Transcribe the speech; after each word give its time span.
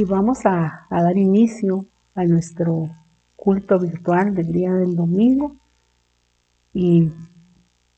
y 0.00 0.04
vamos 0.04 0.46
a, 0.46 0.86
dar 0.88 1.18
inicio 1.18 1.84
a 2.14 2.24
nuestro 2.24 2.88
culto 3.36 3.78
virtual 3.78 4.34
del 4.34 4.50
día 4.50 4.72
del 4.72 4.96
domingo 4.96 5.56
y 6.72 7.12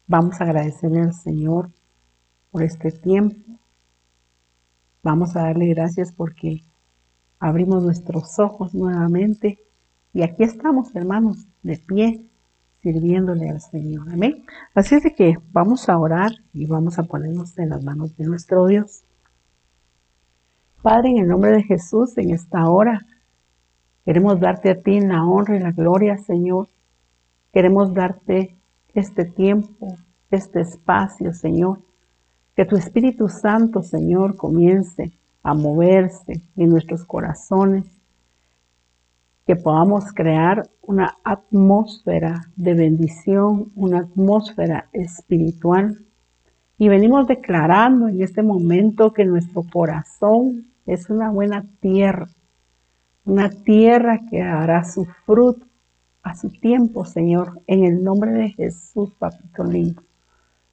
vamos 0.08 0.40
a 0.40 0.44
agradecerle 0.44 1.00
al 1.00 1.14
Señor 1.14 1.70
por 2.50 2.64
este 2.64 2.90
tiempo. 2.90 3.36
Vamos 5.04 5.36
a 5.36 5.42
darle 5.42 5.68
gracias 5.68 6.10
porque 6.10 6.64
abrimos 7.38 7.84
nuestros 7.84 8.36
ojos 8.40 8.74
nuevamente 8.74 9.60
y 10.12 10.22
aquí 10.22 10.42
estamos, 10.42 10.92
hermanos, 10.96 11.46
de 11.62 11.76
pie, 11.76 12.26
sirviéndole 12.82 13.48
al 13.48 13.60
Señor. 13.60 14.12
Amén. 14.12 14.44
Así 14.74 14.96
es 14.96 15.04
de 15.04 15.14
que 15.14 15.36
vamos 15.52 15.88
a 15.88 15.96
orar 15.96 16.32
y 16.52 16.66
vamos 16.66 16.98
a 16.98 17.04
ponernos 17.04 17.56
en 17.58 17.68
las 17.68 17.84
manos 17.84 18.16
de 18.16 18.24
nuestro 18.24 18.66
Dios. 18.66 19.04
Padre, 20.82 21.10
en 21.10 21.18
el 21.18 21.28
nombre 21.28 21.52
de 21.52 21.62
Jesús, 21.62 22.18
en 22.18 22.32
esta 22.32 22.68
hora, 22.68 23.06
queremos 24.04 24.40
darte 24.40 24.68
a 24.68 24.82
ti 24.82 24.98
la 25.00 25.24
honra 25.24 25.56
y 25.56 25.60
la 25.60 25.70
gloria, 25.70 26.18
Señor. 26.18 26.66
Queremos 27.52 27.94
darte 27.94 28.56
este 28.92 29.24
tiempo, 29.24 29.96
este 30.32 30.60
espacio, 30.60 31.32
Señor. 31.34 31.78
Que 32.56 32.64
tu 32.64 32.74
Espíritu 32.74 33.28
Santo, 33.28 33.84
Señor, 33.84 34.34
comience 34.34 35.12
a 35.44 35.54
moverse 35.54 36.42
en 36.56 36.70
nuestros 36.70 37.04
corazones. 37.04 37.84
Que 39.46 39.54
podamos 39.54 40.12
crear 40.12 40.68
una 40.82 41.16
atmósfera 41.22 42.48
de 42.56 42.74
bendición, 42.74 43.70
una 43.76 44.00
atmósfera 44.00 44.88
espiritual. 44.92 46.04
Y 46.76 46.88
venimos 46.88 47.28
declarando 47.28 48.08
en 48.08 48.20
este 48.20 48.42
momento 48.42 49.12
que 49.12 49.24
nuestro 49.24 49.62
corazón 49.62 50.71
es 50.86 51.10
una 51.10 51.30
buena 51.30 51.64
tierra, 51.80 52.28
una 53.24 53.50
tierra 53.50 54.20
que 54.30 54.42
hará 54.42 54.84
su 54.84 55.04
fruto 55.26 55.66
a 56.22 56.34
su 56.34 56.50
tiempo, 56.50 57.04
Señor, 57.04 57.60
en 57.66 57.84
el 57.84 58.02
nombre 58.02 58.32
de 58.32 58.50
Jesús, 58.50 59.12
papito 59.18 59.64
lindo. 59.64 60.02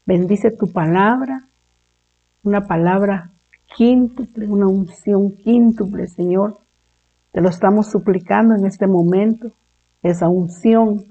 Bendice 0.05 0.51
tu 0.51 0.71
palabra, 0.71 1.47
una 2.43 2.65
palabra 2.67 3.31
quíntuple, 3.75 4.47
una 4.47 4.67
unción 4.67 5.31
quíntuple, 5.31 6.07
Señor. 6.07 6.59
Te 7.31 7.41
lo 7.41 7.49
estamos 7.49 7.87
suplicando 7.87 8.55
en 8.55 8.65
este 8.65 8.87
momento, 8.87 9.51
esa 10.01 10.29
unción 10.29 11.05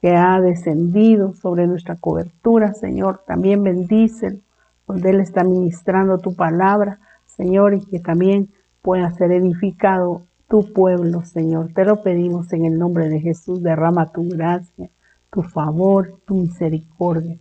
que 0.00 0.14
ha 0.14 0.40
descendido 0.40 1.34
sobre 1.34 1.66
nuestra 1.66 1.96
cobertura, 1.96 2.72
Señor. 2.72 3.22
También 3.26 3.62
bendice 3.62 4.40
donde 4.86 5.10
Él 5.10 5.20
está 5.20 5.44
ministrando 5.44 6.18
tu 6.18 6.34
palabra 6.34 7.00
Señor, 7.38 7.72
y 7.74 7.86
que 7.86 8.00
también 8.00 8.50
pueda 8.82 9.10
ser 9.12 9.30
edificado 9.32 10.26
tu 10.48 10.72
pueblo, 10.72 11.24
Señor. 11.24 11.72
Te 11.72 11.84
lo 11.84 12.02
pedimos 12.02 12.52
en 12.52 12.64
el 12.64 12.78
nombre 12.78 13.08
de 13.08 13.20
Jesús. 13.20 13.62
Derrama 13.62 14.12
tu 14.12 14.28
gracia, 14.28 14.90
tu 15.30 15.42
favor, 15.42 16.20
tu 16.26 16.34
misericordia. 16.34 17.38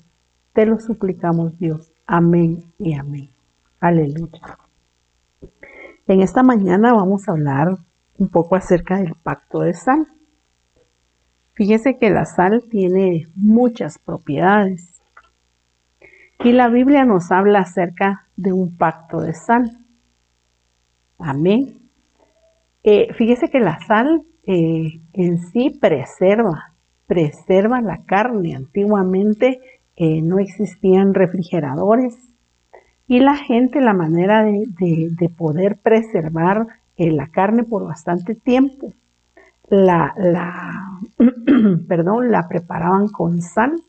Te 0.53 0.65
lo 0.65 0.79
suplicamos, 0.79 1.57
Dios. 1.57 1.91
Amén 2.05 2.63
y 2.77 2.93
amén. 2.93 3.31
Aleluya. 3.79 4.59
En 6.07 6.21
esta 6.21 6.43
mañana 6.43 6.93
vamos 6.93 7.27
a 7.27 7.31
hablar 7.31 7.77
un 8.17 8.29
poco 8.29 8.55
acerca 8.55 8.97
del 8.97 9.15
pacto 9.15 9.61
de 9.61 9.73
sal. 9.73 10.07
Fíjese 11.53 11.97
que 11.97 12.11
la 12.11 12.25
sal 12.25 12.65
tiene 12.69 13.27
muchas 13.35 13.97
propiedades. 13.97 15.01
Y 16.43 16.51
la 16.51 16.69
Biblia 16.69 17.03
nos 17.03 17.31
habla 17.31 17.59
acerca 17.59 18.27
de 18.35 18.53
un 18.53 18.77
pacto 18.77 19.21
de 19.21 19.33
sal. 19.33 19.86
Amén. 21.17 21.79
Eh, 22.83 23.13
fíjese 23.13 23.49
que 23.49 23.59
la 23.59 23.79
sal 23.85 24.23
eh, 24.45 25.01
en 25.13 25.39
sí 25.39 25.71
preserva, 25.71 26.73
preserva 27.05 27.81
la 27.81 28.03
carne. 28.05 28.55
Antiguamente 28.55 29.59
eh, 29.95 30.21
no 30.21 30.39
existían 30.39 31.13
refrigeradores 31.13 32.15
y 33.07 33.19
la 33.19 33.35
gente, 33.35 33.81
la 33.81 33.93
manera 33.93 34.43
de, 34.43 35.31
poder 35.37 35.77
preservar 35.77 36.67
la 36.97 37.27
carne 37.27 37.63
por 37.63 37.85
bastante 37.85 38.35
tiempo, 38.35 38.93
la, 39.69 40.13
perdón, 41.87 42.31
la 42.31 42.47
preparaban 42.47 43.07
con 43.07 43.41
sal 43.41 43.81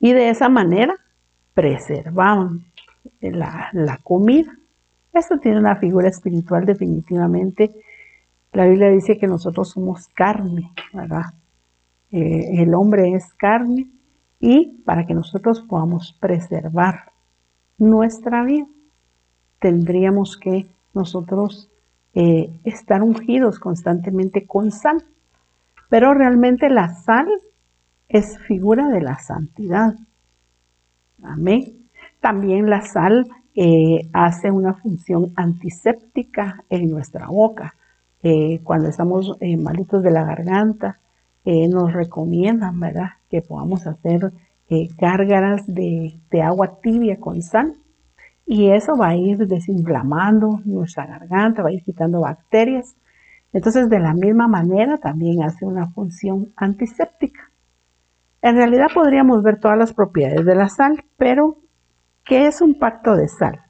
y 0.00 0.12
de 0.12 0.30
esa 0.30 0.48
manera 0.48 0.94
preservaban 1.54 2.64
la 3.20 3.98
comida. 4.02 4.56
Esto 5.12 5.38
tiene 5.38 5.58
una 5.58 5.76
figura 5.76 6.08
espiritual 6.08 6.64
definitivamente. 6.64 7.74
La 8.52 8.66
Biblia 8.66 8.88
dice 8.90 9.18
que 9.18 9.26
nosotros 9.26 9.70
somos 9.70 10.08
carne, 10.08 10.72
¿verdad? 10.92 11.34
Eh, 12.10 12.62
el 12.62 12.74
hombre 12.74 13.14
es 13.14 13.32
carne 13.34 13.88
y 14.40 14.82
para 14.84 15.06
que 15.06 15.14
nosotros 15.14 15.62
podamos 15.62 16.16
preservar 16.20 17.12
nuestra 17.78 18.42
vida, 18.44 18.66
tendríamos 19.58 20.36
que 20.36 20.66
nosotros 20.94 21.70
eh, 22.14 22.60
estar 22.64 23.02
ungidos 23.02 23.58
constantemente 23.58 24.46
con 24.46 24.70
sal. 24.70 25.04
Pero 25.88 26.14
realmente 26.14 26.68
la 26.70 26.94
sal 26.94 27.28
es 28.08 28.38
figura 28.46 28.88
de 28.88 29.00
la 29.00 29.18
santidad. 29.18 29.94
Amén. 31.22 31.86
También 32.20 32.68
la 32.68 32.82
sal 32.82 33.26
eh, 33.54 34.08
hace 34.12 34.50
una 34.50 34.74
función 34.74 35.32
antiséptica 35.36 36.64
en 36.70 36.90
nuestra 36.90 37.26
boca. 37.26 37.74
Eh, 38.22 38.60
cuando 38.62 38.88
estamos 38.88 39.36
eh, 39.40 39.56
malitos 39.56 40.02
de 40.02 40.10
la 40.10 40.24
garganta, 40.24 40.98
nos 41.44 41.92
recomiendan, 41.92 42.78
¿verdad?, 42.78 43.08
que 43.28 43.42
podamos 43.42 43.84
hacer 43.88 44.32
gárgaras 44.96 45.66
de, 45.66 46.14
de 46.30 46.42
agua 46.42 46.78
tibia 46.80 47.18
con 47.18 47.42
sal. 47.42 47.74
Y 48.46 48.70
eso 48.70 48.96
va 48.96 49.08
a 49.08 49.16
ir 49.16 49.38
desinflamando 49.48 50.60
nuestra 50.64 51.04
garganta, 51.04 51.64
va 51.64 51.70
a 51.70 51.72
ir 51.72 51.82
quitando 51.82 52.20
bacterias. 52.20 52.94
Entonces, 53.52 53.90
de 53.90 53.98
la 53.98 54.14
misma 54.14 54.46
manera, 54.46 54.98
también 54.98 55.42
hace 55.42 55.66
una 55.66 55.88
función 55.88 56.52
antiséptica. 56.54 57.50
En 58.40 58.54
realidad 58.54 58.86
podríamos 58.94 59.42
ver 59.42 59.58
todas 59.58 59.78
las 59.78 59.92
propiedades 59.92 60.44
de 60.44 60.54
la 60.54 60.68
sal, 60.68 61.04
pero 61.16 61.56
¿Qué 62.24 62.46
es 62.46 62.60
un 62.60 62.78
pacto 62.78 63.16
de 63.16 63.28
sal? 63.28 63.60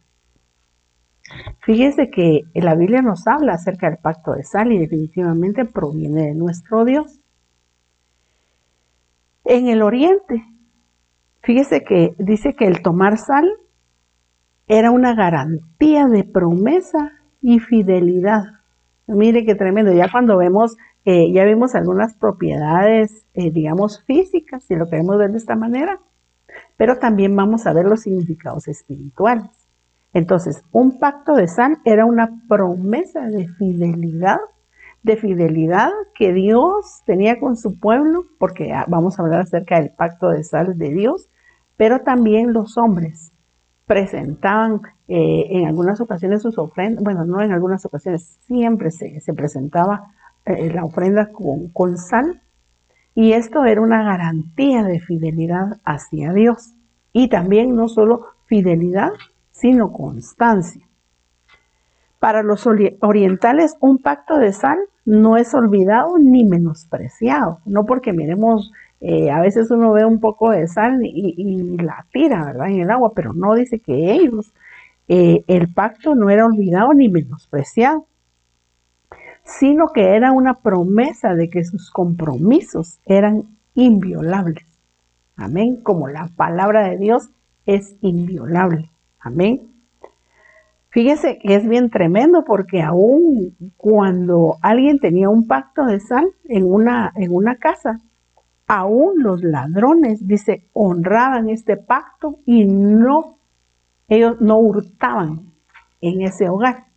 Fíjese 1.60 2.10
que 2.10 2.42
la 2.54 2.74
Biblia 2.74 3.00
nos 3.00 3.26
habla 3.26 3.54
acerca 3.54 3.88
del 3.88 3.98
pacto 3.98 4.32
de 4.32 4.44
sal 4.44 4.72
y 4.72 4.78
definitivamente 4.78 5.64
proviene 5.64 6.26
de 6.26 6.34
nuestro 6.34 6.84
Dios. 6.84 7.20
En 9.44 9.68
el 9.68 9.82
oriente, 9.82 10.44
fíjese 11.42 11.82
que 11.82 12.14
dice 12.18 12.54
que 12.54 12.66
el 12.66 12.82
tomar 12.82 13.16
sal 13.16 13.50
era 14.66 14.90
una 14.90 15.14
garantía 15.14 16.06
de 16.06 16.24
promesa 16.24 17.12
y 17.40 17.58
fidelidad. 17.58 18.44
Mire 19.06 19.44
qué 19.44 19.54
tremendo. 19.54 19.92
Ya 19.92 20.10
cuando 20.10 20.36
vemos, 20.36 20.76
eh, 21.04 21.32
ya 21.32 21.44
vimos 21.44 21.74
algunas 21.74 22.14
propiedades, 22.14 23.26
eh, 23.34 23.50
digamos, 23.50 24.04
físicas, 24.04 24.64
si 24.64 24.76
lo 24.76 24.88
queremos 24.88 25.18
ver 25.18 25.30
de 25.30 25.38
esta 25.38 25.56
manera 25.56 25.98
pero 26.76 26.98
también 26.98 27.34
vamos 27.36 27.66
a 27.66 27.72
ver 27.72 27.86
los 27.86 28.02
significados 28.02 28.68
espirituales. 28.68 29.50
Entonces, 30.12 30.62
un 30.72 30.98
pacto 30.98 31.34
de 31.34 31.48
sal 31.48 31.78
era 31.84 32.04
una 32.04 32.30
promesa 32.48 33.22
de 33.26 33.48
fidelidad, 33.48 34.38
de 35.02 35.16
fidelidad 35.16 35.90
que 36.14 36.32
Dios 36.32 37.02
tenía 37.06 37.40
con 37.40 37.56
su 37.56 37.78
pueblo, 37.78 38.24
porque 38.38 38.72
vamos 38.88 39.18
a 39.18 39.22
hablar 39.22 39.40
acerca 39.40 39.80
del 39.80 39.90
pacto 39.90 40.28
de 40.28 40.44
sal 40.44 40.76
de 40.76 40.90
Dios, 40.90 41.28
pero 41.76 42.00
también 42.00 42.52
los 42.52 42.76
hombres 42.76 43.32
presentaban 43.86 44.82
eh, 45.08 45.46
en 45.50 45.66
algunas 45.66 46.00
ocasiones 46.00 46.42
sus 46.42 46.58
ofrendas, 46.58 47.02
bueno, 47.02 47.24
no 47.24 47.40
en 47.42 47.52
algunas 47.52 47.84
ocasiones, 47.84 48.38
siempre 48.46 48.90
se, 48.90 49.20
presentaba 49.34 50.12
eh, 50.44 50.72
la 50.72 50.84
ofrenda 50.84 51.32
con, 51.32 51.68
con 51.68 51.96
sal 51.96 52.40
y 53.14 53.32
esto 53.32 53.64
era 53.64 53.80
una 53.80 54.02
garantía 54.02 54.82
de 54.84 55.00
fidelidad 55.00 55.80
hacia 55.84 56.32
Dios. 56.32 56.72
Y 57.12 57.28
también 57.28 57.74
no 57.76 57.88
solo 57.88 58.26
fidelidad, 58.46 59.10
sino 59.50 59.92
constancia. 59.92 60.86
Para 62.18 62.42
los 62.42 62.66
orientales, 62.66 63.76
un 63.80 63.98
pacto 63.98 64.38
de 64.38 64.52
sal 64.52 64.78
no 65.04 65.36
es 65.36 65.52
olvidado 65.54 66.18
ni 66.18 66.44
menospreciado. 66.44 67.58
No 67.66 67.84
porque 67.84 68.12
miremos, 68.12 68.72
eh, 69.00 69.30
a 69.30 69.40
veces 69.40 69.70
uno 69.70 69.92
ve 69.92 70.04
un 70.04 70.20
poco 70.20 70.50
de 70.50 70.68
sal 70.68 71.00
y, 71.04 71.76
la 71.78 72.06
tira, 72.12 72.44
¿verdad? 72.44 72.68
En 72.68 72.80
el 72.80 72.90
agua, 72.90 73.12
pero 73.14 73.34
no 73.34 73.54
dice 73.54 73.80
que 73.80 74.12
ellos, 74.12 74.54
eh, 75.08 75.44
el 75.48 75.72
pacto 75.74 76.14
no 76.14 76.30
era 76.30 76.46
olvidado 76.46 76.94
ni 76.94 77.08
menospreciado 77.08 78.06
sino 79.44 79.88
que 79.88 80.14
era 80.14 80.32
una 80.32 80.54
promesa 80.54 81.34
de 81.34 81.50
que 81.50 81.64
sus 81.64 81.90
compromisos 81.90 83.00
eran 83.06 83.44
inviolables. 83.74 84.64
Amén, 85.36 85.76
como 85.82 86.08
la 86.08 86.28
palabra 86.36 86.88
de 86.88 86.98
Dios 86.98 87.30
es 87.66 87.96
inviolable. 88.00 88.90
Amén. 89.18 89.68
Fíjese 90.90 91.38
que 91.38 91.54
es 91.54 91.66
bien 91.66 91.90
tremendo 91.90 92.44
porque 92.44 92.82
aún 92.82 93.56
cuando 93.76 94.58
alguien 94.60 94.98
tenía 94.98 95.30
un 95.30 95.46
pacto 95.46 95.86
de 95.86 96.00
sal 96.00 96.28
en 96.44 96.70
una, 96.70 97.12
en 97.16 97.34
una 97.34 97.56
casa, 97.56 97.98
aún 98.66 99.22
los 99.22 99.42
ladrones, 99.42 100.26
dice, 100.26 100.68
honraban 100.74 101.48
este 101.48 101.78
pacto 101.78 102.40
y 102.44 102.66
no, 102.66 103.38
ellos 104.06 104.40
no 104.40 104.58
hurtaban 104.58 105.52
en 106.02 106.22
ese 106.22 106.48
hogar 106.50 106.91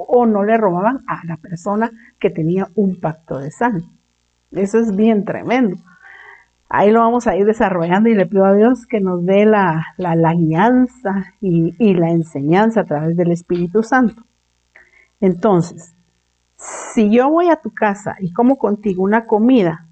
o 0.00 0.26
no 0.26 0.44
le 0.44 0.56
robaban 0.56 1.02
a 1.08 1.24
la 1.26 1.36
persona 1.36 1.90
que 2.20 2.30
tenía 2.30 2.68
un 2.76 3.00
pacto 3.00 3.38
de 3.38 3.50
sal. 3.50 3.84
Eso 4.52 4.78
es 4.78 4.94
bien 4.94 5.24
tremendo. 5.24 5.76
Ahí 6.68 6.90
lo 6.90 7.00
vamos 7.00 7.26
a 7.26 7.36
ir 7.36 7.44
desarrollando 7.46 8.08
y 8.08 8.14
le 8.14 8.26
pido 8.26 8.44
a 8.44 8.54
Dios 8.54 8.86
que 8.86 9.00
nos 9.00 9.24
dé 9.24 9.44
la, 9.44 9.86
la, 9.96 10.34
y, 11.40 11.74
y 11.78 11.94
la 11.94 12.10
enseñanza 12.10 12.82
a 12.82 12.84
través 12.84 13.16
del 13.16 13.32
Espíritu 13.32 13.82
Santo. 13.82 14.22
Entonces, 15.20 15.94
si 16.56 17.10
yo 17.10 17.28
voy 17.30 17.48
a 17.48 17.56
tu 17.56 17.72
casa 17.72 18.16
y 18.20 18.32
como 18.32 18.56
contigo 18.56 19.02
una 19.02 19.26
comida 19.26 19.86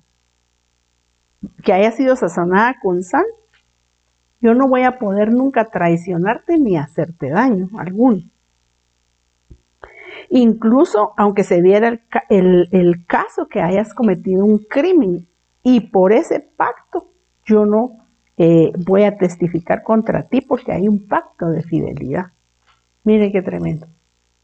que 1.65 1.73
haya 1.73 1.91
sido 1.93 2.15
sazonada 2.15 2.77
con 2.81 3.03
sal, 3.03 3.25
yo 4.41 4.55
no 4.55 4.69
voy 4.69 4.83
a 4.83 4.99
poder 4.99 5.33
nunca 5.33 5.65
traicionarte 5.65 6.59
ni 6.59 6.77
hacerte 6.77 7.31
daño 7.31 7.71
alguno. 7.79 8.23
Incluso 10.31 11.13
aunque 11.17 11.45
se 11.45 11.63
diera 11.63 12.01
el, 12.29 13.07
caso 13.07 13.49
que 13.49 13.61
hayas 13.61 13.95
cometido 13.95 14.45
un 14.45 14.59
crimen 14.59 15.29
y 15.63 15.81
por 15.81 16.13
ese 16.13 16.41
pacto 16.41 17.13
yo 17.45 17.65
no 17.65 18.07
eh, 18.37 18.73
voy 18.87 19.05
a 19.05 19.17
testificar 19.17 19.83
contra 19.83 20.25
ti 20.25 20.41
porque 20.41 20.73
hay 20.73 20.89
un 20.89 21.07
pacto 21.07 21.49
de 21.49 21.63
fidelidad. 21.63 22.33
Mire 23.05 23.31
qué 23.31 23.43
tremendo. 23.43 23.87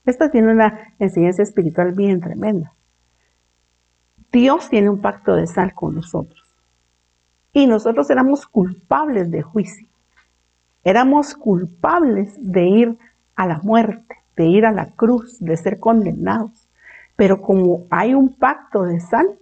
Esto 0.04 0.30
tiene 0.30 0.52
una 0.52 0.94
enseñanza 0.98 1.42
espiritual 1.42 1.92
bien 1.92 2.20
tremenda. 2.20 2.74
Dios 4.32 4.68
tiene 4.70 4.88
un 4.88 5.00
pacto 5.00 5.34
de 5.34 5.46
sal 5.46 5.74
con 5.74 5.94
nosotros. 5.94 6.42
Y 7.52 7.66
nosotros 7.66 8.08
éramos 8.08 8.46
culpables 8.46 9.30
de 9.30 9.42
juicio. 9.42 9.86
Éramos 10.84 11.34
culpables 11.34 12.34
de 12.40 12.66
ir 12.66 12.98
a 13.36 13.46
la 13.46 13.58
muerte, 13.58 14.16
de 14.36 14.46
ir 14.46 14.66
a 14.66 14.72
la 14.72 14.90
cruz, 14.90 15.38
de 15.40 15.56
ser 15.56 15.78
condenados. 15.78 16.68
Pero 17.16 17.40
como 17.40 17.84
hay 17.90 18.14
un 18.14 18.34
pacto 18.36 18.84
de 18.84 19.00
sal, 19.00 19.38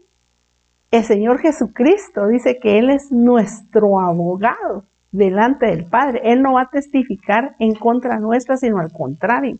el 0.90 1.04
Señor 1.04 1.38
Jesucristo 1.38 2.26
dice 2.26 2.58
que 2.58 2.78
Él 2.78 2.90
es 2.90 3.12
nuestro 3.12 4.00
abogado 4.00 4.84
delante 5.12 5.66
del 5.66 5.84
Padre. 5.84 6.20
Él 6.24 6.42
no 6.42 6.54
va 6.54 6.62
a 6.62 6.70
testificar 6.70 7.54
en 7.58 7.74
contra 7.74 8.18
nuestra, 8.18 8.56
sino 8.56 8.78
al 8.78 8.92
contrario. 8.92 9.58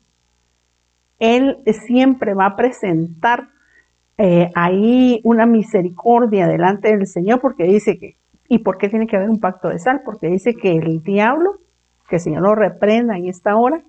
Él 1.18 1.58
siempre 1.86 2.34
va 2.34 2.46
a 2.46 2.56
presentar 2.56 3.48
eh, 4.18 4.50
ahí 4.54 5.20
una 5.24 5.46
misericordia 5.46 6.46
delante 6.46 6.88
del 6.88 7.06
Señor 7.06 7.40
porque 7.40 7.64
dice 7.64 7.98
que, 7.98 8.16
¿y 8.48 8.58
por 8.58 8.76
qué 8.78 8.88
tiene 8.88 9.06
que 9.06 9.16
haber 9.16 9.30
un 9.30 9.40
pacto 9.40 9.68
de 9.68 9.78
sal? 9.78 10.02
Porque 10.04 10.28
dice 10.28 10.54
que 10.54 10.72
el 10.72 11.02
diablo, 11.02 11.60
que 12.08 12.16
el 12.16 12.22
Señor 12.22 12.42
lo 12.42 12.54
reprenda 12.54 13.16
en 13.16 13.28
esta 13.28 13.56
hora, 13.56 13.82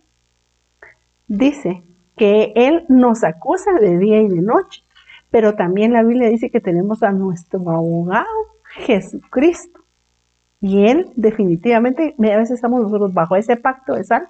dice 1.38 1.83
que 2.16 2.54
Él 2.56 2.86
nos 2.89 3.24
acusa 3.24 3.74
de 3.80 3.98
día 3.98 4.22
y 4.22 4.30
de 4.30 4.42
noche 4.42 4.83
pero 5.31 5.56
también 5.56 5.94
la 5.94 6.04
Biblia 6.04 6.30
dice 6.30 6.51
que 6.51 6.60
tenemos 6.60 7.01
a 7.01 7.12
nuestro 7.12 7.60
abogado, 7.72 8.28
Jesucristo. 8.75 9.80
Y 10.60 10.86
Él 10.86 11.10
definitivamente, 11.16 12.13
a 12.19 12.38
veces 12.38 12.51
estamos 12.51 12.81
nosotros 12.83 13.13
bajo 13.13 13.36
ese 13.38 13.56
pacto 13.56 13.95
de 13.95 14.04
sal, 14.04 14.28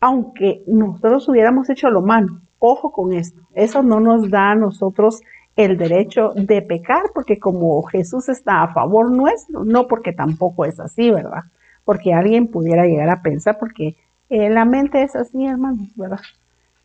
aunque 0.00 0.62
nosotros 0.66 1.28
hubiéramos 1.28 1.68
hecho 1.70 1.90
lo 1.90 2.02
malo. 2.02 2.40
Ojo 2.58 2.92
con 2.92 3.12
esto, 3.12 3.40
eso 3.54 3.82
no 3.82 3.98
nos 3.98 4.30
da 4.30 4.52
a 4.52 4.54
nosotros 4.54 5.22
el 5.56 5.76
derecho 5.78 6.32
de 6.36 6.62
pecar, 6.62 7.04
porque 7.12 7.38
como 7.38 7.82
Jesús 7.84 8.28
está 8.28 8.62
a 8.62 8.72
favor 8.72 9.10
nuestro, 9.10 9.64
no 9.64 9.88
porque 9.88 10.12
tampoco 10.12 10.64
es 10.64 10.78
así, 10.78 11.10
¿verdad? 11.10 11.44
Porque 11.84 12.14
alguien 12.14 12.46
pudiera 12.46 12.86
llegar 12.86 13.08
a 13.10 13.22
pensar, 13.22 13.58
porque 13.58 13.96
eh, 14.34 14.48
la 14.48 14.64
mente 14.64 15.02
es 15.02 15.14
así, 15.14 15.44
hermanos, 15.44 15.94
¿verdad? 15.94 16.20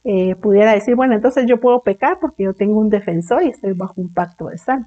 Eh, 0.03 0.35
pudiera 0.35 0.73
decir, 0.73 0.95
bueno, 0.95 1.15
entonces 1.15 1.45
yo 1.47 1.61
puedo 1.61 1.81
pecar 1.81 2.19
porque 2.19 2.43
yo 2.43 2.53
tengo 2.53 2.77
un 2.77 2.89
defensor 2.89 3.41
y 3.41 3.47
estoy 3.47 3.71
bajo 3.71 3.93
un 4.01 4.13
pacto 4.13 4.49
de 4.49 4.57
sal. 4.57 4.85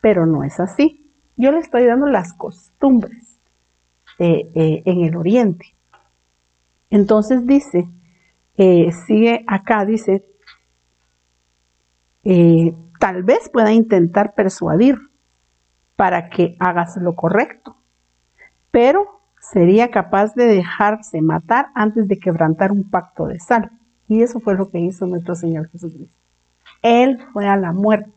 Pero 0.00 0.24
no 0.24 0.44
es 0.44 0.58
así. 0.60 1.12
Yo 1.36 1.52
le 1.52 1.58
estoy 1.58 1.84
dando 1.84 2.06
las 2.06 2.32
costumbres 2.32 3.38
eh, 4.18 4.50
en 4.54 5.04
el 5.04 5.14
oriente. 5.14 5.74
Entonces 6.88 7.46
dice, 7.46 7.86
sigue 9.06 9.44
acá, 9.46 9.84
dice, 9.84 10.24
tal 12.98 13.24
vez 13.24 13.50
pueda 13.50 13.74
intentar 13.74 14.32
persuadir 14.34 14.98
para 15.96 16.30
que 16.30 16.56
hagas 16.60 16.96
lo 16.96 17.14
correcto, 17.14 17.76
pero 18.70 19.13
sería 19.50 19.90
capaz 19.90 20.34
de 20.34 20.46
dejarse 20.46 21.20
matar 21.20 21.66
antes 21.74 22.08
de 22.08 22.18
quebrantar 22.18 22.72
un 22.72 22.88
pacto 22.88 23.26
de 23.26 23.38
sal. 23.38 23.70
Y 24.08 24.22
eso 24.22 24.40
fue 24.40 24.54
lo 24.54 24.70
que 24.70 24.80
hizo 24.80 25.06
nuestro 25.06 25.34
Señor 25.34 25.68
Jesucristo. 25.70 26.16
Él 26.82 27.18
fue 27.32 27.46
a 27.46 27.56
la 27.56 27.72
muerte 27.72 28.12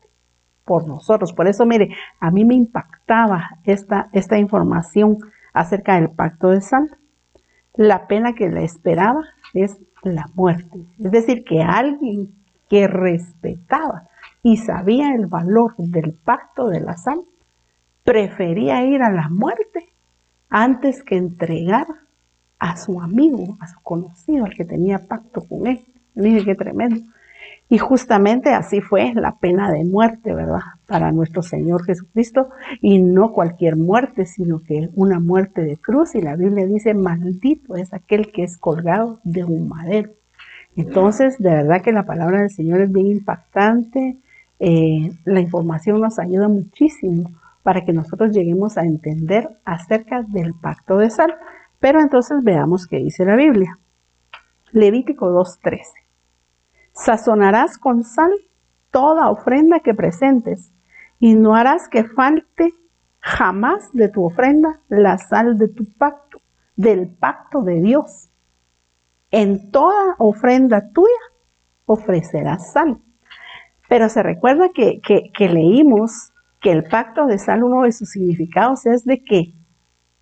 por 0.65 0.87
nosotros. 0.87 1.33
Por 1.33 1.47
eso, 1.47 1.65
mire, 1.65 1.95
a 2.19 2.31
mí 2.31 2.45
me 2.45 2.55
impactaba 2.55 3.49
esta, 3.63 4.09
esta 4.13 4.37
información 4.37 5.17
acerca 5.53 5.95
del 5.95 6.09
pacto 6.09 6.49
de 6.49 6.61
sal. 6.61 6.97
La 7.75 8.07
pena 8.07 8.33
que 8.33 8.49
le 8.49 8.63
esperaba 8.63 9.23
es 9.53 9.77
la 10.03 10.25
muerte. 10.33 10.79
Es 10.99 11.11
decir, 11.11 11.43
que 11.43 11.61
alguien 11.61 12.33
que 12.69 12.87
respetaba 12.87 14.09
y 14.43 14.57
sabía 14.57 15.13
el 15.13 15.27
valor 15.27 15.75
del 15.77 16.13
pacto 16.13 16.69
de 16.69 16.81
la 16.81 16.97
sal, 16.97 17.21
prefería 18.03 18.83
ir 18.85 19.01
a 19.03 19.11
la 19.11 19.29
muerte 19.29 19.89
antes 20.49 21.03
que 21.03 21.17
entregar 21.17 21.87
a 22.59 22.77
su 22.77 23.01
amigo, 23.01 23.57
a 23.59 23.67
su 23.67 23.79
conocido, 23.81 24.45
al 24.45 24.55
que 24.55 24.65
tenía 24.65 25.07
pacto 25.07 25.41
con 25.41 25.67
él. 25.67 25.81
Mire 26.15 26.43
qué 26.43 26.55
tremendo. 26.55 27.01
Y 27.69 27.79
justamente 27.79 28.51
así 28.51 28.79
fue 28.79 29.13
la 29.13 29.37
pena 29.39 29.71
de 29.71 29.83
muerte, 29.83 30.33
¿verdad? 30.33 30.61
Para 30.87 31.11
nuestro 31.11 31.41
Señor 31.41 31.83
Jesucristo. 31.83 32.49
Y 32.81 32.99
no 32.99 33.33
cualquier 33.33 33.75
muerte, 33.75 34.25
sino 34.25 34.61
que 34.63 34.89
una 34.95 35.19
muerte 35.19 35.63
de 35.63 35.77
cruz. 35.77 36.15
Y 36.15 36.21
la 36.21 36.35
Biblia 36.35 36.65
dice, 36.65 36.93
maldito 36.93 37.75
es 37.75 37.93
aquel 37.93 38.31
que 38.31 38.43
es 38.43 38.57
colgado 38.57 39.19
de 39.23 39.43
un 39.43 39.67
madero. 39.67 40.11
Entonces, 40.77 41.37
de 41.39 41.49
verdad 41.49 41.81
que 41.81 41.91
la 41.91 42.05
palabra 42.05 42.41
del 42.41 42.51
Señor 42.51 42.81
es 42.81 42.91
bien 42.91 43.07
impactante. 43.07 44.17
Eh, 44.59 45.11
la 45.25 45.41
información 45.41 45.99
nos 45.99 46.19
ayuda 46.19 46.47
muchísimo 46.47 47.31
para 47.67 47.83
que 47.83 47.91
nosotros 47.91 48.31
lleguemos 48.31 48.77
a 48.77 48.85
entender 48.85 49.49
acerca 49.65 50.21
del 50.21 50.53
pacto 50.53 50.99
de 50.99 51.09
sal. 51.09 51.35
Pero 51.79 51.99
entonces 51.99 52.41
veamos 52.41 52.87
qué 52.87 52.95
dice 52.95 53.25
la 53.25 53.35
Biblia. 53.35 53.77
Levítico 54.71 55.27
2.13. 55.31 55.81
Sazonarás 56.93 57.77
con 57.77 58.05
sal 58.05 58.31
toda 58.89 59.29
ofrenda 59.29 59.81
que 59.81 59.93
presentes 59.93 60.71
y 61.19 61.35
no 61.35 61.55
harás 61.55 61.89
que 61.89 62.05
falte 62.05 62.73
jamás 63.19 63.91
de 63.91 64.07
tu 64.07 64.23
ofrenda 64.23 64.79
la 64.87 65.17
sal 65.17 65.57
de 65.57 65.67
tu 65.67 65.91
pacto, 65.91 66.39
del 66.77 67.09
pacto 67.09 67.63
de 67.63 67.81
Dios. 67.81 68.29
En 69.29 69.71
toda 69.71 70.15
ofrenda 70.19 70.93
tuya 70.93 71.11
ofrecerás 71.85 72.71
sal. 72.71 73.01
Pero 73.89 74.07
se 74.07 74.23
recuerda 74.23 74.69
que, 74.69 75.01
que 75.01 75.49
leímos 75.49 76.31
que 76.61 76.71
el 76.71 76.83
pacto 76.83 77.25
de 77.27 77.37
sal, 77.37 77.63
uno 77.63 77.83
de 77.83 77.91
sus 77.91 78.09
significados 78.09 78.85
es 78.85 79.05
de 79.05 79.23
que 79.23 79.53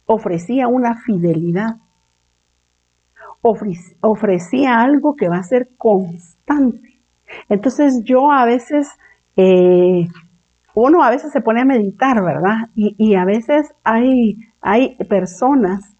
ofrecía 0.06 0.68
una 0.68 0.96
fidelidad, 1.02 1.78
ofrecía 3.42 4.82
algo 4.82 5.16
que 5.16 5.30
va 5.30 5.38
a 5.38 5.44
ser 5.44 5.70
constante. 5.78 7.00
Entonces 7.50 8.04
yo 8.04 8.32
a 8.32 8.46
veces, 8.46 8.90
eh, 9.36 10.08
uno 10.74 11.04
a 11.04 11.10
veces 11.10 11.32
se 11.32 11.42
pone 11.42 11.62
a 11.62 11.66
meditar, 11.66 12.24
¿verdad? 12.24 12.70
Y, 12.76 13.16
a 13.16 13.26
veces 13.26 13.74
hay, 13.84 14.38
hay 14.62 14.96
personas 15.06 15.96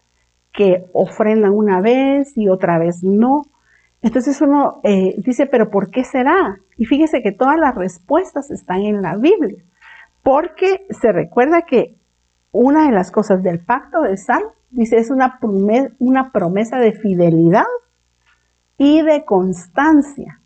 que 0.52 0.86
ofrendan 0.92 1.52
una 1.52 1.80
vez 1.80 2.36
y 2.36 2.48
otra 2.48 2.78
vez 2.78 3.02
no. 3.02 3.42
Entonces 4.02 4.40
uno 4.40 4.80
eh, 4.82 5.14
dice, 5.18 5.46
pero 5.46 5.70
¿por 5.70 5.90
qué 5.90 6.04
será? 6.04 6.58
Y 6.76 6.86
fíjese 6.86 7.22
que 7.22 7.32
todas 7.32 7.58
las 7.58 7.74
respuestas 7.74 8.50
están 8.50 8.82
en 8.82 9.02
la 9.02 9.16
Biblia, 9.16 9.62
porque 10.26 10.84
se 10.90 11.12
recuerda 11.12 11.62
que 11.62 11.94
una 12.50 12.86
de 12.86 12.92
las 12.92 13.12
cosas 13.12 13.44
del 13.44 13.60
pacto 13.60 14.02
de 14.02 14.16
sal, 14.16 14.42
dice, 14.70 14.96
es 14.96 15.08
una 15.08 15.38
promesa, 15.38 15.94
una 16.00 16.32
promesa 16.32 16.80
de 16.80 16.94
fidelidad 16.94 17.62
y 18.76 19.02
de 19.02 19.24
constancia. 19.24 20.40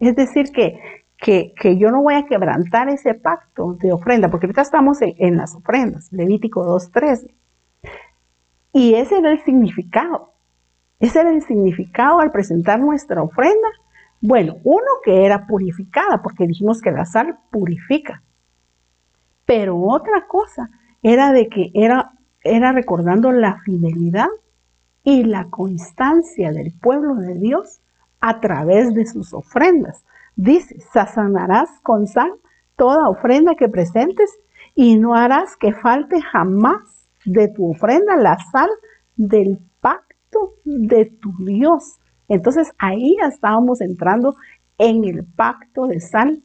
Es 0.00 0.16
decir, 0.16 0.50
que, 0.50 0.80
que, 1.16 1.78
yo 1.78 1.92
no 1.92 2.02
voy 2.02 2.14
a 2.14 2.26
quebrantar 2.26 2.88
ese 2.88 3.14
pacto 3.14 3.74
de 3.74 3.92
ofrenda, 3.92 4.30
porque 4.30 4.46
ahorita 4.46 4.62
estamos 4.62 4.98
en, 5.00 5.36
las 5.36 5.54
ofrendas, 5.54 6.12
Levítico 6.12 6.66
2.13. 6.66 7.32
Y 8.72 8.94
ese 8.94 9.18
era 9.18 9.30
el 9.30 9.44
significado. 9.44 10.32
Ese 10.98 11.20
era 11.20 11.30
el 11.30 11.42
significado 11.42 12.18
al 12.18 12.32
presentar 12.32 12.80
nuestra 12.80 13.22
ofrenda. 13.22 13.68
Bueno, 14.20 14.56
uno 14.64 14.88
que 15.04 15.24
era 15.24 15.46
purificada, 15.46 16.20
porque 16.20 16.48
dijimos 16.48 16.80
que 16.80 16.90
la 16.90 17.04
sal 17.04 17.38
purifica. 17.52 18.24
Pero 19.50 19.80
otra 19.80 20.28
cosa 20.28 20.70
era 21.02 21.32
de 21.32 21.48
que 21.48 21.72
era, 21.74 22.12
era 22.44 22.70
recordando 22.70 23.32
la 23.32 23.60
fidelidad 23.64 24.28
y 25.02 25.24
la 25.24 25.48
constancia 25.50 26.52
del 26.52 26.72
pueblo 26.80 27.16
de 27.16 27.34
Dios 27.34 27.80
a 28.20 28.38
través 28.38 28.94
de 28.94 29.06
sus 29.06 29.34
ofrendas. 29.34 30.04
Dice, 30.36 30.78
sazonarás 30.92 31.68
con 31.82 32.06
sal 32.06 32.32
toda 32.76 33.08
ofrenda 33.08 33.56
que 33.56 33.68
presentes 33.68 34.38
y 34.76 34.96
no 35.00 35.16
harás 35.16 35.56
que 35.56 35.72
falte 35.72 36.22
jamás 36.22 37.08
de 37.24 37.48
tu 37.48 37.72
ofrenda 37.72 38.14
la 38.14 38.38
sal 38.52 38.70
del 39.16 39.58
pacto 39.80 40.52
de 40.64 41.06
tu 41.06 41.32
Dios. 41.44 41.98
Entonces 42.28 42.70
ahí 42.78 43.16
estábamos 43.28 43.80
entrando 43.80 44.36
en 44.78 45.02
el 45.04 45.24
pacto 45.24 45.88
de 45.88 45.98
sal 45.98 46.40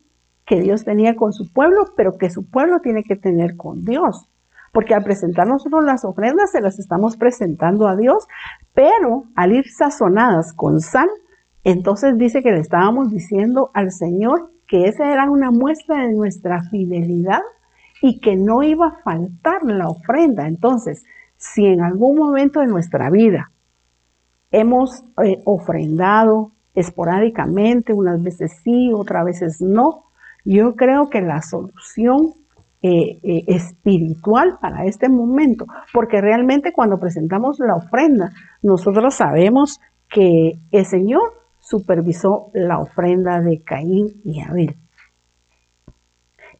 que 0.46 0.62
Dios 0.62 0.84
tenía 0.86 1.16
con 1.16 1.34
su 1.34 1.52
pueblo, 1.52 1.94
pero 1.96 2.18
que 2.18 2.30
su 2.30 2.46
pueblo 2.50 2.80
tiene 2.80 3.04
que 3.04 3.16
tener 3.16 3.58
con 3.58 3.84
Dios. 3.84 4.28
Porque 4.72 4.94
al 4.94 5.04
presentar 5.04 5.48
nosotros 5.48 5.84
las 5.84 6.06
ofrendas 6.06 6.52
se 6.52 6.62
las 6.62 6.80
estamos 6.80 7.18
presentando 7.18 7.88
a 7.88 7.96
Dios, 7.96 8.28
pero 8.74 9.24
al 9.36 9.54
ir 9.54 9.70
sazonadas 9.72 10.54
con 10.54 10.82
sal, 10.82 11.10
entonces 11.64 12.18
dice 12.18 12.44
que 12.44 12.52
le 12.52 12.60
estábamos 12.60 13.10
diciendo 13.10 13.72
al 13.74 13.92
Señor 13.92 14.52
que 14.68 14.88
esa 14.88 15.12
era 15.12 15.30
una 15.30 15.52
muestra 15.52 16.06
de 16.06 16.14
nuestra 16.14 16.64
fidelidad 16.70 17.42
y 18.02 18.20
que 18.20 18.36
no 18.36 18.64
iba 18.64 18.88
a 18.88 19.02
faltar 19.04 19.64
la 19.64 19.88
ofrenda. 19.88 20.48
Entonces, 20.48 21.04
si 21.38 21.66
en 21.66 21.82
algún 21.82 22.18
momento 22.18 22.60
de 22.60 22.68
nuestra 22.68 23.10
vida 23.10 23.52
hemos 24.52 25.04
eh, 25.24 25.42
ofrendado 25.46 26.52
esporádicamente, 26.75 27.94
unas 27.94 28.22
veces 28.22 28.60
sí, 28.64 28.92
otras 28.94 29.25
veces 29.25 29.62
no, 29.62 30.04
yo 30.46 30.75
creo 30.75 31.10
que 31.10 31.22
la 31.22 31.42
solución 31.42 32.34
eh, 32.82 33.20
eh, 33.24 33.44
espiritual 33.48 34.58
para 34.62 34.86
este 34.86 35.10
momento, 35.10 35.66
porque 35.92 36.22
realmente 36.22 36.72
cuando 36.72 37.00
presentamos 37.00 37.60
la 37.60 37.75
ofrenda, 37.75 38.32
nosotros 38.62 39.16
sabemos 39.16 39.82
que 40.08 40.60
el 40.72 40.86
Señor 40.86 41.34
supervisó 41.60 42.52
la 42.54 42.78
ofrenda 42.78 43.42
de 43.42 43.62
Caín 43.64 44.22
y 44.24 44.40
Abel. 44.40 44.75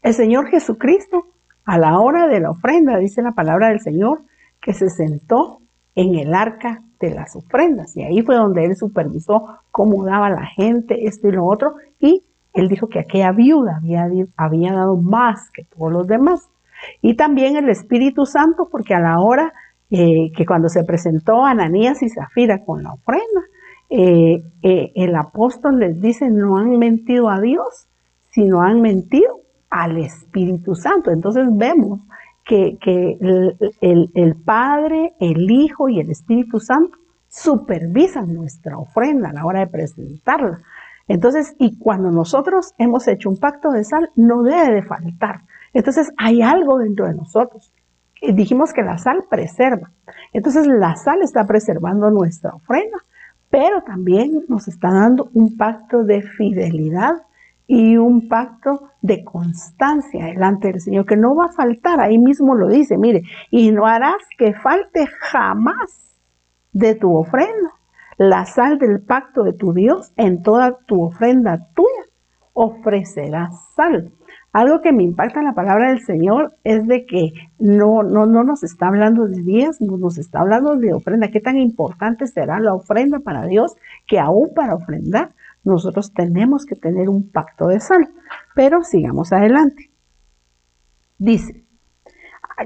El 0.02 0.14
Señor 0.16 0.48
Jesucristo, 0.48 1.28
a 1.64 1.78
la 1.78 2.00
hora 2.00 2.28
de 2.28 2.40
la 2.40 2.52
ofrenda, 2.52 2.98
dice 2.98 3.22
la 3.22 3.34
palabra 3.34 3.70
del 3.70 3.80
Señor, 3.80 4.22
que 4.62 4.74
se 4.74 4.90
sentó 4.90 5.62
en 5.94 6.16
el 6.16 6.34
arca 6.34 6.82
de 7.00 7.12
las 7.12 7.36
ofrendas. 7.36 7.96
Y 7.96 8.04
ahí 8.04 8.22
fue 8.24 8.36
donde 8.36 8.66
él 8.66 8.76
supervisó 8.76 9.60
cómo 9.72 10.04
daba 10.06 10.30
la 10.30 10.46
gente 10.46 11.08
esto 11.08 11.28
y 11.28 11.32
lo 11.34 11.46
otro. 11.46 11.76
Y 12.00 12.24
él 12.56 12.68
dijo 12.68 12.88
que 12.88 13.00
aquella 13.00 13.32
viuda 13.32 13.78
había, 13.78 14.08
había 14.38 14.74
dado 14.74 14.98
más 14.98 15.52
que 15.52 15.66
todos 15.66 15.92
los 15.92 16.08
demás. 16.08 16.48
Y 17.02 17.16
también 17.16 17.58
el 17.58 17.70
Espíritu 17.70 18.26
Santo, 18.26 18.68
porque 18.72 18.94
a 18.94 19.00
la 19.00 19.20
hora 19.20 19.54
eh, 19.92 20.32
que 20.36 20.46
cuando 20.46 20.68
se 20.68 20.84
presentó 20.84 21.46
Ananías 21.46 22.02
y 22.02 22.10
Zafira 22.10 22.64
con 22.66 22.84
la 22.84 22.94
ofrenda, 22.94 23.42
eh, 23.90 24.44
eh, 24.64 24.92
el 24.96 25.16
apóstol 25.16 25.80
les 25.80 26.02
dice, 26.02 26.30
no 26.30 26.58
han 26.58 26.78
mentido 26.80 27.30
a 27.30 27.40
Dios, 27.40 27.88
sino 28.32 28.62
han 28.62 28.82
mentido 28.82 29.42
al 29.70 29.98
Espíritu 29.98 30.76
Santo. 30.76 31.12
Entonces 31.12 31.46
vemos 31.52 32.00
que, 32.46 32.78
el, 33.82 34.36
Padre, 34.44 35.14
el 35.20 35.52
Hijo 35.52 35.90
y 35.90 36.00
el 36.00 36.10
Espíritu 36.10 36.60
Santo 36.60 36.98
supervisan 37.30 38.34
nuestra 38.34 38.78
ofrenda 38.78 39.30
a 39.30 39.34
la 39.34 39.46
hora 39.46 39.60
de 39.62 39.68
presentarla. 39.68 40.60
Entonces, 41.08 41.56
y 41.60 41.78
cuando 41.78 42.12
nosotros 42.12 42.74
hemos 42.78 43.08
hecho 43.08 43.30
un 43.30 43.38
pacto 43.38 43.72
de 43.72 43.84
sal, 43.84 44.10
no 44.16 44.44
debe 44.44 44.74
de 44.74 44.84
faltar. 44.84 45.42
Entonces, 45.74 46.12
hay 46.18 46.42
algo 46.42 46.80
dentro 46.80 47.08
de 47.08 47.14
nosotros. 47.14 47.72
Dijimos 48.22 48.74
que 48.74 48.82
la 48.82 48.98
sal 48.98 49.26
preserva. 49.30 49.92
Entonces, 50.34 50.66
la 50.66 50.96
sal 50.96 51.22
está 51.22 51.46
preservando 51.46 52.10
nuestra 52.10 52.52
ofrenda 52.56 52.98
pero 53.56 53.82
también 53.84 54.44
nos 54.50 54.68
está 54.68 54.92
dando 54.92 55.30
un 55.34 55.56
pacto 55.56 56.04
de 56.04 56.22
fidelidad 56.22 57.14
y 57.68 57.96
un 57.96 58.28
pacto 58.28 58.90
de 59.02 59.24
constancia 59.24 60.26
delante 60.26 60.68
del 60.68 60.82
Señor, 60.82 61.06
que 61.06 61.16
no 61.16 61.36
va 61.36 61.46
a 61.46 61.54
faltar, 61.54 62.02
ahí 62.02 62.18
mismo 62.18 62.54
lo 62.54 62.68
dice, 62.68 62.98
mire, 62.98 63.24
y 63.50 63.72
no 63.72 63.86
harás 63.86 64.22
que 64.38 64.54
falte 64.56 65.08
jamás 65.08 66.18
de 66.74 66.96
tu 66.96 67.16
ofrenda 67.16 67.72
la 68.18 68.46
sal 68.46 68.78
del 68.80 69.02
pacto 69.02 69.44
de 69.44 69.54
tu 69.54 69.74
Dios 69.74 70.14
en 70.16 70.42
toda 70.42 70.78
tu 70.86 71.04
ofrenda 71.04 71.68
tuya, 71.76 71.90
ofrecerás 72.54 73.54
sal. 73.76 74.12
Algo 74.54 74.82
que 74.82 74.94
me 74.94 75.04
impacta 75.04 75.40
en 75.40 75.48
la 75.48 75.54
palabra 75.54 75.90
del 75.90 76.00
Señor 76.06 76.56
es 76.64 76.88
de 76.88 77.06
que 77.06 77.34
no, 77.60 78.04
no, 78.04 78.26
no 78.26 78.46
nos 78.46 78.64
está 78.64 78.88
hablando 78.88 79.28
de 79.28 79.70
no 79.82 79.98
nos 79.98 80.18
está 80.18 80.40
hablando 80.40 80.78
de 80.78 80.94
ofrenda. 80.94 81.28
¿Qué 81.28 81.42
tan 81.42 81.58
importante 81.58 82.26
será 82.26 82.62
la 82.62 82.74
ofrenda 82.74 83.20
para 83.20 83.46
Dios 83.48 83.76
que 84.08 84.18
aún 84.18 84.54
para 84.56 84.76
ofrendar 84.76 85.34
nosotros 85.66 86.14
tenemos 86.14 86.66
que 86.66 86.78
tener 86.78 87.10
un 87.10 87.30
pacto 87.30 87.68
de 87.68 87.82
sal? 87.82 88.08
Pero 88.56 88.82
sigamos 88.84 89.34
adelante. 89.34 89.92
Dice, 91.18 91.66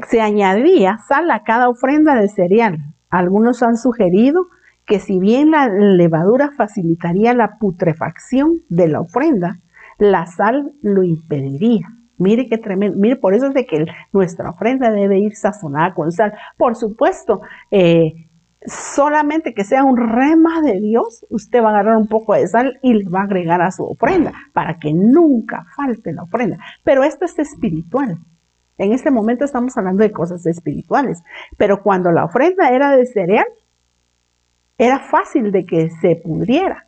se 0.07 0.21
añadía 0.21 0.99
sal 1.07 1.31
a 1.31 1.43
cada 1.43 1.69
ofrenda 1.69 2.13
de 2.13 2.27
cereal. 2.27 2.77
Algunos 3.09 3.63
han 3.63 3.77
sugerido 3.77 4.45
que 4.89 4.99
si 4.99 5.19
bien 5.19 5.51
la 5.51 5.69
levadura 5.69 6.49
facilitaría 6.57 7.35
la 7.35 7.59
putrefacción 7.59 8.63
de 8.69 8.87
la 8.87 9.01
ofrenda, 9.01 9.59
la 9.99 10.25
sal 10.25 10.73
lo 10.81 11.03
impediría. 11.03 11.87
Mire 12.17 12.47
qué 12.49 12.57
tremendo. 12.57 12.97
Mire, 12.97 13.15
por 13.15 13.35
eso 13.35 13.45
es 13.45 13.53
de 13.53 13.67
que 13.67 13.85
nuestra 14.11 14.49
ofrenda 14.49 14.89
debe 14.89 15.19
ir 15.19 15.35
sazonada 15.35 15.93
con 15.93 16.11
sal. 16.11 16.33
Por 16.57 16.75
supuesto, 16.75 17.41
eh, 17.69 18.29
solamente 18.65 19.53
que 19.53 19.63
sea 19.63 19.83
un 19.83 19.95
rema 19.95 20.63
de 20.63 20.79
Dios, 20.81 21.23
usted 21.29 21.61
va 21.61 21.67
a 21.67 21.69
agarrar 21.69 21.95
un 21.95 22.07
poco 22.07 22.33
de 22.33 22.47
sal 22.47 22.79
y 22.81 22.93
le 22.95 23.07
va 23.09 23.21
a 23.21 23.25
agregar 23.25 23.61
a 23.61 23.71
su 23.71 23.83
ofrenda 23.83 24.33
para 24.53 24.79
que 24.79 24.91
nunca 24.91 25.67
falte 25.75 26.13
la 26.13 26.23
ofrenda. 26.23 26.57
Pero 26.83 27.03
esto 27.03 27.25
es 27.25 27.37
espiritual. 27.37 28.17
En 28.79 28.91
este 28.91 29.11
momento 29.11 29.45
estamos 29.45 29.77
hablando 29.77 30.01
de 30.01 30.11
cosas 30.11 30.47
espirituales. 30.47 31.21
Pero 31.57 31.83
cuando 31.83 32.11
la 32.11 32.25
ofrenda 32.25 32.71
era 32.71 32.95
de 32.95 33.05
cereal, 33.05 33.45
era 34.79 34.99
fácil 34.99 35.51
de 35.51 35.65
que 35.65 35.91
se 36.01 36.15
pudriera. 36.15 36.87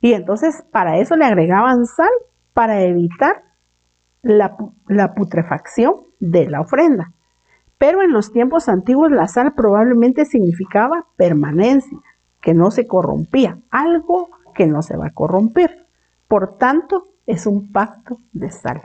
Y 0.00 0.14
entonces 0.14 0.64
para 0.70 0.98
eso 0.98 1.16
le 1.16 1.26
agregaban 1.26 1.84
sal 1.84 2.10
para 2.54 2.82
evitar 2.82 3.42
la, 4.22 4.56
putrefacción 5.14 5.96
de 6.20 6.48
la 6.48 6.60
ofrenda. 6.60 7.12
Pero 7.76 8.02
en 8.02 8.12
los 8.12 8.32
tiempos 8.32 8.68
antiguos 8.68 9.10
la 9.10 9.26
sal 9.26 9.52
probablemente 9.54 10.24
significaba 10.24 11.06
permanencia, 11.16 11.98
que 12.40 12.54
no 12.54 12.70
se 12.70 12.86
corrompía, 12.86 13.58
algo 13.70 14.30
que 14.54 14.66
no 14.66 14.82
se 14.82 14.96
va 14.96 15.08
a 15.08 15.12
corromper. 15.12 15.86
Por 16.28 16.56
tanto, 16.56 17.08
es 17.26 17.46
un 17.46 17.72
pacto 17.72 18.18
de 18.32 18.50
sal. 18.50 18.82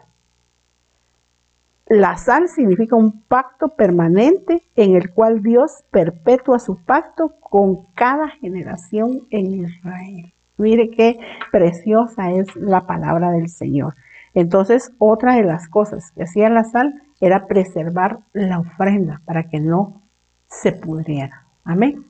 La 1.90 2.18
sal 2.18 2.50
significa 2.50 2.96
un 2.96 3.22
pacto 3.22 3.70
permanente 3.70 4.62
en 4.76 4.96
el 4.96 5.14
cual 5.14 5.42
Dios 5.42 5.84
perpetúa 5.90 6.60
su 6.60 6.84
pacto 6.84 7.36
con 7.40 7.86
cada 7.94 8.28
generación 8.30 9.22
en 9.30 9.66
Israel. 9.66 10.34
Mire 10.58 10.90
qué 10.90 11.20
preciosa 11.52 12.32
es 12.32 12.54
la 12.56 12.86
palabra 12.86 13.32
del 13.32 13.48
Señor. 13.48 13.94
Entonces, 14.34 14.92
otra 14.98 15.36
de 15.36 15.44
las 15.44 15.70
cosas 15.70 16.12
que 16.12 16.24
hacía 16.24 16.50
la 16.50 16.64
sal 16.66 17.02
era 17.22 17.48
preservar 17.48 18.20
la 18.34 18.60
ofrenda 18.60 19.22
para 19.26 19.44
que 19.44 19.60
no 19.60 20.02
se 20.48 20.74
pudriera. 20.74 21.46
Amén. 21.64 22.06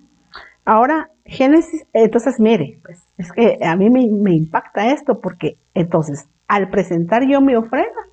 Ahora, 0.66 1.10
Génesis, 1.24 1.86
entonces 1.94 2.40
mire, 2.40 2.80
pues 2.84 3.02
es 3.18 3.32
que 3.32 3.60
a 3.64 3.76
mí 3.76 3.90
me, 3.90 4.32
impacta 4.34 4.92
esto 4.92 5.22
porque 5.22 5.58
entonces, 5.74 6.28
al 6.48 6.70
presentar 6.70 7.28
yo 7.28 7.42
mi 7.42 7.56
ofrenda, 7.56 8.07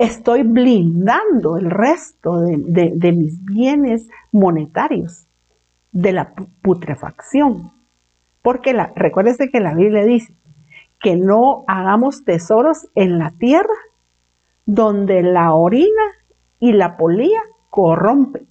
estoy 0.00 0.44
blindando 0.44 1.58
el 1.58 1.70
resto 1.70 2.40
de, 2.40 3.12
mis 3.12 3.44
bienes 3.44 4.08
monetarios 4.32 5.26
de 5.92 6.12
la 6.12 6.32
putrefacción. 6.62 7.72
Porque 8.40 8.72
la, 8.72 8.92
recuérdese 8.96 9.50
que 9.50 9.60
la 9.60 9.74
Biblia 9.74 10.02
dice 10.04 10.32
que 11.00 11.16
no 11.16 11.64
hagamos 11.68 12.24
tesoros 12.24 12.88
en 12.94 13.18
la 13.18 13.32
tierra 13.32 13.74
donde 14.64 15.22
la 15.22 15.52
orina 15.52 16.02
y 16.58 16.72
la 16.72 16.96
polía 16.96 17.40
corrompen. 17.68 18.48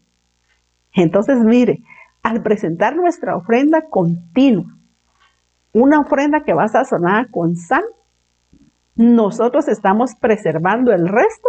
Entonces, 0.94 1.40
mire, 1.40 1.82
al 2.22 2.44
presentar 2.44 2.96
nuestra 2.96 3.36
ofrenda 3.36 3.90
continua, 3.90 4.78
una 5.74 6.02
ofrenda 6.02 6.44
que 6.44 6.54
va 6.54 6.68
sazonada 6.68 7.26
con 7.32 7.56
sal, 7.56 7.86
nosotros 9.00 9.70
estamos 9.70 10.14
preservando 10.16 10.92
el 10.92 11.08
resto 11.08 11.48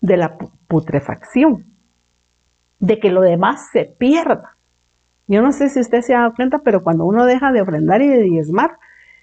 de 0.00 0.16
la 0.16 0.36
putrefacción, 0.66 1.64
de 2.80 2.98
que 2.98 3.12
lo 3.12 3.20
demás 3.20 3.68
se 3.72 3.84
pierda. 3.84 4.56
Yo 5.28 5.42
no 5.42 5.52
sé 5.52 5.68
si 5.68 5.78
usted 5.78 6.00
se 6.00 6.12
ha 6.12 6.22
dado 6.22 6.34
cuenta, 6.34 6.58
pero 6.64 6.82
cuando 6.82 7.04
uno 7.04 7.24
deja 7.24 7.52
de 7.52 7.62
ofrendar 7.62 8.02
y 8.02 8.08
de 8.08 8.24
diezmar, 8.24 8.78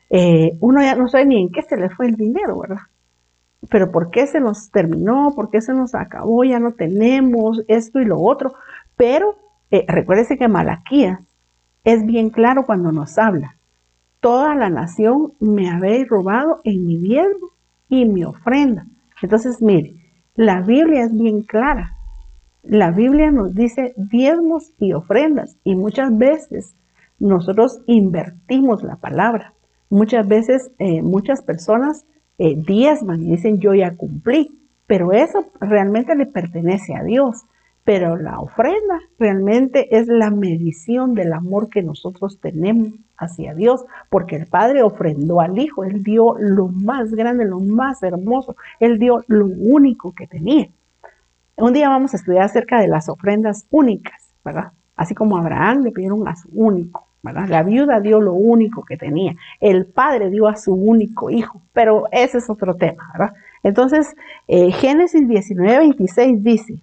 eh, 0.10 0.58
uno 0.62 0.82
ya 0.82 0.96
no 0.96 1.10
sabe 1.10 1.26
ni 1.26 1.42
en 1.42 1.52
qué 1.52 1.62
se 1.64 1.76
le 1.76 1.90
fue 1.90 2.08
el 2.08 2.16
dinero, 2.16 2.62
¿verdad? 2.62 2.84
Pero 3.70 3.92
¿por 3.92 4.10
qué 4.10 4.26
se 4.26 4.40
nos 4.40 4.72
terminó? 4.72 5.34
¿Por 5.36 5.50
qué 5.50 5.60
se 5.60 5.74
nos 5.74 5.96
acabó? 5.96 6.46
Ya 6.46 6.60
no 6.60 6.72
tenemos 6.72 7.66
esto 7.68 8.00
y 8.00 8.06
lo 8.06 8.22
otro. 8.22 8.54
Pero 8.96 9.36
eh, 9.70 9.84
recuérdese 9.86 10.38
que 10.38 10.48
Malaquías 10.48 11.20
es 11.84 12.06
bien 12.06 12.30
claro 12.30 12.66
cuando 12.66 12.94
nos 12.94 13.18
habla. 13.18 13.58
Toda 14.20 14.54
la 14.54 14.70
nación 14.70 15.34
me 15.40 15.70
habéis 15.70 16.08
robado 16.10 16.60
en 16.66 16.86
mi 16.86 16.98
diezmo 16.98 17.52
y 17.88 18.06
mi 18.06 18.26
ofrenda. 18.26 18.86
Entonces, 19.22 19.62
mire, 19.62 19.96
la 20.36 20.62
Biblia 20.62 21.04
es 21.04 21.14
bien 21.18 21.42
clara. 21.42 21.96
La 22.64 22.92
Biblia 22.92 23.32
nos 23.32 23.56
dice 23.56 23.94
diezmos 23.96 24.74
y 24.78 24.92
ofrendas 24.92 25.56
y 25.64 25.76
muchas 25.76 26.18
veces 26.18 26.76
nosotros 27.18 27.82
invertimos 27.88 28.84
la 28.84 28.98
palabra. 28.98 29.54
Muchas 29.90 30.28
veces 30.28 30.72
eh, 30.80 31.02
muchas 31.02 31.42
personas 31.42 32.06
eh, 32.38 32.56
diezman 32.58 33.24
y 33.24 33.32
dicen 33.32 33.60
yo 33.60 33.74
ya 33.74 33.96
cumplí, 33.96 34.52
pero 34.86 35.14
eso 35.14 35.46
realmente 35.62 36.16
le 36.16 36.26
pertenece 36.26 36.94
a 36.94 37.04
Dios. 37.04 37.46
Pero 37.86 38.18
la 38.18 38.40
ofrenda 38.40 39.00
realmente 39.18 39.98
es 39.98 40.08
la 40.08 40.30
medición 40.30 41.16
del 41.16 41.32
amor 41.32 41.70
que 41.70 41.82
nosotros 41.82 42.40
tenemos 42.42 42.94
hacia 43.20 43.54
Dios, 43.54 43.86
porque 44.10 44.38
el 44.38 44.48
Padre 44.48 44.82
ofrendó 44.82 45.42
al 45.42 45.60
Hijo, 45.60 45.84
Él 45.84 46.04
dio 46.04 46.36
lo 46.40 46.68
más 46.68 47.12
grande, 47.12 47.46
lo 47.46 47.60
más 47.60 48.02
hermoso, 48.02 48.56
Él 48.80 48.98
dio 48.98 49.24
lo 49.28 49.46
único 49.46 50.14
que 50.14 50.28
tenía. 50.28 50.70
Un 51.58 51.74
día 51.74 51.90
vamos 51.90 52.14
a 52.14 52.18
estudiar 52.18 52.44
acerca 52.44 52.80
de 52.80 52.88
las 52.88 53.10
ofrendas 53.10 53.66
únicas, 53.70 54.34
¿verdad? 54.44 54.72
Así 54.96 55.14
como 55.14 55.38
Abraham 55.38 55.84
le 55.84 55.92
pidieron 55.92 56.28
a 56.28 56.36
su 56.36 56.50
único, 56.54 57.08
¿verdad? 57.22 57.48
La 57.50 57.64
viuda 57.64 58.00
dio 58.00 58.22
lo 58.22 58.34
único 58.34 58.84
que 58.84 58.98
tenía, 58.98 59.36
el 59.60 59.86
padre 59.86 60.30
dio 60.30 60.48
a 60.48 60.56
su 60.56 60.74
único 60.74 61.30
hijo, 61.30 61.62
pero 61.74 62.06
ese 62.12 62.38
es 62.38 62.50
otro 62.50 62.76
tema, 62.76 63.10
¿verdad? 63.14 63.34
Entonces, 63.64 64.16
eh, 64.48 64.72
Génesis 64.72 65.28
19, 65.28 65.80
26 65.80 66.44
dice, 66.44 66.82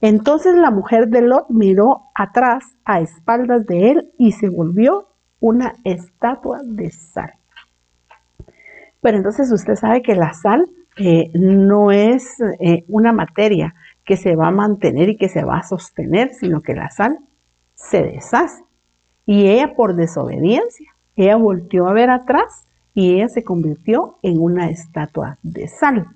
entonces 0.00 0.54
la 0.54 0.70
mujer 0.70 1.08
de 1.08 1.22
Lot 1.22 1.48
miró 1.48 2.02
atrás 2.14 2.64
a 2.84 3.00
espaldas 3.00 3.66
de 3.66 3.90
él 3.90 4.12
y 4.18 4.32
se 4.32 4.48
volvió 4.48 5.07
una 5.40 5.74
estatua 5.84 6.60
de 6.64 6.90
sal. 6.90 7.32
Pero 9.00 9.16
entonces 9.16 9.50
usted 9.52 9.76
sabe 9.76 10.02
que 10.02 10.14
la 10.14 10.32
sal 10.34 10.68
eh, 10.96 11.30
no 11.34 11.92
es 11.92 12.40
eh, 12.60 12.84
una 12.88 13.12
materia 13.12 13.74
que 14.04 14.16
se 14.16 14.34
va 14.34 14.48
a 14.48 14.52
mantener 14.52 15.10
y 15.10 15.16
que 15.16 15.28
se 15.28 15.44
va 15.44 15.58
a 15.58 15.62
sostener, 15.62 16.34
sino 16.34 16.62
que 16.62 16.74
la 16.74 16.90
sal 16.90 17.18
se 17.74 18.02
deshace. 18.02 18.64
Y 19.26 19.48
ella 19.48 19.74
por 19.76 19.94
desobediencia, 19.94 20.90
ella 21.14 21.36
volteó 21.36 21.86
a 21.86 21.92
ver 21.92 22.10
atrás 22.10 22.66
y 22.94 23.14
ella 23.14 23.28
se 23.28 23.44
convirtió 23.44 24.18
en 24.22 24.40
una 24.40 24.70
estatua 24.70 25.38
de 25.42 25.68
sal. 25.68 26.06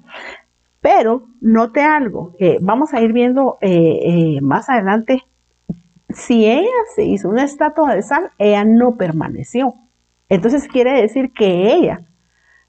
Pero 0.81 1.29
note 1.41 1.81
algo, 1.81 2.35
vamos 2.61 2.93
a 2.93 3.01
ir 3.01 3.13
viendo 3.13 3.57
eh, 3.61 4.01
eh, 4.03 4.41
más 4.41 4.69
adelante, 4.69 5.23
si 6.15 6.47
ella 6.47 6.69
se 6.95 7.05
hizo 7.05 7.29
una 7.29 7.45
estatua 7.45 7.95
de 7.95 8.03
sal, 8.03 8.31
ella 8.39 8.65
no 8.65 8.97
permaneció. 8.97 9.75
Entonces 10.29 10.67
quiere 10.67 11.01
decir 11.01 11.33
que 11.33 11.73
ella, 11.73 12.01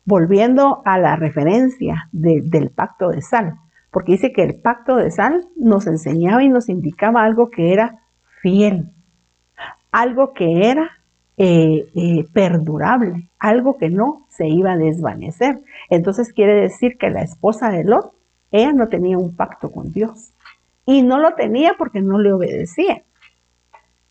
volviendo 0.05 0.81
a 0.85 0.97
la 0.97 1.15
referencia 1.15 2.09
del 2.11 2.69
pacto 2.69 3.09
de 3.09 3.21
sal, 3.21 3.55
porque 3.91 4.13
dice 4.13 4.33
que 4.33 4.43
el 4.43 4.55
pacto 4.55 4.97
de 4.97 5.11
sal 5.11 5.47
nos 5.55 5.87
enseñaba 5.87 6.43
y 6.43 6.49
nos 6.49 6.67
indicaba 6.67 7.23
algo 7.23 7.49
que 7.49 7.73
era 7.73 8.01
fiel, 8.41 8.89
algo 9.91 10.33
que 10.33 10.67
era 10.67 10.89
eh, 11.37 11.87
eh, 11.95 12.25
perdurable, 12.33 13.29
algo 13.39 13.77
que 13.77 13.89
no 13.89 14.27
se 14.29 14.47
iba 14.47 14.73
a 14.73 14.77
desvanecer. 14.77 15.61
Entonces 15.89 16.33
quiere 16.33 16.55
decir 16.55 16.97
que 16.97 17.09
la 17.09 17.21
esposa 17.21 17.69
de 17.69 17.83
Lot, 17.83 18.13
ella 18.51 18.73
no 18.73 18.87
tenía 18.87 19.17
un 19.17 19.35
pacto 19.35 19.71
con 19.71 19.91
Dios. 19.91 20.31
Y 20.85 21.01
no 21.01 21.19
lo 21.19 21.33
tenía 21.35 21.75
porque 21.77 22.01
no 22.01 22.19
le 22.19 22.33
obedecía. 22.33 23.03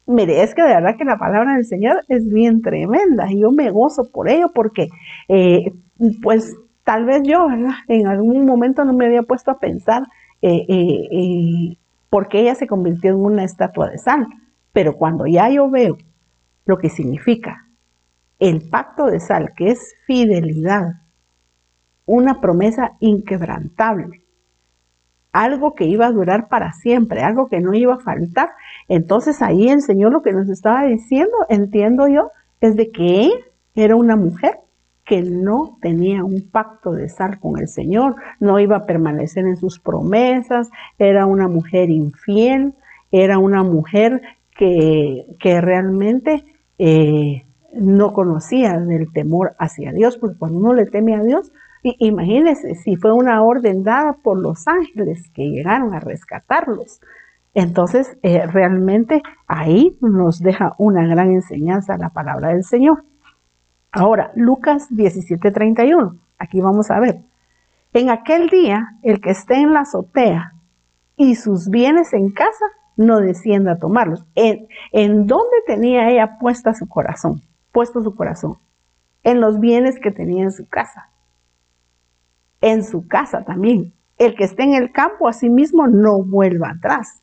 Mire, 0.07 0.43
es 0.43 0.55
que 0.55 0.63
de 0.63 0.75
verdad 0.75 0.97
que 0.97 1.05
la 1.05 1.19
palabra 1.19 1.55
del 1.55 1.65
Señor 1.65 2.05
es 2.09 2.29
bien 2.29 2.61
tremenda 2.61 3.31
y 3.31 3.41
yo 3.41 3.53
me 3.53 3.71
gozo 3.71 4.11
por 4.11 4.29
ello 4.29 4.51
porque, 4.53 4.89
eh, 5.29 5.73
pues 6.23 6.57
tal 6.85 7.05
vez 7.05 7.23
yo, 7.23 7.47
En 7.89 8.07
algún 8.07 8.45
momento 8.45 8.85
no 8.85 8.93
me 8.93 9.07
había 9.07 9.23
puesto 9.23 9.51
a 9.51 9.61
pensar 9.61 10.03
por 12.11 12.29
qué 12.29 12.41
ella 12.41 12.57
se 12.57 12.67
convirtió 12.67 13.11
en 13.11 13.17
una 13.17 13.45
estatua 13.45 13.89
de 13.91 13.99
sal. 13.99 14.27
Pero 14.73 14.97
cuando 14.97 15.27
ya 15.27 15.49
yo 15.51 15.71
veo 15.71 15.99
lo 16.65 16.79
que 16.79 16.89
significa 16.89 17.69
el 18.39 18.69
pacto 18.69 19.07
de 19.07 19.21
sal, 19.21 19.53
que 19.57 19.71
es 19.71 19.95
fidelidad, 20.05 20.95
una 22.07 22.41
promesa 22.41 22.93
inquebrantable, 22.99 24.23
algo 25.31 25.75
que 25.75 25.85
iba 25.85 26.07
a 26.07 26.11
durar 26.11 26.49
para 26.49 26.73
siempre, 26.73 27.23
algo 27.23 27.49
que 27.49 27.61
no 27.61 27.73
iba 27.73 27.95
a 27.95 28.01
faltar. 28.01 28.51
Entonces 28.93 29.41
ahí 29.41 29.71
el 29.71 29.81
Señor 29.81 30.13
lo 30.13 30.21
que 30.21 30.35
nos 30.35 30.51
estaba 30.51 30.85
diciendo, 30.85 31.33
entiendo 31.49 32.09
yo, 32.09 32.31
es 32.61 32.77
de 32.77 32.91
que 32.91 33.23
ella 33.23 33.35
era 33.75 33.97
una 33.97 34.17
mujer 34.17 34.59
que 35.07 35.23
no 35.23 35.79
tenía 35.81 36.23
un 36.25 36.47
pacto 36.51 36.93
de 36.93 37.09
sal 37.09 37.41
con 37.41 37.59
el 37.59 37.69
Señor, 37.69 38.17
no 38.39 38.61
iba 38.61 38.77
a 38.77 38.85
permanecer 38.85 39.47
en 39.47 39.57
sus 39.57 39.81
promesas, 39.81 40.69
era 40.99 41.25
una 41.25 41.49
mujer 41.49 41.89
infiel, 41.89 42.75
era 43.11 43.39
una 43.39 43.63
mujer 43.63 44.21
que, 44.59 45.25
que 45.41 45.63
realmente 45.63 46.45
eh, 46.77 47.47
no 47.73 48.13
conocía 48.13 48.79
del 48.79 49.11
temor 49.11 49.55
hacia 49.59 49.93
Dios, 49.93 50.19
porque 50.19 50.37
cuando 50.37 50.59
uno 50.59 50.75
le 50.75 50.85
teme 50.85 51.15
a 51.15 51.23
Dios, 51.23 51.51
imagínense 51.83 52.75
si 52.75 52.97
fue 52.97 53.15
una 53.15 53.43
orden 53.43 53.85
dada 53.85 54.19
por 54.23 54.39
los 54.39 54.69
ángeles 54.69 55.31
que 55.31 55.49
llegaron 55.49 55.95
a 55.95 56.01
rescatarlos. 56.01 57.01
Entonces, 57.55 58.17
eh, 58.23 58.47
realmente 58.47 59.23
ahí 59.47 59.99
nos 60.01 60.41
deja 60.41 60.75
una 60.79 61.07
gran 61.07 61.31
enseñanza 61.33 61.99
la 61.99 62.11
palabra 62.11 62.49
del 62.49 62.65
Señor. 62.65 63.05
Ahora, 63.91 64.33
Lucas 64.35 64.89
17:31, 64.91 66.19
aquí 66.39 66.61
vamos 66.61 66.91
a 66.91 66.99
ver. 66.99 67.21
En 67.93 68.09
aquel 68.09 68.49
día, 68.49 68.97
el 69.03 69.21
que 69.21 69.31
esté 69.31 69.57
en 69.57 69.75
la 69.75 69.81
azotea 69.81 70.55
y 71.17 71.35
sus 71.35 71.69
bienes 71.69 72.15
en 72.15 72.31
casa, 72.31 72.65
no 72.97 73.21
descienda 73.21 73.73
a 73.73 73.79
tomarlos. 73.79 74.25
¿En, 74.35 74.67
en 74.93 75.27
dónde 75.27 75.57
tenía 75.67 76.09
ella 76.09 76.39
puesta 76.39 76.73
su 76.73 76.89
corazón? 76.89 77.43
Puesto 77.71 78.03
su 78.03 78.15
corazón. 78.15 78.59
En 79.23 79.41
los 79.41 79.61
bienes 79.61 79.99
que 79.99 80.11
tenía 80.11 80.45
en 80.45 80.53
su 80.53 80.67
casa. 80.69 81.11
En 82.63 82.83
su 82.83 83.07
casa 83.07 83.45
también. 83.45 83.93
El 84.17 84.35
que 84.37 84.45
esté 84.45 84.63
en 84.63 84.75
el 84.75 84.93
campo, 84.93 85.29
asimismo, 85.29 85.87
no 85.87 86.23
vuelva 86.23 86.71
atrás. 86.71 87.22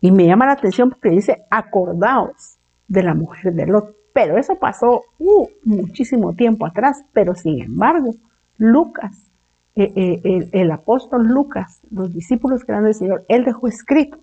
Y 0.00 0.10
me 0.10 0.26
llama 0.26 0.46
la 0.46 0.52
atención 0.52 0.90
porque 0.90 1.10
dice, 1.10 1.44
acordaos 1.50 2.58
de 2.88 3.02
la 3.02 3.14
mujer 3.14 3.54
de 3.54 3.66
Lot. 3.66 3.94
Pero 4.12 4.38
eso 4.38 4.56
pasó 4.56 5.02
uh, 5.18 5.48
muchísimo 5.64 6.34
tiempo 6.34 6.66
atrás. 6.66 7.02
Pero 7.12 7.34
sin 7.34 7.60
embargo, 7.60 8.14
Lucas, 8.56 9.30
eh, 9.76 9.92
eh, 9.94 10.48
el, 10.52 10.70
apóstol 10.72 11.28
Lucas, 11.28 11.80
los 11.90 12.12
discípulos 12.12 12.64
que 12.64 12.72
eran 12.72 12.84
del 12.84 12.94
Señor, 12.94 13.24
él 13.28 13.44
dejó 13.44 13.68
escrito 13.68 14.18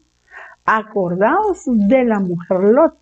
acordaos 0.66 1.64
de 1.66 2.04
la 2.04 2.20
mujer 2.20 2.60
Lot, 2.60 2.96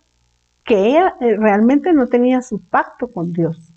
que 0.64 0.86
ella 0.86 1.16
eh, 1.20 1.36
realmente 1.36 1.92
no 1.92 2.06
tenía 2.06 2.40
su 2.40 2.60
pacto 2.60 3.08
con 3.08 3.32
Dios. 3.32 3.72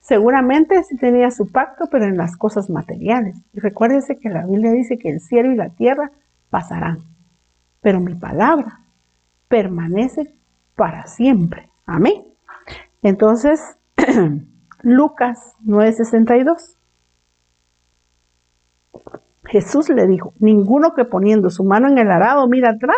Seguramente 0.00 0.82
sí 0.84 0.96
tenía 0.96 1.30
su 1.30 1.52
pacto, 1.52 1.88
pero 1.90 2.06
en 2.06 2.16
las 2.16 2.36
cosas 2.36 2.68
materiales. 2.70 3.36
Y 3.52 3.60
recuérdense 3.60 4.18
que 4.18 4.30
la 4.30 4.46
Biblia 4.46 4.72
dice 4.72 4.98
que 4.98 5.10
el 5.10 5.20
cielo 5.20 5.52
y 5.52 5.56
la 5.56 5.70
tierra 5.70 6.10
pasarán, 6.50 7.00
pero 7.84 8.00
mi 8.00 8.14
palabra 8.14 8.80
permanece 9.46 10.34
para 10.74 11.06
siempre. 11.06 11.68
Amén. 11.84 12.24
Entonces, 13.02 13.60
Lucas 14.82 15.52
9:62. 15.66 16.78
Jesús 19.44 19.90
le 19.90 20.06
dijo, 20.06 20.32
ninguno 20.38 20.94
que 20.94 21.04
poniendo 21.04 21.50
su 21.50 21.62
mano 21.62 21.86
en 21.88 21.98
el 21.98 22.10
arado 22.10 22.48
mira 22.48 22.70
atrás 22.70 22.96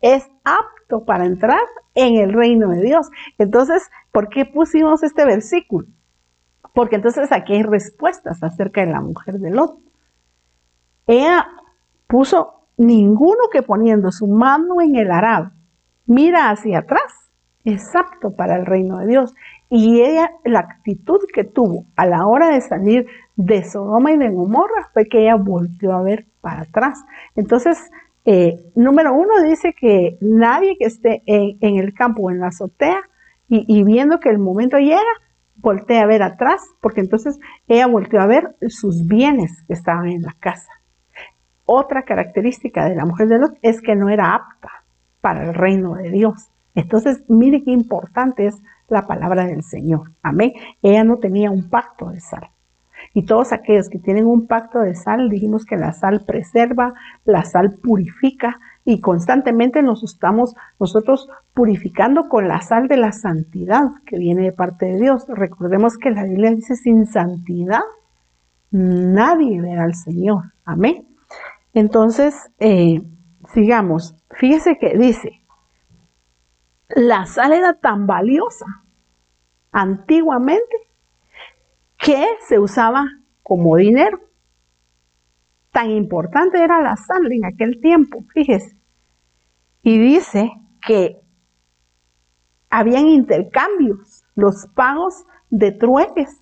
es 0.00 0.30
apto 0.44 1.04
para 1.04 1.26
entrar 1.26 1.60
en 1.96 2.14
el 2.14 2.32
reino 2.32 2.68
de 2.68 2.80
Dios. 2.80 3.10
Entonces, 3.38 3.90
¿por 4.12 4.28
qué 4.28 4.46
pusimos 4.46 5.02
este 5.02 5.24
versículo? 5.24 5.88
Porque 6.72 6.94
entonces 6.94 7.32
aquí 7.32 7.54
hay 7.54 7.64
respuestas 7.64 8.40
acerca 8.44 8.82
de 8.82 8.92
la 8.92 9.00
mujer 9.00 9.40
de 9.40 9.50
Lot. 9.50 9.80
Ella 11.08 11.48
puso 12.06 12.57
ninguno 12.78 13.50
que 13.52 13.62
poniendo 13.62 14.10
su 14.10 14.26
mano 14.26 14.80
en 14.80 14.96
el 14.96 15.10
arado 15.10 15.50
mira 16.06 16.50
hacia 16.50 16.78
atrás 16.78 17.30
es 17.64 17.94
apto 17.94 18.34
para 18.34 18.56
el 18.56 18.64
reino 18.64 18.98
de 18.98 19.06
Dios. 19.08 19.34
Y 19.68 20.00
ella, 20.00 20.30
la 20.44 20.60
actitud 20.60 21.20
que 21.34 21.44
tuvo 21.44 21.84
a 21.96 22.06
la 22.06 22.26
hora 22.26 22.48
de 22.48 22.62
salir 22.62 23.06
de 23.36 23.62
Sodoma 23.64 24.12
y 24.12 24.16
de 24.16 24.30
Gomorra 24.30 24.88
fue 24.94 25.06
que 25.06 25.20
ella 25.20 25.34
volvió 25.34 25.92
a 25.92 26.02
ver 26.02 26.26
para 26.40 26.62
atrás. 26.62 27.04
Entonces, 27.36 27.90
Eh, 28.30 28.60
número 28.74 29.14
uno 29.14 29.42
dice 29.42 29.72
que 29.72 30.18
nadie 30.20 30.76
que 30.78 30.84
esté 30.84 31.22
en, 31.24 31.78
el 31.78 31.94
campo 31.94 32.24
o 32.24 32.30
en 32.30 32.40
la 32.40 32.48
azotea 32.48 33.00
y, 33.48 33.82
viendo 33.84 34.20
que 34.20 34.28
el 34.28 34.38
momento 34.38 34.76
llega, 34.76 35.00
voltea 35.56 36.02
a 36.02 36.06
ver 36.06 36.22
atrás, 36.22 36.60
porque 36.82 37.00
entonces 37.00 37.38
ella 37.68 37.86
volteó 37.86 38.20
a 38.20 38.26
ver 38.26 38.54
sus 38.68 39.06
bienes 39.06 39.64
que 39.66 39.72
estaban 39.72 40.08
en 40.08 40.20
la 40.20 40.36
casa. 40.40 40.70
Otra 41.70 42.04
característica 42.04 42.88
de 42.88 42.94
la 42.94 43.04
mujer 43.04 43.28
de 43.28 43.38
Lot 43.38 43.58
es 43.60 43.82
que 43.82 43.94
no 43.94 44.08
era 44.08 44.34
apta 44.34 44.70
para 45.20 45.44
el 45.44 45.52
reino 45.52 45.96
de 45.96 46.08
Dios. 46.08 46.48
Entonces, 46.74 47.22
mire 47.28 47.62
qué 47.62 47.72
importante 47.72 48.46
es 48.46 48.56
la 48.88 49.06
palabra 49.06 49.44
del 49.44 49.62
Señor. 49.62 50.10
Amén. 50.22 50.54
Ella 50.80 51.04
no 51.04 51.18
tenía 51.18 51.50
un 51.50 51.68
pacto 51.68 52.08
de 52.08 52.20
sal. 52.20 52.48
Y 53.12 53.26
todos 53.26 53.52
aquellos 53.52 53.90
que 53.90 53.98
tienen 53.98 54.24
un 54.24 54.46
pacto 54.46 54.80
de 54.80 54.94
sal, 54.94 55.28
dijimos 55.28 55.66
que 55.66 55.76
la 55.76 55.92
sal 55.92 56.24
preserva, 56.24 56.94
la 57.26 57.44
sal 57.44 57.72
purifica 57.72 58.58
y 58.86 59.02
constantemente 59.02 59.82
nos 59.82 60.02
estamos 60.02 60.56
nosotros 60.80 61.28
purificando 61.52 62.30
con 62.30 62.48
la 62.48 62.62
sal 62.62 62.88
de 62.88 62.96
la 62.96 63.12
santidad 63.12 63.90
que 64.06 64.16
viene 64.16 64.44
de 64.44 64.52
parte 64.52 64.86
de 64.86 64.98
Dios. 64.98 65.26
Recordemos 65.28 65.98
que 65.98 66.12
la 66.12 66.24
Biblia 66.24 66.50
dice 66.50 66.76
sin 66.76 67.04
santidad 67.04 67.82
nadie 68.70 69.60
verá 69.60 69.84
al 69.84 69.94
Señor. 69.94 70.44
Amén. 70.64 71.07
Entonces, 71.74 72.34
eh, 72.58 73.02
sigamos. 73.52 74.14
Fíjese 74.30 74.78
que 74.78 74.96
dice, 74.96 75.42
la 76.88 77.26
sal 77.26 77.52
era 77.52 77.74
tan 77.74 78.06
valiosa 78.06 78.66
antiguamente 79.72 80.88
que 81.98 82.26
se 82.46 82.58
usaba 82.58 83.04
como 83.42 83.76
dinero. 83.76 84.20
Tan 85.70 85.90
importante 85.90 86.62
era 86.62 86.80
la 86.80 86.96
sal 86.96 87.30
en 87.30 87.44
aquel 87.44 87.80
tiempo, 87.80 88.24
fíjese. 88.32 88.76
Y 89.82 89.98
dice 89.98 90.50
que 90.86 91.20
habían 92.70 93.06
intercambios, 93.06 94.24
los 94.34 94.66
pagos 94.74 95.24
de 95.50 95.72
trueques 95.72 96.40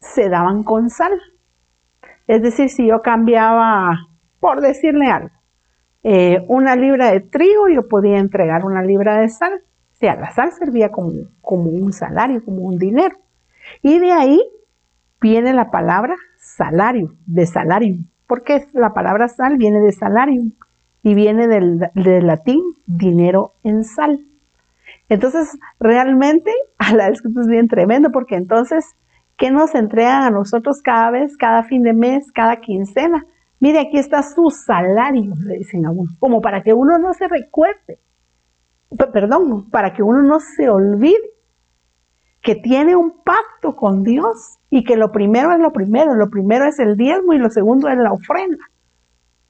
se 0.00 0.28
daban 0.28 0.64
con 0.64 0.90
sal. 0.90 1.12
Es 2.26 2.42
decir, 2.42 2.70
si 2.70 2.86
yo 2.86 3.02
cambiaba, 3.02 4.08
por 4.40 4.60
decirle 4.60 5.06
algo, 5.06 5.30
eh, 6.02 6.44
una 6.48 6.76
libra 6.76 7.10
de 7.10 7.20
trigo, 7.20 7.68
yo 7.68 7.88
podía 7.88 8.18
entregar 8.18 8.64
una 8.64 8.82
libra 8.82 9.18
de 9.18 9.28
sal. 9.28 9.62
O 9.92 9.96
sea, 9.96 10.16
la 10.16 10.32
sal 10.32 10.52
servía 10.52 10.90
como, 10.90 11.12
como 11.40 11.70
un 11.70 11.92
salario, 11.92 12.44
como 12.44 12.62
un 12.62 12.78
dinero. 12.78 13.16
Y 13.82 13.98
de 13.98 14.12
ahí 14.12 14.42
viene 15.20 15.54
la 15.54 15.70
palabra 15.70 16.16
salario, 16.38 17.14
de 17.26 17.46
salario, 17.46 17.96
porque 18.26 18.66
la 18.72 18.92
palabra 18.92 19.28
sal 19.28 19.56
viene 19.56 19.80
de 19.80 19.92
salario 19.92 20.42
y 21.02 21.14
viene 21.14 21.46
del, 21.48 21.90
latín 22.26 22.60
dinero 22.86 23.54
en 23.62 23.84
sal. 23.84 24.20
Entonces, 25.08 25.48
realmente, 25.80 26.52
a 26.78 26.92
la 26.96 27.08
escritura 27.08 27.42
es 27.42 27.48
bien 27.48 27.68
tremendo, 27.68 28.10
porque 28.10 28.36
entonces, 28.36 28.84
¿qué 29.36 29.50
nos 29.50 29.74
entregan 29.74 30.22
a 30.22 30.30
nosotros 30.30 30.80
cada 30.82 31.10
vez, 31.10 31.36
cada 31.36 31.64
fin 31.64 31.82
de 31.82 31.92
mes, 31.92 32.30
cada 32.32 32.56
quincena? 32.56 33.24
Mire, 33.60 33.80
aquí 33.80 33.98
está 33.98 34.22
su 34.22 34.50
salario, 34.50 35.34
le 35.44 35.58
dicen 35.58 35.86
a 35.86 35.90
uno, 35.90 36.10
como 36.18 36.40
para 36.40 36.62
que 36.62 36.74
uno 36.74 36.98
no 36.98 37.14
se 37.14 37.28
recuerde, 37.28 37.98
perdón, 39.12 39.70
para 39.70 39.92
que 39.92 40.02
uno 40.02 40.22
no 40.22 40.40
se 40.40 40.68
olvide 40.68 41.34
que 42.44 42.54
tiene 42.54 42.94
un 42.94 43.22
pacto 43.24 43.74
con 43.74 44.04
Dios 44.04 44.58
y 44.68 44.84
que 44.84 44.96
lo 44.96 45.10
primero 45.10 45.52
es 45.52 45.60
lo 45.60 45.72
primero, 45.72 46.14
lo 46.14 46.28
primero 46.28 46.66
es 46.66 46.78
el 46.78 46.94
diezmo 46.94 47.32
y 47.32 47.38
lo 47.38 47.48
segundo 47.48 47.88
es 47.88 47.96
la 47.96 48.12
ofrenda. 48.12 48.62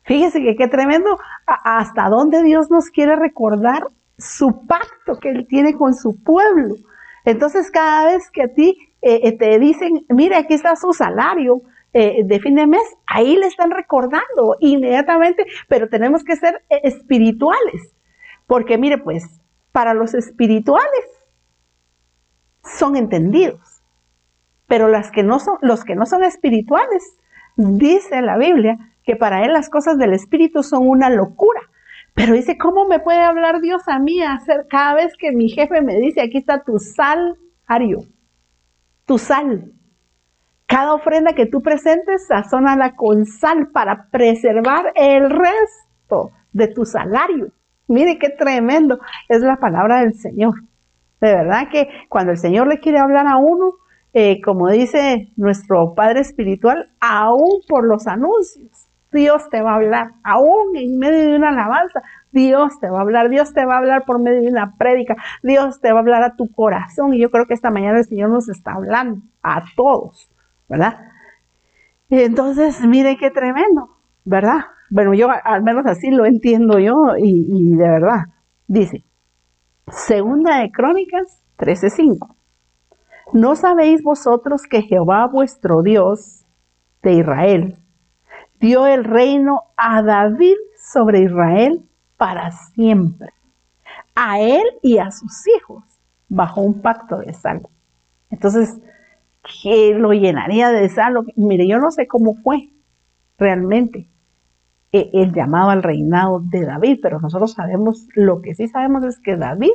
Fíjese 0.04 0.40
que 0.40 0.54
qué 0.54 0.68
tremendo 0.68 1.18
hasta 1.46 2.08
dónde 2.08 2.42
Dios 2.44 2.70
nos 2.70 2.90
quiere 2.90 3.16
recordar 3.16 3.88
su 4.16 4.64
pacto 4.66 5.18
que 5.20 5.30
Él 5.30 5.46
tiene 5.48 5.74
con 5.76 5.94
su 5.94 6.22
pueblo. 6.22 6.76
Entonces 7.24 7.70
cada 7.70 8.06
vez 8.06 8.30
que 8.30 8.42
a 8.42 8.54
ti 8.54 8.76
eh, 9.06 9.20
eh, 9.28 9.36
te 9.36 9.58
dicen, 9.58 10.06
mire, 10.08 10.34
aquí 10.34 10.54
está 10.54 10.76
su 10.76 10.94
salario 10.94 11.60
eh, 11.92 12.22
de 12.24 12.40
fin 12.40 12.54
de 12.54 12.66
mes, 12.66 12.80
ahí 13.06 13.36
le 13.36 13.46
están 13.46 13.70
recordando 13.70 14.56
inmediatamente, 14.60 15.44
pero 15.68 15.90
tenemos 15.90 16.24
que 16.24 16.36
ser 16.36 16.64
espirituales, 16.70 17.94
porque 18.46 18.78
mire, 18.78 18.96
pues 18.96 19.24
para 19.72 19.92
los 19.92 20.14
espirituales 20.14 21.04
son 22.62 22.96
entendidos. 22.96 23.82
Pero 24.66 24.88
las 24.88 25.10
que 25.10 25.22
no 25.22 25.38
son, 25.38 25.58
los 25.60 25.84
que 25.84 25.96
no 25.96 26.06
son 26.06 26.24
espirituales, 26.24 27.02
dice 27.56 28.22
la 28.22 28.38
Biblia 28.38 28.78
que 29.04 29.16
para 29.16 29.44
él 29.44 29.52
las 29.52 29.68
cosas 29.68 29.98
del 29.98 30.14
espíritu 30.14 30.62
son 30.62 30.88
una 30.88 31.10
locura. 31.10 31.60
Pero 32.14 32.32
dice, 32.32 32.56
¿cómo 32.56 32.86
me 32.86 33.00
puede 33.00 33.20
hablar 33.20 33.60
Dios 33.60 33.86
a 33.86 33.98
mí 33.98 34.22
hacer 34.22 34.66
cada 34.70 34.94
vez 34.94 35.12
que 35.18 35.32
mi 35.32 35.50
jefe 35.50 35.82
me 35.82 35.96
dice, 35.96 36.22
aquí 36.22 36.38
está 36.38 36.64
tu 36.64 36.78
sal, 36.78 37.36
Ario, 37.66 38.06
tu 39.04 39.18
sal? 39.18 39.72
Cada 40.66 40.94
ofrenda 40.94 41.34
que 41.34 41.46
tú 41.46 41.60
presentes, 41.60 42.26
sazónala 42.26 42.96
con 42.96 43.26
sal 43.26 43.68
para 43.72 44.08
preservar 44.10 44.92
el 44.94 45.30
resto 45.30 46.32
de 46.52 46.68
tu 46.68 46.84
salario. 46.84 47.48
Mire 47.86 48.18
qué 48.18 48.30
tremendo 48.30 48.98
es 49.28 49.42
la 49.42 49.56
palabra 49.56 50.00
del 50.00 50.14
Señor. 50.14 50.54
De 51.20 51.34
verdad 51.34 51.68
que 51.70 51.88
cuando 52.08 52.32
el 52.32 52.38
Señor 52.38 52.66
le 52.66 52.80
quiere 52.80 52.98
hablar 52.98 53.26
a 53.26 53.36
uno, 53.36 53.74
eh, 54.14 54.40
como 54.42 54.70
dice 54.70 55.32
nuestro 55.36 55.94
Padre 55.94 56.20
Espiritual, 56.20 56.90
aún 57.00 57.60
por 57.68 57.86
los 57.86 58.06
anuncios, 58.06 58.88
Dios 59.12 59.48
te 59.50 59.60
va 59.60 59.72
a 59.72 59.76
hablar, 59.76 60.12
aún 60.24 60.76
en 60.76 60.98
medio 60.98 61.30
de 61.30 61.36
una 61.36 61.50
alabanza, 61.50 62.02
Dios 62.34 62.78
te 62.80 62.90
va 62.90 62.98
a 62.98 63.02
hablar, 63.02 63.30
Dios 63.30 63.54
te 63.54 63.64
va 63.64 63.76
a 63.76 63.78
hablar 63.78 64.04
por 64.04 64.20
medio 64.20 64.42
de 64.42 64.48
una 64.48 64.76
prédica, 64.76 65.16
Dios 65.42 65.80
te 65.80 65.92
va 65.92 66.00
a 66.00 66.02
hablar 66.02 66.22
a 66.22 66.36
tu 66.36 66.50
corazón. 66.52 67.14
Y 67.14 67.20
yo 67.20 67.30
creo 67.30 67.46
que 67.46 67.54
esta 67.54 67.70
mañana 67.70 67.98
el 67.98 68.04
Señor 68.04 68.28
nos 68.28 68.50
está 68.50 68.72
hablando 68.72 69.22
a 69.42 69.62
todos, 69.76 70.28
¿verdad? 70.68 70.98
Y 72.10 72.20
entonces, 72.20 72.82
mire 72.82 73.16
qué 73.16 73.30
tremendo, 73.30 73.96
¿verdad? 74.24 74.66
Bueno, 74.90 75.14
yo 75.14 75.28
al 75.30 75.62
menos 75.62 75.86
así 75.86 76.10
lo 76.10 76.26
entiendo 76.26 76.78
yo 76.78 77.16
y, 77.16 77.46
y 77.48 77.76
de 77.76 77.88
verdad. 77.88 78.26
Dice, 78.66 79.04
Segunda 79.88 80.58
de 80.58 80.70
Crónicas 80.72 81.42
13:5. 81.58 82.34
¿No 83.32 83.54
sabéis 83.54 84.02
vosotros 84.02 84.62
que 84.68 84.82
Jehová 84.82 85.26
vuestro 85.26 85.82
Dios 85.82 86.44
de 87.02 87.12
Israel 87.14 87.78
dio 88.60 88.86
el 88.86 89.04
reino 89.04 89.64
a 89.76 90.02
David 90.02 90.56
sobre 90.78 91.20
Israel 91.20 91.84
para 92.16 92.52
siempre? 92.52 93.30
A 94.14 94.40
él 94.40 94.64
y 94.82 94.98
a 94.98 95.10
sus 95.10 95.46
hijos 95.48 95.84
bajo 96.28 96.60
un 96.60 96.80
pacto 96.80 97.18
de 97.18 97.32
sal. 97.34 97.66
Entonces, 98.30 98.76
¿qué 99.62 99.94
lo 99.94 100.12
llenaría 100.12 100.70
de 100.70 100.88
sal? 100.88 101.16
Mire, 101.36 101.66
yo 101.66 101.78
no 101.78 101.90
sé 101.90 102.06
cómo 102.06 102.34
fue 102.34 102.70
realmente, 103.38 104.08
eh, 104.92 105.10
el 105.12 105.32
llamado 105.32 105.70
al 105.70 105.82
reinado 105.82 106.40
de 106.40 106.64
David, 106.64 107.00
pero 107.02 107.20
nosotros 107.20 107.52
sabemos, 107.52 108.06
lo 108.14 108.40
que 108.40 108.54
sí 108.54 108.68
sabemos 108.68 109.02
es 109.04 109.18
que 109.18 109.36
David 109.36 109.72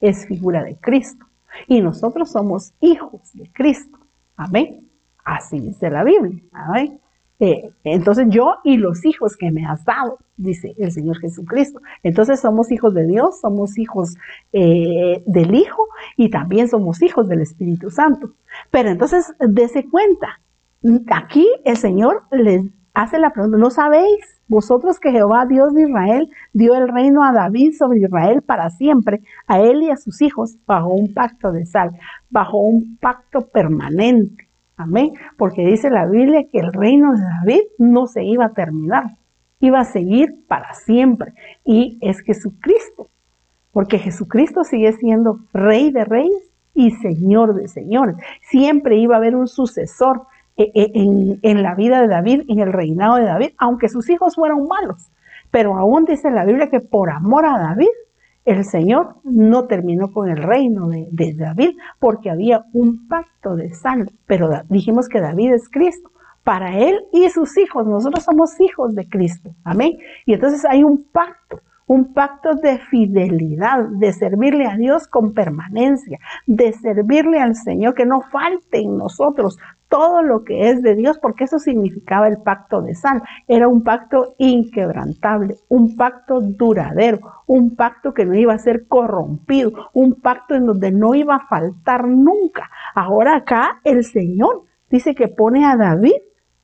es 0.00 0.26
figura 0.26 0.62
de 0.64 0.76
Cristo 0.76 1.24
y 1.68 1.80
nosotros 1.80 2.32
somos 2.32 2.72
hijos 2.80 3.32
de 3.34 3.50
Cristo. 3.52 3.98
Amén. 4.36 4.88
Así 5.24 5.60
dice 5.60 5.90
la 5.90 6.04
Biblia. 6.04 6.42
Amén. 6.52 7.00
Eh, 7.38 7.70
entonces 7.84 8.26
yo 8.30 8.56
y 8.64 8.78
los 8.78 9.04
hijos 9.04 9.36
que 9.36 9.50
me 9.50 9.66
has 9.66 9.84
dado, 9.84 10.18
dice 10.36 10.74
el 10.78 10.90
Señor 10.92 11.18
Jesucristo. 11.18 11.80
Entonces 12.02 12.40
somos 12.40 12.70
hijos 12.72 12.94
de 12.94 13.06
Dios, 13.06 13.40
somos 13.40 13.78
hijos 13.78 14.16
eh, 14.52 15.22
del 15.26 15.54
Hijo 15.54 15.86
y 16.16 16.30
también 16.30 16.68
somos 16.68 17.02
hijos 17.02 17.28
del 17.28 17.40
Espíritu 17.40 17.90
Santo. 17.90 18.30
Pero 18.70 18.88
entonces, 18.88 19.34
dése 19.40 19.88
cuenta, 19.88 20.40
aquí 21.10 21.46
el 21.64 21.76
Señor 21.76 22.22
les 22.30 22.64
hace 22.94 23.18
la 23.18 23.30
pregunta, 23.30 23.58
¿no 23.58 23.70
sabéis 23.70 24.36
vosotros 24.48 25.00
que 25.00 25.10
Jehová, 25.10 25.44
Dios 25.46 25.74
de 25.74 25.82
Israel, 25.82 26.30
dio 26.52 26.74
el 26.76 26.88
reino 26.88 27.24
a 27.24 27.32
David 27.32 27.74
sobre 27.76 28.00
Israel 28.00 28.42
para 28.42 28.70
siempre, 28.70 29.20
a 29.46 29.60
él 29.60 29.82
y 29.82 29.90
a 29.90 29.96
sus 29.96 30.22
hijos, 30.22 30.56
bajo 30.66 30.88
un 30.88 31.12
pacto 31.12 31.52
de 31.52 31.66
sal, 31.66 31.90
bajo 32.30 32.58
un 32.58 32.96
pacto 32.98 33.40
permanente. 33.48 34.45
Amén. 34.76 35.14
Porque 35.38 35.64
dice 35.64 35.90
la 35.90 36.06
Biblia 36.06 36.46
que 36.50 36.58
el 36.58 36.72
reino 36.72 37.14
de 37.14 37.22
David 37.22 37.62
no 37.78 38.06
se 38.06 38.24
iba 38.24 38.46
a 38.46 38.52
terminar, 38.52 39.16
iba 39.60 39.80
a 39.80 39.84
seguir 39.84 40.46
para 40.46 40.74
siempre. 40.74 41.32
Y 41.64 41.98
es 42.02 42.20
Jesucristo, 42.20 43.08
porque 43.72 43.98
Jesucristo 43.98 44.64
sigue 44.64 44.92
siendo 44.92 45.40
rey 45.52 45.90
de 45.90 46.04
reyes 46.04 46.50
y 46.74 46.90
señor 46.90 47.54
de 47.54 47.68
señores. 47.68 48.16
Siempre 48.42 48.96
iba 48.96 49.14
a 49.14 49.18
haber 49.18 49.34
un 49.34 49.48
sucesor 49.48 50.26
e, 50.58 50.70
e, 50.74 51.38
en, 51.42 51.62
la 51.62 51.74
vida 51.74 52.00
de 52.00 52.08
David, 52.08 52.42
en 52.48 52.60
el 52.60 52.72
reinado 52.72 53.16
de 53.16 53.24
David, 53.24 53.50
aunque 53.58 53.88
sus 53.88 54.08
hijos 54.10 54.36
fueron 54.36 54.66
malos. 54.68 55.10
Pero 55.50 55.76
aún 55.76 56.04
dice 56.04 56.30
la 56.30 56.44
Biblia 56.44 56.68
que 56.68 56.80
por 56.80 57.10
amor 57.10 57.46
a 57.46 57.58
David, 57.58 57.88
el 58.46 58.64
Señor 58.64 59.16
no 59.24 59.66
terminó 59.66 60.12
con 60.12 60.30
el 60.30 60.38
reino 60.38 60.88
de, 60.88 61.34
David 61.34 61.76
porque 61.98 62.30
había 62.30 62.64
un 62.72 63.06
pacto 63.08 63.56
de 63.56 63.74
sal. 63.74 64.10
Pero 64.24 64.48
dijimos 64.68 65.08
que 65.08 65.20
David 65.20 65.52
es 65.52 65.68
Cristo. 65.68 66.10
para 66.44 66.78
Él 66.78 67.00
y 67.12 67.28
sus 67.28 67.58
hijos. 67.58 67.86
Nosotros 67.86 68.22
somos 68.22 68.60
hijos 68.60 68.94
de 68.94 69.08
Cristo. 69.08 69.50
Amén. 69.64 69.98
Y 70.26 70.34
entonces 70.34 70.64
hay 70.64 70.84
un 70.84 71.04
pacto 71.12 71.60
un 71.88 72.12
pacto 72.12 72.54
de 72.54 72.78
fidelidad, 72.78 73.84
de 73.84 74.12
servirle 74.12 74.66
a 74.66 74.76
Dios 74.76 75.06
con 75.06 75.34
permanencia, 75.34 76.18
de 76.46 76.72
servirle 76.72 77.38
al 77.38 77.54
Señor, 77.54 77.94
que 77.94 78.06
no 78.06 78.22
falte 78.22 78.78
en 78.78 78.96
nosotros 78.96 79.56
todo 79.88 80.22
lo 80.22 80.44
que 80.44 80.70
es 80.70 80.82
de 80.82 80.94
Dios, 80.94 81.18
porque 81.18 81.44
eso 81.44 81.58
significaba 81.58 82.28
el 82.28 82.38
pacto 82.38 82.82
de 82.82 82.94
sal. 82.94 83.22
Era 83.48 83.68
un 83.68 83.82
pacto 83.82 84.34
inquebrantable, 84.38 85.56
un 85.68 85.96
pacto 85.96 86.40
duradero, 86.40 87.20
un 87.46 87.76
pacto 87.76 88.12
que 88.12 88.24
no 88.24 88.34
iba 88.34 88.54
a 88.54 88.58
ser 88.58 88.86
corrompido, 88.86 89.90
un 89.92 90.20
pacto 90.20 90.54
en 90.54 90.66
donde 90.66 90.90
no 90.90 91.14
iba 91.14 91.36
a 91.36 91.46
faltar 91.46 92.06
nunca. 92.06 92.70
Ahora 92.94 93.36
acá 93.36 93.80
el 93.84 94.04
Señor 94.04 94.64
dice 94.90 95.14
que 95.14 95.28
pone 95.28 95.64
a 95.64 95.76
David 95.76 96.16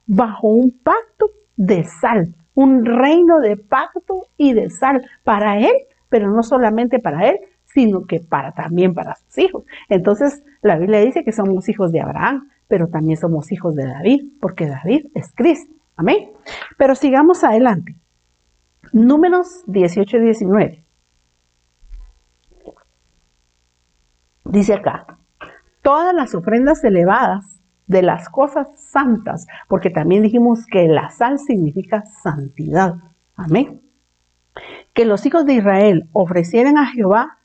bajo 0.06 0.48
un 0.48 0.78
pacto 0.82 1.26
de 1.56 1.84
sal 1.84 2.34
un 2.54 2.84
reino 2.84 3.40
de 3.40 3.56
pacto 3.56 4.26
y 4.36 4.52
de 4.52 4.70
sal 4.70 5.02
para 5.24 5.58
él, 5.58 5.72
pero 6.08 6.30
no 6.30 6.42
solamente 6.42 6.98
para 6.98 7.28
él, 7.30 7.40
sino 7.64 8.06
que 8.06 8.20
para 8.20 8.52
también 8.52 8.94
para 8.94 9.16
sus 9.16 9.38
hijos. 9.38 9.64
Entonces, 9.88 10.42
la 10.60 10.76
Biblia 10.76 11.00
dice 11.00 11.24
que 11.24 11.32
somos 11.32 11.68
hijos 11.68 11.92
de 11.92 12.00
Abraham, 12.00 12.50
pero 12.72 12.88
también 12.88 13.18
somos 13.18 13.52
hijos 13.52 13.74
de 13.74 13.84
David, 13.84 14.22
porque 14.40 14.66
David 14.66 15.08
es 15.12 15.30
Cristo. 15.34 15.74
Amén. 15.94 16.30
Pero 16.78 16.94
sigamos 16.94 17.44
adelante. 17.44 17.94
Números 18.94 19.62
18 19.66 20.16
y 20.16 20.20
19. 20.20 20.84
Dice 24.44 24.72
acá, 24.72 25.18
todas 25.82 26.14
las 26.14 26.34
ofrendas 26.34 26.82
elevadas 26.82 27.60
de 27.88 28.00
las 28.00 28.30
cosas 28.30 28.68
santas, 28.74 29.46
porque 29.68 29.90
también 29.90 30.22
dijimos 30.22 30.64
que 30.64 30.88
la 30.88 31.10
sal 31.10 31.40
significa 31.40 32.06
santidad. 32.22 32.94
Amén. 33.36 33.82
Que 34.94 35.04
los 35.04 35.26
hijos 35.26 35.44
de 35.44 35.56
Israel 35.56 36.08
ofrecieran 36.12 36.78
a 36.78 36.86
Jehová, 36.86 37.36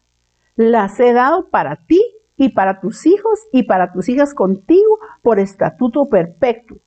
las 0.56 0.98
he 1.02 1.12
dado 1.12 1.50
para 1.50 1.76
ti 1.86 2.02
y 2.38 2.50
para 2.50 2.80
tus 2.80 3.06
hijos 3.06 3.40
y 3.52 3.64
para 3.64 3.92
tus 3.92 4.08
hijas 4.10 4.34
contigo 4.34 5.00
por 5.22 5.40
estatuto 5.40 6.08
perpetuo. 6.08 6.78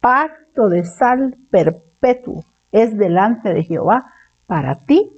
Pacto 0.00 0.68
de 0.68 0.84
sal 0.84 1.36
perpetuo 1.50 2.44
es 2.72 2.96
delante 2.96 3.52
de 3.52 3.64
Jehová 3.64 4.12
para 4.46 4.76
ti 4.76 5.10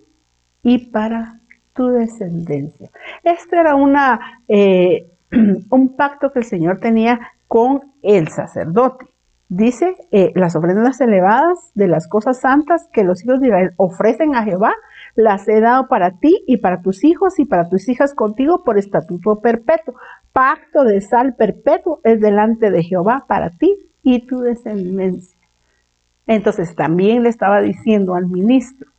y 0.63 0.91
para 0.91 1.41
tu 1.75 1.89
descendencia. 1.89 2.91
Este 3.23 3.59
era 3.59 3.75
una, 3.75 4.41
eh, 4.49 5.11
un 5.71 5.97
pacto 5.97 6.33
que 6.33 6.41
el 6.41 6.45
Señor 6.45 6.81
tenía 6.81 7.21
con 7.47 7.93
el 8.03 8.29
sacerdote. 8.29 9.07
Dice, 9.49 9.97
eh, 10.11 10.33
las 10.35 10.57
ofrendas 10.57 11.01
elevadas 11.03 11.71
de 11.75 11.87
las 11.87 12.09
cosas 12.09 12.41
santas 12.41 12.89
que 12.91 13.05
los 13.05 13.23
hijos 13.23 13.41
de 13.41 13.49
Israel 13.49 13.73
ofrecen 13.77 14.35
a 14.35 14.45
Jehová, 14.45 14.73
las 15.15 15.49
he 15.49 15.61
dado 15.61 15.89
para 15.89 16.13
ti 16.19 16.43
y 16.47 16.59
para 16.59 16.81
tus 16.81 17.05
hijos 17.05 17.39
y 17.39 17.45
para 17.45 17.69
tus 17.69 17.89
hijas 17.89 18.15
contigo 18.15 18.65
por 18.65 18.79
estatuto 18.79 19.41
perpetuo. 19.41 19.95
Pacto 20.33 20.85
de 20.85 21.01
sal 21.01 21.35
perpetuo 21.35 22.01
es 22.05 22.21
delante 22.21 22.71
de 22.71 22.83
Jehová 22.83 23.25
para 23.29 23.51
ti 23.51 23.77
y 24.03 24.27
tu 24.27 24.41
descendencia. 24.41 25.39
Entonces 26.27 26.75
también 26.75 27.23
le 27.23 27.29
estaba 27.29 27.61
diciendo 27.61 28.15
al 28.15 28.27
ministro, 28.27 28.91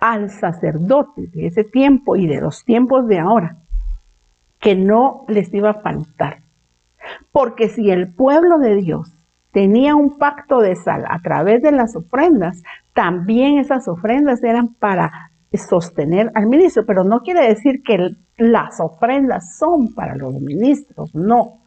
al 0.00 0.30
sacerdote 0.30 1.28
de 1.28 1.46
ese 1.46 1.64
tiempo 1.64 2.16
y 2.16 2.26
de 2.26 2.40
los 2.40 2.64
tiempos 2.64 3.06
de 3.06 3.18
ahora, 3.18 3.56
que 4.58 4.74
no 4.74 5.24
les 5.28 5.52
iba 5.54 5.70
a 5.70 5.80
faltar 5.82 6.46
porque 7.32 7.68
si 7.68 7.90
el 7.90 8.12
pueblo 8.12 8.58
de 8.58 8.76
Dios 8.76 9.10
tenía 9.56 9.94
un 9.94 10.18
pacto 10.18 10.60
de 10.60 10.76
sal 10.76 11.06
a 11.08 11.18
través 11.22 11.62
de 11.62 11.72
las 11.72 11.96
ofrendas, 11.96 12.62
también 12.92 13.56
esas 13.56 13.88
ofrendas 13.88 14.44
eran 14.44 14.74
para 14.74 15.30
sostener 15.54 16.30
al 16.34 16.46
ministro, 16.46 16.84
pero 16.84 17.04
no 17.04 17.22
quiere 17.22 17.48
decir 17.48 17.82
que 17.82 18.10
las 18.36 18.78
ofrendas 18.80 19.56
son 19.56 19.94
para 19.94 20.14
los 20.14 20.34
ministros, 20.34 21.14
no. 21.14 21.62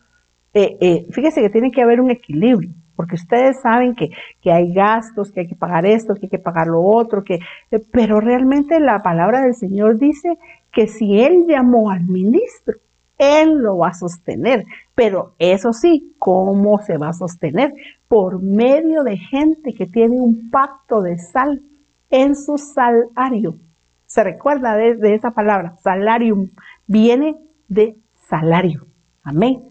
Eh, 0.54 0.78
eh, 0.80 1.08
fíjese 1.10 1.42
que 1.42 1.50
tiene 1.50 1.72
que 1.72 1.82
haber 1.82 2.00
un 2.00 2.12
equilibrio, 2.12 2.70
porque 2.96 3.16
ustedes 3.16 3.60
saben 3.60 3.96
que, 3.96 4.12
que, 4.40 4.52
hay 4.52 4.72
gastos, 4.72 5.32
que 5.32 5.40
hay 5.40 5.48
que 5.48 5.56
pagar 5.56 5.88
esto, 5.88 6.14
que 6.14 6.28
hay 6.28 6.30
que 6.30 6.38
pagar 6.38 6.68
lo 6.68 6.84
otro, 6.84 7.24
que, 7.24 7.40
eh, 7.72 7.82
pero 7.92 8.20
realmente 8.20 8.80
la 8.80 9.02
palabra 9.02 9.42
del 9.42 9.56
Señor 9.56 9.98
dice 9.98 10.38
que 10.72 10.86
si 10.86 11.22
Él 11.22 11.48
llamó 11.48 11.90
al 11.90 12.04
ministro, 12.04 12.76
él 13.20 13.60
lo 13.60 13.78
va 13.78 13.90
a 13.90 13.94
sostener. 13.94 14.66
Pero 14.96 15.36
eso 15.38 15.74
sí, 15.74 16.16
¿cómo 16.18 16.80
se 16.80 16.98
va 16.98 17.10
a 17.10 17.14
sostener? 17.14 17.74
Por 18.08 18.42
medio 18.42 19.04
de 19.04 19.18
gente 19.18 19.76
que 19.76 19.86
tiene 19.86 20.20
un 20.20 20.50
pacto 20.50 21.02
de 21.02 21.20
sal 21.20 21.62
en 22.10 22.36
su 22.36 22.58
salario. 22.58 23.60
¿Se 24.08 24.24
recuerda 24.24 24.76
de, 24.76 25.14
esa 25.14 25.32
palabra? 25.32 25.76
Salarium. 25.84 26.50
Viene 26.88 27.38
de 27.68 27.96
salario. 28.28 28.88
Amén. 29.22 29.70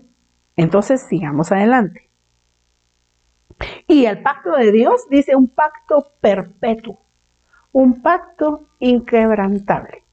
Entonces 0.54 1.04
sigamos 1.08 1.50
adelante. 1.50 2.08
Y 3.88 4.04
el 4.04 4.22
pacto 4.22 4.52
de 4.52 4.70
Dios 4.70 5.08
dice 5.10 5.34
un 5.34 5.48
pacto 5.48 6.12
perpetuo, 6.20 7.00
un 7.72 8.02
pacto 8.02 8.68
inquebrantable. 8.78 10.04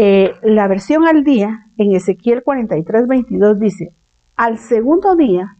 Eh, 0.00 0.36
la 0.44 0.68
versión 0.68 1.08
al 1.08 1.24
día 1.24 1.66
en 1.76 1.92
Ezequiel 1.92 2.44
43, 2.44 3.08
22 3.08 3.58
dice, 3.58 3.92
al 4.36 4.58
segundo 4.58 5.16
día 5.16 5.56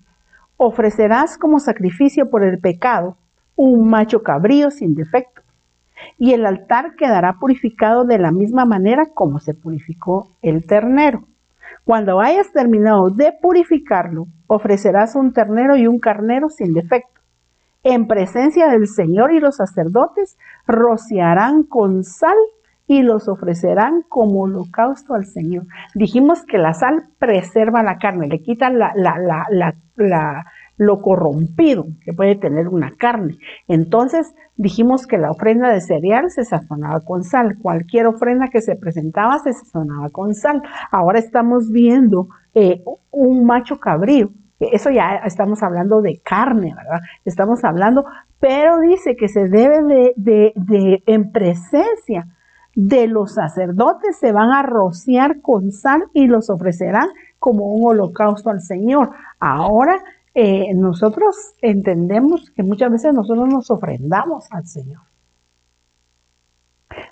ofrecerás 0.57 1.37
como 1.37 1.59
sacrificio 1.59 2.31
por 2.31 2.45
el 2.45 2.61
pecado 2.61 3.17
un 3.57 3.91
macho 3.91 4.23
cabrío 4.23 4.71
sin 4.71 4.95
defecto, 4.95 5.43
y 6.19 6.35
el 6.35 6.47
altar 6.47 6.95
quedará 6.95 7.41
purificado 7.41 8.05
de 8.05 8.19
la 8.19 8.31
misma 8.31 8.65
manera 8.65 9.07
como 9.13 9.41
se 9.41 9.55
purificó 9.55 10.31
el 10.41 10.65
ternero. 10.67 11.25
Cuando 11.83 12.21
hayas 12.21 12.53
terminado 12.53 13.11
de 13.11 13.33
purificarlo, 13.43 14.29
ofrecerás 14.47 15.17
un 15.17 15.33
ternero 15.33 15.77
y 15.77 15.89
un 15.89 15.99
carnero 15.99 16.49
sin 16.49 16.75
defecto. 16.75 17.21
En 17.83 18.07
presencia 18.07 18.69
del 18.69 18.87
Señor 18.87 19.33
y 19.33 19.41
los 19.41 19.57
sacerdotes 19.57 20.39
rociarán 20.65 21.65
con 21.65 22.05
sal 22.05 22.37
y 22.89 23.03
los 23.03 23.29
ofrecerán 23.29 24.03
como 24.09 24.41
holocausto 24.41 25.15
al 25.15 25.27
Señor. 25.27 25.67
Dijimos 25.95 26.43
que 26.45 26.57
la 26.57 26.73
sal 26.73 27.05
preserva 27.19 27.83
la 27.83 27.99
carne, 27.99 28.29
le 28.29 28.41
quita 28.41 28.71
la, 28.71 28.95
lo 30.79 31.03
corrompido 31.03 31.87
que 32.03 32.15
puede 32.15 32.35
tener 32.35 32.67
una 32.67 32.95
carne. 32.97 33.37
Entonces 33.69 34.35
dijimos 34.57 35.07
que 35.07 35.19
la 35.19 35.31
ofrenda 35.31 35.71
de 35.71 35.83
cereal 35.83 36.31
se 36.31 36.45
sazonaba 36.45 37.01
con 37.03 37.25
sal. 37.25 37.59
Cualquier 37.61 38.07
ofrenda 38.07 38.49
que 38.49 38.63
se 38.63 38.75
presentaba 38.75 39.39
se 39.41 39.53
sazonaba 39.53 40.09
con 40.09 40.35
sal. 40.35 40.63
Ahora 40.91 41.19
estamos 41.19 41.71
viendo 41.71 42.29
eh, 42.55 42.83
un 43.11 43.45
macho 43.45 43.79
cabrío. 43.79 44.31
Eso 44.61 44.91
ya 44.91 45.17
estamos 45.27 45.63
hablando 45.63 46.01
de 46.01 46.21
carne, 46.25 46.75
¿verdad? 46.75 47.01
Estamos 47.27 47.63
hablando, 47.65 48.07
pero 48.41 48.81
dice 48.81 49.15
que 49.15 49.29
se 49.29 49.47
debe 49.47 49.83
de, 49.83 50.13
de, 50.17 50.53
de 50.57 51.03
en 51.07 51.31
presencia 51.31 52.27
de 52.81 53.09
los 53.09 53.35
sacerdotes 53.35 54.19
se 54.19 54.31
van 54.31 54.53
a 54.53 54.63
rociar 54.63 55.41
con 55.41 55.73
sal 55.73 56.05
y 56.15 56.29
los 56.29 56.49
ofrecerán 56.49 57.09
como 57.41 57.75
un 57.75 57.85
holocausto 57.85 58.51
al 58.51 58.61
Señor. 58.61 59.11
Ahora 59.41 60.01
eh, 60.33 60.73
nosotros 60.77 61.35
entendemos 61.61 62.53
que 62.53 62.63
muchas 62.63 62.93
veces 62.93 63.13
nosotros 63.13 63.49
nos 63.49 63.69
ofrendamos 63.73 64.47
al 64.53 64.69
Señor. 64.69 65.01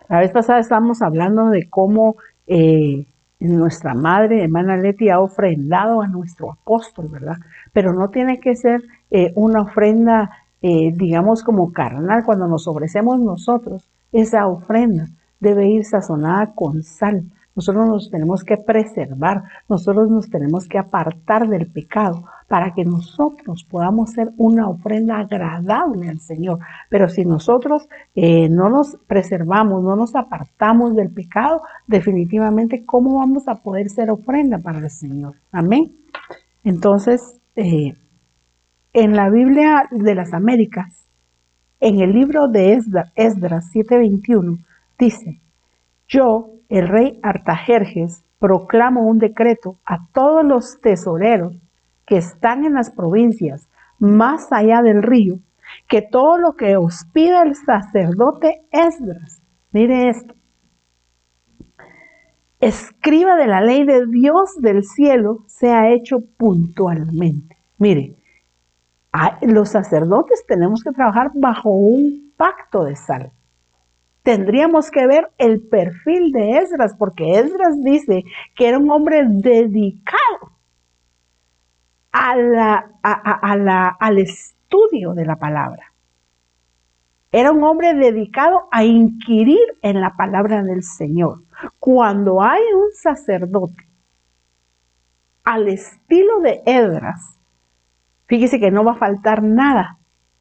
La 0.08 0.20
vez 0.20 0.30
pasada 0.30 0.60
estábamos 0.60 1.02
hablando 1.02 1.48
de 1.50 1.68
cómo 1.68 2.14
eh, 2.46 3.04
nuestra 3.40 3.94
madre, 3.94 4.44
hermana 4.44 4.76
Leti, 4.76 5.10
ha 5.10 5.18
ofrendado 5.18 6.00
a 6.00 6.06
nuestro 6.06 6.52
apóstol, 6.52 7.08
¿verdad? 7.08 7.38
Pero 7.72 7.92
no 7.92 8.10
tiene 8.10 8.38
que 8.38 8.54
ser 8.54 8.84
eh, 9.10 9.32
una 9.34 9.62
ofrenda, 9.62 10.30
digamos, 10.62 11.44
como 11.44 11.72
carnal, 11.72 12.24
cuando 12.24 12.48
nos 12.48 12.66
ofrecemos 12.66 13.20
nosotros 13.20 13.88
esa 14.12 14.46
ofrenda 14.48 15.06
debe 15.40 15.68
ir 15.68 15.84
sazonada 15.84 16.52
con 16.54 16.82
sal. 16.82 17.24
Nosotros 17.54 17.88
nos 17.88 18.10
tenemos 18.10 18.44
que 18.44 18.58
preservar, 18.58 19.44
nosotros 19.66 20.10
nos 20.10 20.28
tenemos 20.28 20.68
que 20.68 20.78
apartar 20.78 21.48
del 21.48 21.66
pecado 21.66 22.24
para 22.48 22.74
que 22.74 22.84
nosotros 22.84 23.64
podamos 23.64 24.10
ser 24.10 24.30
una 24.36 24.68
ofrenda 24.68 25.18
agradable 25.18 26.10
al 26.10 26.20
Señor. 26.20 26.58
Pero 26.90 27.08
si 27.08 27.24
nosotros 27.24 27.88
eh, 28.14 28.50
no 28.50 28.68
nos 28.68 28.98
preservamos, 29.06 29.82
no 29.82 29.96
nos 29.96 30.14
apartamos 30.14 30.94
del 30.94 31.10
pecado, 31.10 31.62
definitivamente, 31.86 32.84
¿cómo 32.84 33.18
vamos 33.18 33.48
a 33.48 33.56
poder 33.56 33.88
ser 33.88 34.10
ofrenda 34.10 34.58
para 34.58 34.78
el 34.78 34.90
Señor? 34.90 35.36
Amén. 35.50 35.96
Entonces, 36.62 37.40
eh, 37.56 37.94
en 38.92 39.16
la 39.16 39.30
Biblia 39.30 39.88
de 39.90 40.14
las 40.14 40.34
Américas, 40.34 41.06
en 41.80 42.00
el 42.00 42.12
libro 42.12 42.48
de 42.48 42.74
Esdras 43.14 43.70
721, 43.72 44.58
dice, 44.98 45.40
yo, 46.08 46.50
el 46.68 46.88
rey 46.88 47.18
Artajerjes, 47.22 48.24
proclamo 48.38 49.06
un 49.06 49.18
decreto 49.18 49.78
a 49.84 50.06
todos 50.12 50.44
los 50.44 50.80
tesoreros 50.80 51.54
que 52.06 52.18
están 52.18 52.64
en 52.64 52.74
las 52.74 52.90
provincias 52.90 53.68
más 53.98 54.52
allá 54.52 54.82
del 54.82 55.02
río, 55.02 55.38
que 55.88 56.02
todo 56.02 56.38
lo 56.38 56.54
que 56.54 56.76
os 56.76 57.04
pida 57.12 57.42
el 57.42 57.54
sacerdote 57.54 58.62
Esdras. 58.70 59.42
Mire 59.72 60.08
esto. 60.08 60.34
Escriba 62.60 63.36
de 63.36 63.46
la 63.46 63.60
ley 63.60 63.84
de 63.84 64.06
Dios 64.06 64.56
del 64.60 64.84
cielo 64.84 65.44
sea 65.46 65.90
hecho 65.90 66.20
puntualmente. 66.36 67.56
Mire, 67.78 68.16
los 69.42 69.70
sacerdotes 69.70 70.44
tenemos 70.46 70.82
que 70.82 70.92
trabajar 70.92 71.30
bajo 71.34 71.70
un 71.70 72.32
pacto 72.36 72.84
de 72.84 72.96
sal. 72.96 73.32
Tendríamos 74.26 74.90
que 74.90 75.06
ver 75.06 75.30
el 75.38 75.60
perfil 75.60 76.32
de 76.32 76.58
Esdras, 76.58 76.96
porque 76.98 77.38
Esdras 77.38 77.80
dice 77.84 78.24
que 78.56 78.66
era 78.66 78.76
un 78.76 78.90
hombre 78.90 79.22
dedicado 79.24 80.50
al 82.10 84.18
estudio 84.18 85.14
de 85.14 85.26
la 85.26 85.36
palabra. 85.36 85.92
Era 87.30 87.52
un 87.52 87.62
hombre 87.62 87.94
dedicado 87.94 88.66
a 88.72 88.82
inquirir 88.82 89.64
en 89.80 90.00
la 90.00 90.16
palabra 90.16 90.64
del 90.64 90.82
Señor. 90.82 91.44
Cuando 91.78 92.42
hay 92.42 92.62
un 92.74 92.90
sacerdote 92.94 93.86
al 95.44 95.68
estilo 95.68 96.40
de 96.40 96.62
Edras, 96.66 97.38
fíjese 98.26 98.58
que 98.58 98.72
no 98.72 98.82
va 98.82 98.94
a 98.94 98.96
faltar 98.96 99.44
nada, 99.44 99.95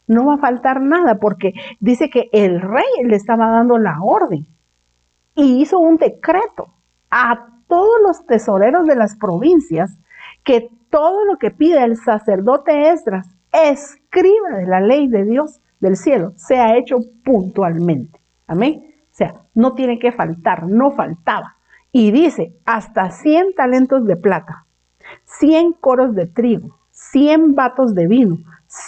no 0.08 0.26
va 0.26 0.36
a 0.36 0.40
faltar 0.40 0.82
nada 0.82 1.20
porque 1.20 1.54
dice 1.80 2.10
que 2.10 2.30
el 2.32 2.62
rey 2.62 2.84
le 3.04 3.16
estaba 3.16 3.50
dando 3.50 3.78
la 3.78 3.98
orden 4.02 4.46
y 5.36 5.62
hizo 5.62 5.80
un 5.80 5.98
decreto 5.98 6.70
a 7.10 7.48
todos 7.68 8.02
los 8.04 8.26
tesoreros 8.26 8.86
de 8.86 8.96
las 8.96 9.16
provincias 9.16 9.98
que 10.44 10.70
todo 10.90 11.26
lo 11.26 11.38
que 11.38 11.52
pide 11.52 11.84
el 11.84 11.98
sacerdote 11.98 12.90
Esdras 12.90 13.28
escriba 13.52 14.50
de 14.58 14.68
la 14.68 14.80
ley 14.80 15.08
de 15.08 15.26
Dios 15.26 15.62
del 15.80 15.98
cielo 15.98 16.34
sea 16.36 16.78
hecho 16.78 17.00
puntualmente. 17.24 18.20
Amén. 18.48 18.94
O 19.12 19.18
sea, 19.18 19.42
no 19.54 19.74
tiene 19.74 20.00
que 20.00 20.12
faltar, 20.12 20.68
no 20.68 20.92
faltaba. 20.92 21.56
Y 21.92 22.12
dice, 22.12 22.54
hasta 22.66 23.12
100 23.12 23.56
talentos 23.56 24.06
de 24.06 24.18
plata, 24.18 24.66
100 25.40 25.74
coros 25.74 26.14
de 26.14 26.26
trigo, 26.28 26.80
100 26.92 27.56
vatos 27.56 27.96
de 27.96 28.08
vino, 28.08 28.38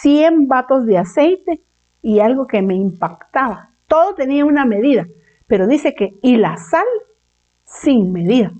100 0.02 0.48
vatos 0.48 0.86
de 0.86 0.98
aceite 0.98 1.62
y 2.02 2.20
algo 2.20 2.46
que 2.48 2.62
me 2.62 2.76
impactaba. 2.76 3.72
Todo 3.88 4.16
tenía 4.16 4.46
una 4.46 4.66
medida, 4.66 5.08
pero 5.48 5.68
dice 5.68 5.96
que, 5.96 6.14
y 6.22 6.36
la 6.36 6.58
sal 6.58 6.86
sin 7.64 8.12
medida. 8.12 8.52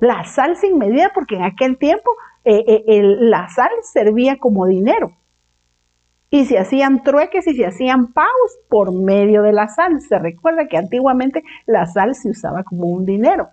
La 0.00 0.24
sal 0.24 0.56
sin 0.56 0.78
medida 0.78 1.10
porque 1.12 1.34
en 1.34 1.42
aquel 1.42 1.78
tiempo 1.78 2.10
eh, 2.44 2.64
eh, 2.66 3.02
la 3.02 3.48
sal 3.48 3.70
servía 3.82 4.38
como 4.38 4.66
dinero 4.66 5.16
y 6.30 6.44
se 6.44 6.58
hacían 6.58 7.02
trueques 7.02 7.46
y 7.48 7.54
se 7.56 7.66
hacían 7.66 8.12
pagos 8.12 8.58
por 8.68 8.92
medio 8.92 9.42
de 9.42 9.52
la 9.52 9.66
sal. 9.66 10.00
Se 10.00 10.18
recuerda 10.18 10.68
que 10.68 10.76
antiguamente 10.76 11.42
la 11.66 11.86
sal 11.86 12.14
se 12.14 12.30
usaba 12.30 12.62
como 12.62 12.86
un 12.86 13.04
dinero 13.04 13.48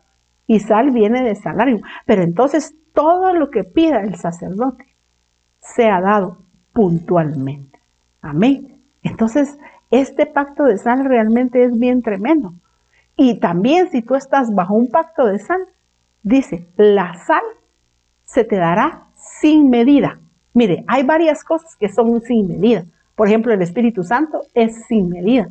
y 0.45 0.59
sal 0.59 0.91
viene 0.91 1.23
de 1.23 1.33
salario. 1.33 1.79
Pero 2.05 2.21
entonces 2.21 2.75
todo 2.93 3.33
lo 3.33 3.49
que 3.49 3.63
pida 3.63 4.01
el 4.01 4.15
sacerdote 4.15 4.94
sea 5.75 6.01
dado 6.01 6.37
puntualmente. 6.73 7.79
Amén. 8.21 8.81
Entonces, 9.03 9.57
este 9.91 10.25
pacto 10.25 10.63
de 10.63 10.77
sal 10.77 11.05
realmente 11.05 11.63
es 11.63 11.77
bien 11.77 12.01
tremendo. 12.01 12.53
Y 13.15 13.39
también 13.39 13.89
si 13.91 14.01
tú 14.01 14.15
estás 14.15 14.53
bajo 14.53 14.73
un 14.73 14.89
pacto 14.89 15.25
de 15.25 15.39
sal, 15.39 15.61
dice, 16.23 16.67
la 16.75 17.13
sal 17.25 17.43
se 18.25 18.43
te 18.43 18.57
dará 18.57 19.07
sin 19.15 19.69
medida. 19.69 20.19
Mire, 20.53 20.83
hay 20.87 21.03
varias 21.03 21.43
cosas 21.43 21.75
que 21.75 21.89
son 21.89 22.21
sin 22.21 22.47
medida. 22.47 22.85
Por 23.15 23.27
ejemplo, 23.27 23.53
el 23.53 23.61
Espíritu 23.61 24.03
Santo 24.03 24.41
es 24.53 24.85
sin 24.87 25.09
medida. 25.09 25.49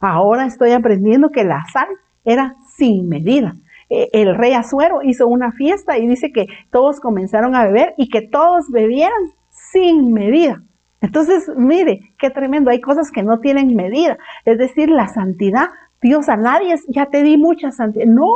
Ahora 0.00 0.46
estoy 0.46 0.72
aprendiendo 0.72 1.30
que 1.30 1.44
la 1.44 1.64
sal 1.72 1.88
era 2.24 2.56
sin 2.76 3.08
medida. 3.08 3.54
E, 3.90 4.08
el 4.12 4.34
rey 4.36 4.54
Azuero 4.54 5.02
hizo 5.02 5.26
una 5.26 5.52
fiesta 5.52 5.98
y 5.98 6.06
dice 6.06 6.32
que 6.32 6.46
todos 6.70 7.00
comenzaron 7.00 7.54
a 7.54 7.64
beber 7.64 7.94
y 7.98 8.08
que 8.08 8.22
todos 8.22 8.70
bebieran 8.70 9.32
sin 9.72 10.12
medida. 10.12 10.62
Entonces, 11.00 11.50
mire, 11.56 12.14
qué 12.18 12.30
tremendo, 12.30 12.70
hay 12.70 12.80
cosas 12.80 13.10
que 13.10 13.22
no 13.22 13.40
tienen 13.40 13.74
medida. 13.74 14.18
Es 14.44 14.58
decir, 14.58 14.88
la 14.88 15.08
santidad, 15.08 15.70
Dios 16.00 16.28
a 16.28 16.36
nadie, 16.36 16.76
ya 16.88 17.06
te 17.06 17.22
di 17.22 17.36
mucha 17.36 17.72
santidad. 17.72 18.06
No, 18.06 18.32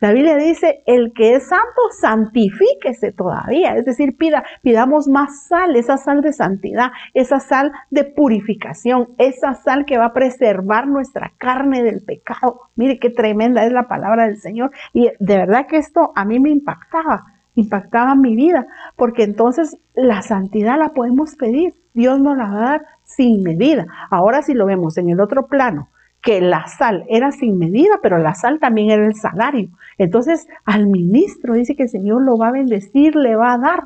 la 0.00 0.12
Biblia 0.12 0.36
dice, 0.36 0.82
el 0.86 1.12
que 1.12 1.34
es 1.34 1.48
santo, 1.48 1.80
santifíquese 2.00 3.12
todavía. 3.12 3.76
Es 3.76 3.84
decir, 3.84 4.16
pida, 4.16 4.44
pidamos 4.62 5.08
más 5.08 5.46
sal, 5.46 5.76
esa 5.76 5.96
sal 5.96 6.20
de 6.22 6.32
santidad, 6.32 6.90
esa 7.12 7.38
sal 7.38 7.72
de 7.90 8.04
purificación, 8.04 9.10
esa 9.18 9.54
sal 9.54 9.84
que 9.84 9.98
va 9.98 10.06
a 10.06 10.12
preservar 10.12 10.88
nuestra 10.88 11.32
carne 11.38 11.82
del 11.82 12.02
pecado. 12.02 12.62
Mire 12.76 12.98
qué 12.98 13.10
tremenda 13.10 13.64
es 13.64 13.72
la 13.72 13.86
palabra 13.86 14.26
del 14.26 14.38
Señor. 14.38 14.72
Y 14.92 15.10
de 15.18 15.36
verdad 15.36 15.66
que 15.66 15.76
esto 15.76 16.12
a 16.16 16.24
mí 16.24 16.40
me 16.40 16.50
impactaba, 16.50 17.33
impactaba 17.54 18.14
mi 18.14 18.34
vida, 18.34 18.66
porque 18.96 19.22
entonces 19.22 19.76
la 19.94 20.22
santidad 20.22 20.78
la 20.78 20.90
podemos 20.90 21.36
pedir. 21.36 21.74
Dios 21.92 22.18
nos 22.20 22.36
la 22.36 22.48
va 22.48 22.56
a 22.56 22.70
dar 22.70 22.86
sin 23.04 23.42
medida. 23.42 23.86
Ahora 24.10 24.42
si 24.42 24.54
lo 24.54 24.66
vemos 24.66 24.98
en 24.98 25.10
el 25.10 25.20
otro 25.20 25.46
plano, 25.46 25.88
que 26.20 26.40
la 26.40 26.66
sal 26.66 27.04
era 27.08 27.30
sin 27.32 27.58
medida, 27.58 28.00
pero 28.02 28.18
la 28.18 28.34
sal 28.34 28.58
también 28.58 28.90
era 28.90 29.06
el 29.06 29.14
salario. 29.14 29.68
Entonces, 29.98 30.48
al 30.64 30.86
ministro 30.86 31.54
dice 31.54 31.76
que 31.76 31.84
el 31.84 31.90
Señor 31.90 32.22
lo 32.22 32.38
va 32.38 32.48
a 32.48 32.52
bendecir, 32.52 33.14
le 33.14 33.36
va 33.36 33.52
a 33.52 33.58
dar. 33.58 33.84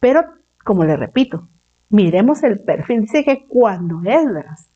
Pero, 0.00 0.24
como 0.64 0.84
le 0.84 0.96
repito, 0.96 1.48
miremos 1.88 2.42
el 2.42 2.58
perfil. 2.58 3.02
Dice 3.02 3.24
que 3.24 3.46
cuando 3.46 4.00
Esdras 4.04 4.68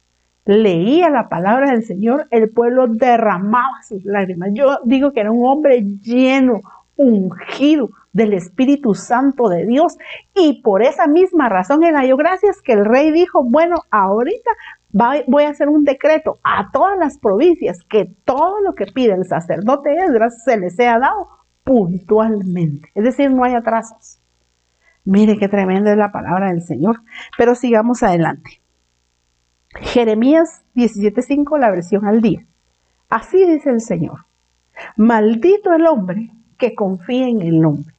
leía 0.46 1.10
la 1.10 1.28
palabra 1.28 1.72
del 1.72 1.84
Señor, 1.84 2.28
el 2.30 2.48
pueblo 2.50 2.86
derramaba 2.86 3.82
sus 3.86 4.04
lágrimas. 4.04 4.50
Yo 4.54 4.78
digo 4.84 5.12
que 5.12 5.20
era 5.20 5.32
un 5.32 5.44
hombre 5.46 5.82
lleno, 5.82 6.60
ungido 6.96 7.90
del 8.12 8.32
Espíritu 8.32 8.94
Santo 8.94 9.48
de 9.48 9.66
Dios. 9.66 9.96
Y 10.34 10.62
por 10.62 10.82
esa 10.82 11.06
misma 11.06 11.48
razón 11.48 11.84
él 11.84 11.94
halló 11.94 12.16
gracias 12.16 12.60
que 12.62 12.72
el 12.72 12.84
rey 12.84 13.10
dijo, 13.10 13.42
bueno, 13.44 13.76
ahorita 13.90 14.50
voy 14.92 15.44
a 15.44 15.50
hacer 15.50 15.68
un 15.68 15.84
decreto 15.84 16.38
a 16.42 16.70
todas 16.72 16.98
las 16.98 17.18
provincias 17.18 17.82
que 17.88 18.06
todo 18.24 18.60
lo 18.60 18.74
que 18.74 18.86
pide 18.86 19.14
el 19.14 19.24
sacerdote 19.24 19.94
Esdras 19.94 20.42
se 20.44 20.58
les 20.58 20.74
sea 20.74 20.98
dado 20.98 21.28
puntualmente. 21.64 22.88
Es 22.94 23.04
decir, 23.04 23.30
no 23.30 23.44
hay 23.44 23.54
atrasos. 23.54 24.20
Mire 25.04 25.38
qué 25.38 25.48
tremenda 25.48 25.92
es 25.92 25.98
la 25.98 26.12
palabra 26.12 26.48
del 26.50 26.62
Señor. 26.62 27.00
Pero 27.38 27.54
sigamos 27.54 28.02
adelante. 28.02 28.60
Jeremías 29.76 30.62
17:5, 30.74 31.58
la 31.58 31.70
versión 31.70 32.06
al 32.06 32.20
día. 32.20 32.44
Así 33.08 33.44
dice 33.46 33.70
el 33.70 33.80
Señor. 33.80 34.26
Maldito 34.96 35.72
el 35.72 35.86
hombre 35.86 36.30
que 36.58 36.74
confía 36.74 37.28
en 37.28 37.42
el 37.42 37.60
nombre. 37.60 37.94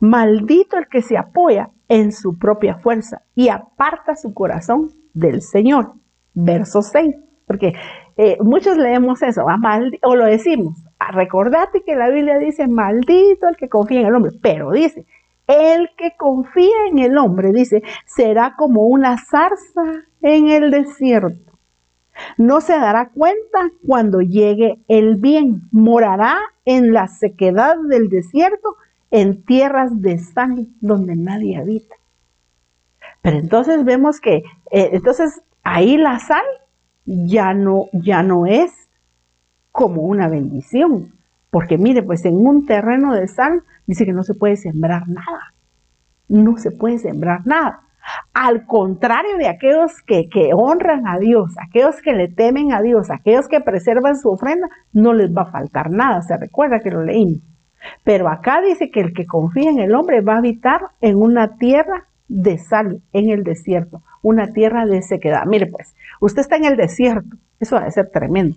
Maldito 0.00 0.76
el 0.76 0.88
que 0.88 1.02
se 1.02 1.16
apoya 1.16 1.70
en 1.88 2.12
su 2.12 2.38
propia 2.38 2.76
fuerza 2.76 3.22
y 3.34 3.48
aparta 3.48 4.16
su 4.16 4.34
corazón 4.34 4.90
del 5.12 5.42
Señor 5.42 5.92
verso 6.34 6.82
6, 6.82 7.14
porque 7.46 7.74
eh, 8.16 8.36
muchos 8.40 8.76
leemos 8.76 9.22
eso, 9.22 9.44
o 10.02 10.14
lo 10.14 10.24
decimos, 10.24 10.76
ah, 10.98 11.10
recordate 11.12 11.82
que 11.84 11.96
la 11.96 12.10
Biblia 12.10 12.38
dice, 12.38 12.68
maldito 12.68 13.48
el 13.48 13.56
que 13.56 13.68
confía 13.68 14.00
en 14.00 14.06
el 14.06 14.14
hombre, 14.14 14.32
pero 14.40 14.70
dice, 14.70 15.06
el 15.46 15.90
que 15.96 16.14
confía 16.16 16.86
en 16.90 16.98
el 16.98 17.18
hombre, 17.18 17.52
dice, 17.52 17.82
será 18.06 18.54
como 18.56 18.86
una 18.86 19.16
zarza 19.18 20.04
en 20.22 20.48
el 20.48 20.70
desierto. 20.70 21.50
No 22.36 22.60
se 22.60 22.74
dará 22.74 23.08
cuenta 23.08 23.70
cuando 23.86 24.20
llegue 24.20 24.78
el 24.88 25.16
bien, 25.16 25.62
morará 25.72 26.38
en 26.64 26.92
la 26.92 27.08
sequedad 27.08 27.76
del 27.88 28.08
desierto, 28.08 28.76
en 29.10 29.44
tierras 29.44 30.00
de 30.00 30.18
sangre 30.18 30.66
donde 30.80 31.16
nadie 31.16 31.56
habita. 31.56 31.96
Pero 33.22 33.38
entonces 33.38 33.84
vemos 33.84 34.20
que, 34.20 34.36
eh, 34.70 34.90
entonces 34.92 35.42
ahí 35.62 35.96
la 35.96 36.18
sal 36.18 36.44
ya 37.04 37.52
no, 37.54 37.86
ya 37.92 38.22
no 38.22 38.46
es 38.46 38.72
como 39.72 40.02
una 40.02 40.28
bendición. 40.28 41.14
Porque 41.50 41.78
mire, 41.78 42.02
pues 42.02 42.24
en 42.24 42.46
un 42.46 42.66
terreno 42.66 43.14
de 43.14 43.26
sal 43.26 43.62
dice 43.86 44.06
que 44.06 44.12
no 44.12 44.22
se 44.22 44.34
puede 44.34 44.56
sembrar 44.56 45.08
nada. 45.08 45.54
No 46.28 46.56
se 46.56 46.70
puede 46.70 46.98
sembrar 46.98 47.46
nada. 47.46 47.80
Al 48.32 48.64
contrario 48.66 49.36
de 49.36 49.48
aquellos 49.48 49.92
que, 50.06 50.28
que, 50.28 50.52
honran 50.54 51.06
a 51.06 51.18
Dios, 51.18 51.52
aquellos 51.60 52.00
que 52.00 52.12
le 52.12 52.28
temen 52.28 52.72
a 52.72 52.80
Dios, 52.80 53.10
aquellos 53.10 53.48
que 53.48 53.60
preservan 53.60 54.16
su 54.16 54.30
ofrenda, 54.30 54.68
no 54.92 55.12
les 55.12 55.36
va 55.36 55.42
a 55.42 55.50
faltar 55.50 55.90
nada. 55.90 56.22
Se 56.22 56.36
recuerda 56.36 56.80
que 56.80 56.90
lo 56.90 57.02
leímos. 57.02 57.42
Pero 58.04 58.28
acá 58.28 58.60
dice 58.60 58.90
que 58.90 59.00
el 59.00 59.12
que 59.12 59.26
confía 59.26 59.70
en 59.70 59.80
el 59.80 59.94
hombre 59.94 60.20
va 60.20 60.34
a 60.34 60.38
habitar 60.38 60.82
en 61.00 61.16
una 61.16 61.56
tierra 61.56 62.06
de 62.28 62.58
sal, 62.58 63.00
en 63.12 63.30
el 63.30 63.44
desierto 63.44 64.02
una 64.22 64.52
tierra 64.52 64.86
de 64.86 65.02
sequedad. 65.02 65.44
Mire 65.46 65.66
pues, 65.66 65.94
usted 66.20 66.42
está 66.42 66.56
en 66.56 66.64
el 66.64 66.76
desierto, 66.76 67.36
eso 67.58 67.76
va 67.76 67.82
a 67.82 67.90
ser 67.90 68.10
tremendo. 68.10 68.56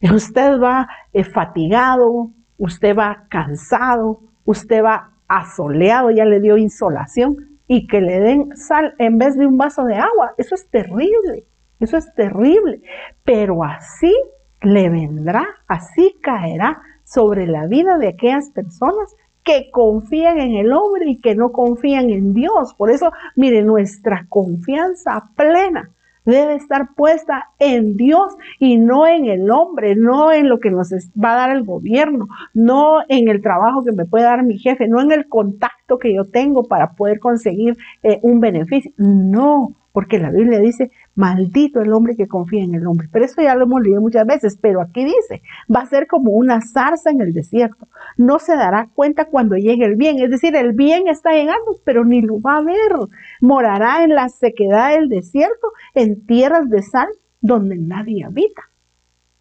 Usted 0.14 0.60
va 0.60 0.88
eh, 1.14 1.24
fatigado, 1.24 2.30
usted 2.58 2.94
va 2.94 3.24
cansado, 3.30 4.20
usted 4.44 4.82
va 4.82 5.12
asoleado, 5.28 6.10
ya 6.10 6.26
le 6.26 6.40
dio 6.40 6.58
insolación, 6.58 7.58
y 7.66 7.86
que 7.86 8.02
le 8.02 8.20
den 8.20 8.54
sal 8.54 8.94
en 8.98 9.16
vez 9.16 9.38
de 9.38 9.46
un 9.46 9.56
vaso 9.56 9.84
de 9.84 9.94
agua. 9.94 10.34
Eso 10.36 10.56
es 10.56 10.68
terrible, 10.68 11.44
eso 11.80 11.96
es 11.96 12.12
terrible. 12.14 12.82
Pero 13.24 13.64
así 13.64 14.14
le 14.60 14.90
vendrá, 14.90 15.46
así 15.68 16.16
caerá 16.22 16.82
sobre 17.04 17.46
la 17.46 17.66
vida 17.66 17.98
de 17.98 18.08
aquellas 18.08 18.50
personas 18.50 19.14
que 19.44 19.70
confían 19.70 20.38
en 20.40 20.54
el 20.54 20.72
hombre 20.72 21.10
y 21.10 21.20
que 21.20 21.34
no 21.34 21.52
confían 21.52 22.10
en 22.10 22.32
Dios. 22.32 22.74
Por 22.74 22.90
eso, 22.90 23.12
mire, 23.36 23.62
nuestra 23.62 24.26
confianza 24.28 25.30
plena 25.36 25.90
debe 26.24 26.54
estar 26.54 26.94
puesta 26.94 27.50
en 27.58 27.96
Dios 27.96 28.34
y 28.58 28.78
no 28.78 29.06
en 29.06 29.26
el 29.26 29.50
hombre, 29.50 29.94
no 29.94 30.32
en 30.32 30.48
lo 30.48 30.58
que 30.58 30.70
nos 30.70 30.90
va 30.92 31.32
a 31.32 31.36
dar 31.36 31.50
el 31.50 31.64
gobierno, 31.64 32.28
no 32.54 33.02
en 33.08 33.28
el 33.28 33.42
trabajo 33.42 33.84
que 33.84 33.92
me 33.92 34.06
puede 34.06 34.24
dar 34.24 34.42
mi 34.42 34.58
jefe, 34.58 34.88
no 34.88 35.02
en 35.02 35.12
el 35.12 35.28
contacto 35.28 35.83
que 35.98 36.14
yo 36.14 36.24
tengo 36.24 36.64
para 36.64 36.92
poder 36.94 37.18
conseguir 37.18 37.76
eh, 38.02 38.18
un 38.22 38.40
beneficio. 38.40 38.92
No, 38.96 39.74
porque 39.92 40.18
la 40.18 40.30
Biblia 40.30 40.58
dice, 40.58 40.90
maldito 41.14 41.80
el 41.80 41.92
hombre 41.92 42.16
que 42.16 42.26
confía 42.26 42.64
en 42.64 42.74
el 42.74 42.86
hombre. 42.86 43.08
Pero 43.12 43.24
eso 43.24 43.40
ya 43.42 43.54
lo 43.54 43.64
hemos 43.64 43.82
leído 43.82 44.00
muchas 44.00 44.26
veces, 44.26 44.58
pero 44.60 44.80
aquí 44.80 45.04
dice, 45.04 45.42
va 45.72 45.82
a 45.82 45.86
ser 45.86 46.06
como 46.08 46.32
una 46.32 46.60
zarza 46.62 47.10
en 47.10 47.20
el 47.20 47.32
desierto. 47.32 47.86
No 48.16 48.38
se 48.38 48.56
dará 48.56 48.88
cuenta 48.92 49.26
cuando 49.26 49.56
llegue 49.56 49.84
el 49.84 49.94
bien. 49.94 50.18
Es 50.18 50.30
decir, 50.30 50.56
el 50.56 50.72
bien 50.72 51.06
está 51.06 51.30
llegando, 51.30 51.76
pero 51.84 52.04
ni 52.04 52.22
lo 52.22 52.40
va 52.40 52.56
a 52.56 52.62
ver. 52.62 52.92
Morará 53.40 54.02
en 54.02 54.14
la 54.14 54.28
sequedad 54.30 54.94
del 54.94 55.08
desierto, 55.08 55.68
en 55.94 56.26
tierras 56.26 56.68
de 56.68 56.82
sal, 56.82 57.08
donde 57.40 57.76
nadie 57.76 58.24
habita. 58.24 58.62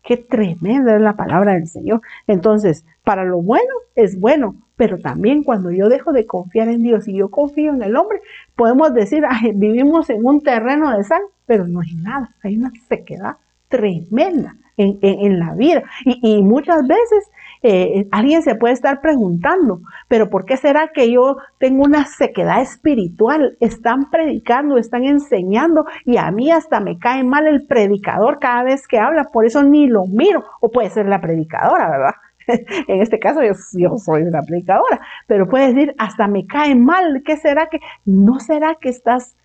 Qué 0.04 0.18
tremenda 0.18 0.96
es 0.96 1.02
la 1.02 1.16
palabra 1.16 1.54
del 1.54 1.68
Señor. 1.68 2.02
Entonces, 2.28 2.86
para 3.04 3.24
lo 3.24 3.42
bueno 3.42 3.74
es 3.96 4.20
bueno, 4.20 4.56
pero 4.76 4.98
también 5.00 5.44
cuando 5.44 5.72
yo 5.72 5.90
dejo 5.90 6.12
de 6.12 6.26
confiar 6.26 6.68
en 6.68 6.84
Dios 6.84 7.08
y 7.08 7.18
yo 7.18 7.30
confío 7.30 7.74
en 7.74 7.82
el 7.84 7.96
hombre, 7.96 8.22
podemos 8.56 8.94
decir, 8.94 9.24
vivimos 9.56 10.10
en 10.10 10.26
un 10.26 10.42
terreno 10.42 10.96
de 10.96 11.04
sal, 11.04 11.22
pero 11.46 11.68
no 11.68 11.82
hay 11.82 11.94
nada, 11.96 12.36
hay 12.44 12.58
una 12.58 12.72
sequedad 12.88 13.38
tremenda 13.70 14.56
en, 14.78 15.40
la 15.40 15.54
vida. 15.54 15.84
Y, 16.06 16.42
muchas 16.42 16.86
veces 16.88 17.30
eh, 17.62 18.08
alguien 18.12 18.42
se 18.42 18.56
puede 18.56 18.74
estar 18.74 19.02
preguntando, 19.02 19.82
pero 20.08 20.30
¿por 20.30 20.46
qué 20.46 20.58
será 20.58 20.90
que 20.94 21.12
yo 21.12 21.38
tengo 21.60 21.84
una 21.84 22.06
sequedad 22.06 22.62
espiritual? 22.62 23.58
Están 23.60 24.10
predicando, 24.10 24.78
están 24.78 25.04
enseñando 25.06 25.86
y 26.06 26.18
a 26.18 26.32
mí 26.32 26.52
hasta 26.52 26.80
me 26.80 26.98
cae 26.98 27.24
mal 27.24 27.48
el 27.48 27.66
predicador 27.66 28.40
cada 28.40 28.64
vez 28.64 28.88
que 28.88 29.00
habla, 29.00 29.26
por 29.26 29.46
eso 29.46 29.64
ni 29.64 29.88
lo 29.88 30.06
miro. 30.06 30.44
O 30.60 30.72
puede 30.72 30.90
ser 30.90 31.08
la 31.08 31.22
predicadora, 31.22 31.90
¿verdad? 31.90 32.14
en 32.88 33.02
este 33.02 33.20
caso 33.20 33.42
yo, 33.44 33.98
soy 33.98 34.24
una 34.24 34.42
predicadora, 34.42 35.02
pero 35.28 35.48
puede 35.48 35.74
decir, 35.74 35.96
hasta 35.98 36.28
me 36.28 36.46
cae 36.46 36.76
mal, 36.76 37.24
¿qué 37.26 37.38
será 37.38 37.68
que? 37.68 37.80
¿No 38.06 38.40
será 38.40 38.76
que 38.76 38.90
estás 38.90 39.36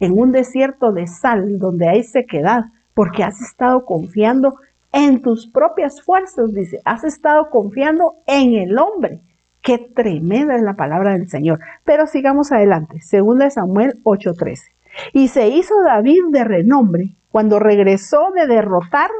en 0.00 0.18
un 0.18 0.32
desierto 0.32 0.92
de 0.92 1.06
sal 1.06 1.58
donde 1.58 1.88
hay 1.88 2.04
sequedad 2.04 2.66
porque 2.94 3.22
has 3.22 3.40
estado 3.40 3.84
confiando 3.84 4.56
en 4.92 5.20
tus 5.20 5.46
propias 5.46 6.00
fuerzas, 6.02 6.52
dice, 6.52 6.80
has 6.84 7.04
estado 7.04 7.50
confiando 7.50 8.16
en 8.26 8.54
el 8.54 8.78
hombre. 8.78 9.20
Qué 9.60 9.78
tremenda 9.78 10.56
es 10.56 10.62
la 10.62 10.74
palabra 10.74 11.12
del 11.12 11.28
Señor. 11.28 11.60
Pero 11.84 12.06
sigamos 12.06 12.52
adelante, 12.52 13.00
de 13.10 13.50
Samuel 13.50 14.00
8:13. 14.04 14.72
Y 15.12 15.28
se 15.28 15.48
hizo 15.48 15.74
David 15.82 16.22
de 16.30 16.44
renombre 16.44 17.10
cuando 17.30 17.58
regresó 17.58 18.30
de 18.34 18.46
derrotar 18.46 19.10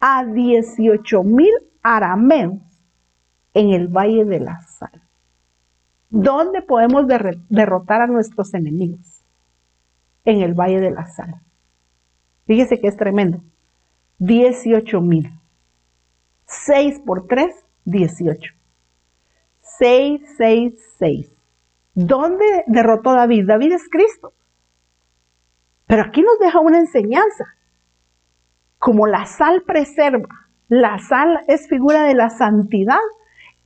a 0.00 0.24
18 0.24 1.22
mil 1.22 1.52
arameos 1.84 2.58
en 3.52 3.70
el 3.70 3.86
Valle 3.86 4.24
de 4.24 4.40
la 4.40 4.60
Sal. 4.62 5.02
¿Dónde 6.10 6.62
podemos 6.62 7.06
derrotar 7.48 8.00
a 8.00 8.06
nuestros 8.06 8.54
enemigos? 8.54 9.20
En 10.24 10.40
el 10.40 10.54
Valle 10.54 10.80
de 10.80 10.90
la 10.90 11.06
Sal. 11.06 11.40
Fíjese 12.46 12.80
que 12.80 12.88
es 12.88 12.96
tremendo. 12.96 13.40
18 14.18 15.00
mil. 15.00 15.30
6 16.46 17.02
por 17.04 17.26
3, 17.26 17.54
18. 17.84 18.54
6, 19.60 20.20
6, 20.36 20.74
6. 20.98 21.30
¿Dónde 21.94 22.64
derrotó 22.66 23.12
David? 23.12 23.46
David 23.46 23.72
es 23.72 23.88
Cristo. 23.88 24.32
Pero 25.86 26.02
aquí 26.02 26.22
nos 26.22 26.38
deja 26.38 26.60
una 26.60 26.78
enseñanza. 26.78 27.44
Como 28.78 29.06
la 29.06 29.26
sal 29.26 29.62
preserva, 29.66 30.43
la 30.68 30.98
sal 30.98 31.40
es 31.46 31.68
figura 31.68 32.04
de 32.04 32.14
la 32.14 32.30
santidad. 32.30 32.98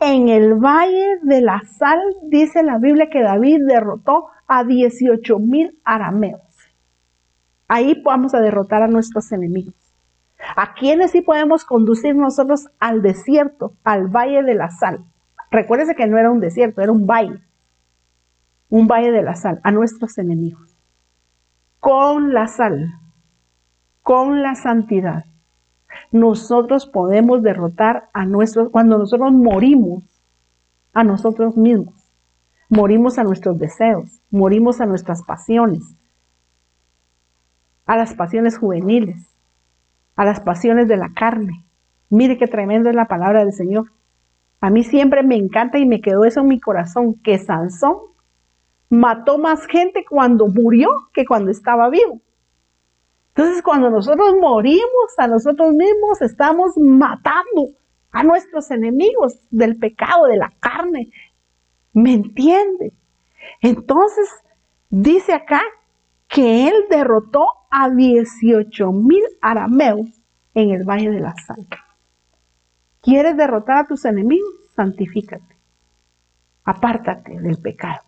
En 0.01 0.29
el 0.29 0.55
valle 0.55 1.19
de 1.23 1.41
la 1.41 1.63
sal 1.79 2.01
dice 2.23 2.63
la 2.63 2.79
Biblia 2.79 3.11
que 3.11 3.23
David 3.23 3.61
derrotó 3.67 4.27
a 4.47 4.65
18 4.65 5.39
mil 5.39 5.79
arameos. 5.85 6.41
Ahí 7.69 8.01
vamos 8.05 8.35
a 8.35 8.41
derrotar 8.41 8.83
a 8.83 8.89
nuestros 8.89 9.31
enemigos. 9.33 9.75
¿A 10.57 10.75
quiénes 10.75 11.11
sí 11.11 11.21
podemos 11.21 11.65
conducir 11.65 12.15
nosotros 12.15 12.69
al 12.79 13.03
desierto, 13.03 13.75
al 13.85 14.09
valle 14.09 14.43
de 14.43 14.55
la 14.55 14.71
sal? 14.71 15.05
Recuérdese 15.51 15.95
que 15.95 16.07
no 16.07 16.19
era 16.19 16.31
un 16.31 16.41
desierto, 16.41 16.81
era 16.81 16.93
un 16.93 17.07
valle. 17.07 17.43
Un 18.71 18.87
valle 18.87 19.11
de 19.11 19.23
la 19.23 19.35
sal, 19.35 19.61
a 19.65 19.73
nuestros 19.73 20.17
enemigos. 20.19 20.77
Con 21.81 22.33
la 22.33 22.49
sal, 22.49 22.93
con 24.03 24.43
la 24.43 24.55
santidad, 24.55 25.25
nosotros 26.11 26.87
podemos 26.87 27.43
derrotar 27.43 28.09
a 28.13 28.25
nuestros, 28.25 28.71
cuando 28.71 28.99
nosotros 28.99 29.33
morimos 29.33 30.05
a 30.93 31.05
nosotros 31.05 31.57
mismos, 31.57 31.95
morimos 32.69 33.19
a 33.19 33.25
nuestros 33.25 33.59
deseos, 33.59 34.21
morimos 34.31 34.81
a 34.81 34.87
nuestras 34.87 35.23
pasiones, 35.23 35.83
a 37.87 37.97
las 37.97 38.15
pasiones 38.15 38.59
juveniles, 38.59 39.17
a 40.17 40.25
las 40.25 40.41
pasiones 40.41 40.89
de 40.89 40.97
la 40.97 41.13
carne. 41.15 41.65
Mire 42.11 42.39
qué 42.39 42.47
tremendo 42.47 42.89
es 42.89 42.95
la 42.95 43.07
palabra 43.07 43.45
del 43.45 43.53
Señor. 43.53 43.93
A 44.61 44.71
mí 44.71 44.83
siempre 44.83 45.23
me 45.23 45.37
encanta 45.37 45.79
y 45.79 45.87
me 45.87 46.01
quedó 46.01 46.25
eso 46.25 46.41
en 46.41 46.49
mi 46.49 46.61
corazón, 46.61 47.15
que 47.23 47.39
Sansón 47.39 47.97
mató 48.91 49.39
más 49.39 49.67
gente 49.67 50.05
cuando 50.09 50.49
murió 50.49 50.89
que 51.13 51.27
cuando 51.27 51.51
estaba 51.51 51.89
vivo. 51.91 52.21
Entonces, 53.39 53.63
cuando 53.63 53.89
nosotros 53.89 54.35
morimos 54.41 55.17
a 55.17 55.29
nosotros 55.29 55.73
mismos, 55.73 56.21
estamos 56.23 56.77
matando 56.77 57.69
a 58.11 58.25
nuestros 58.25 58.69
enemigos 58.73 59.39
del 59.49 59.79
pecado, 59.79 60.27
de 60.27 60.39
la 60.39 60.53
carne. 60.59 61.13
¿Me 61.93 62.15
entiende? 62.15 62.93
Entonces, 63.63 64.29
dice 64.91 65.35
acá 65.35 65.63
que 66.27 66.67
él 66.67 66.75
derrotó 66.91 67.47
a 67.71 67.91
18 67.91 68.91
mil 68.91 69.23
arameos 69.41 70.09
en 70.55 70.71
el 70.71 70.83
Valle 70.83 71.13
de 71.13 71.21
la 71.21 71.37
Sal. 71.47 71.65
¿Quieres 73.01 73.37
derrotar 73.37 73.85
a 73.85 73.87
tus 73.87 74.05
enemigos? 74.05 74.51
Santifícate. 74.75 75.57
Apártate 76.65 77.39
del 77.39 77.59
pecado. 77.59 78.03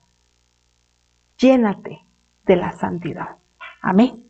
Llénate 1.39 2.01
de 2.47 2.57
la 2.57 2.73
santidad. 2.73 3.37
Amén. 3.81 4.30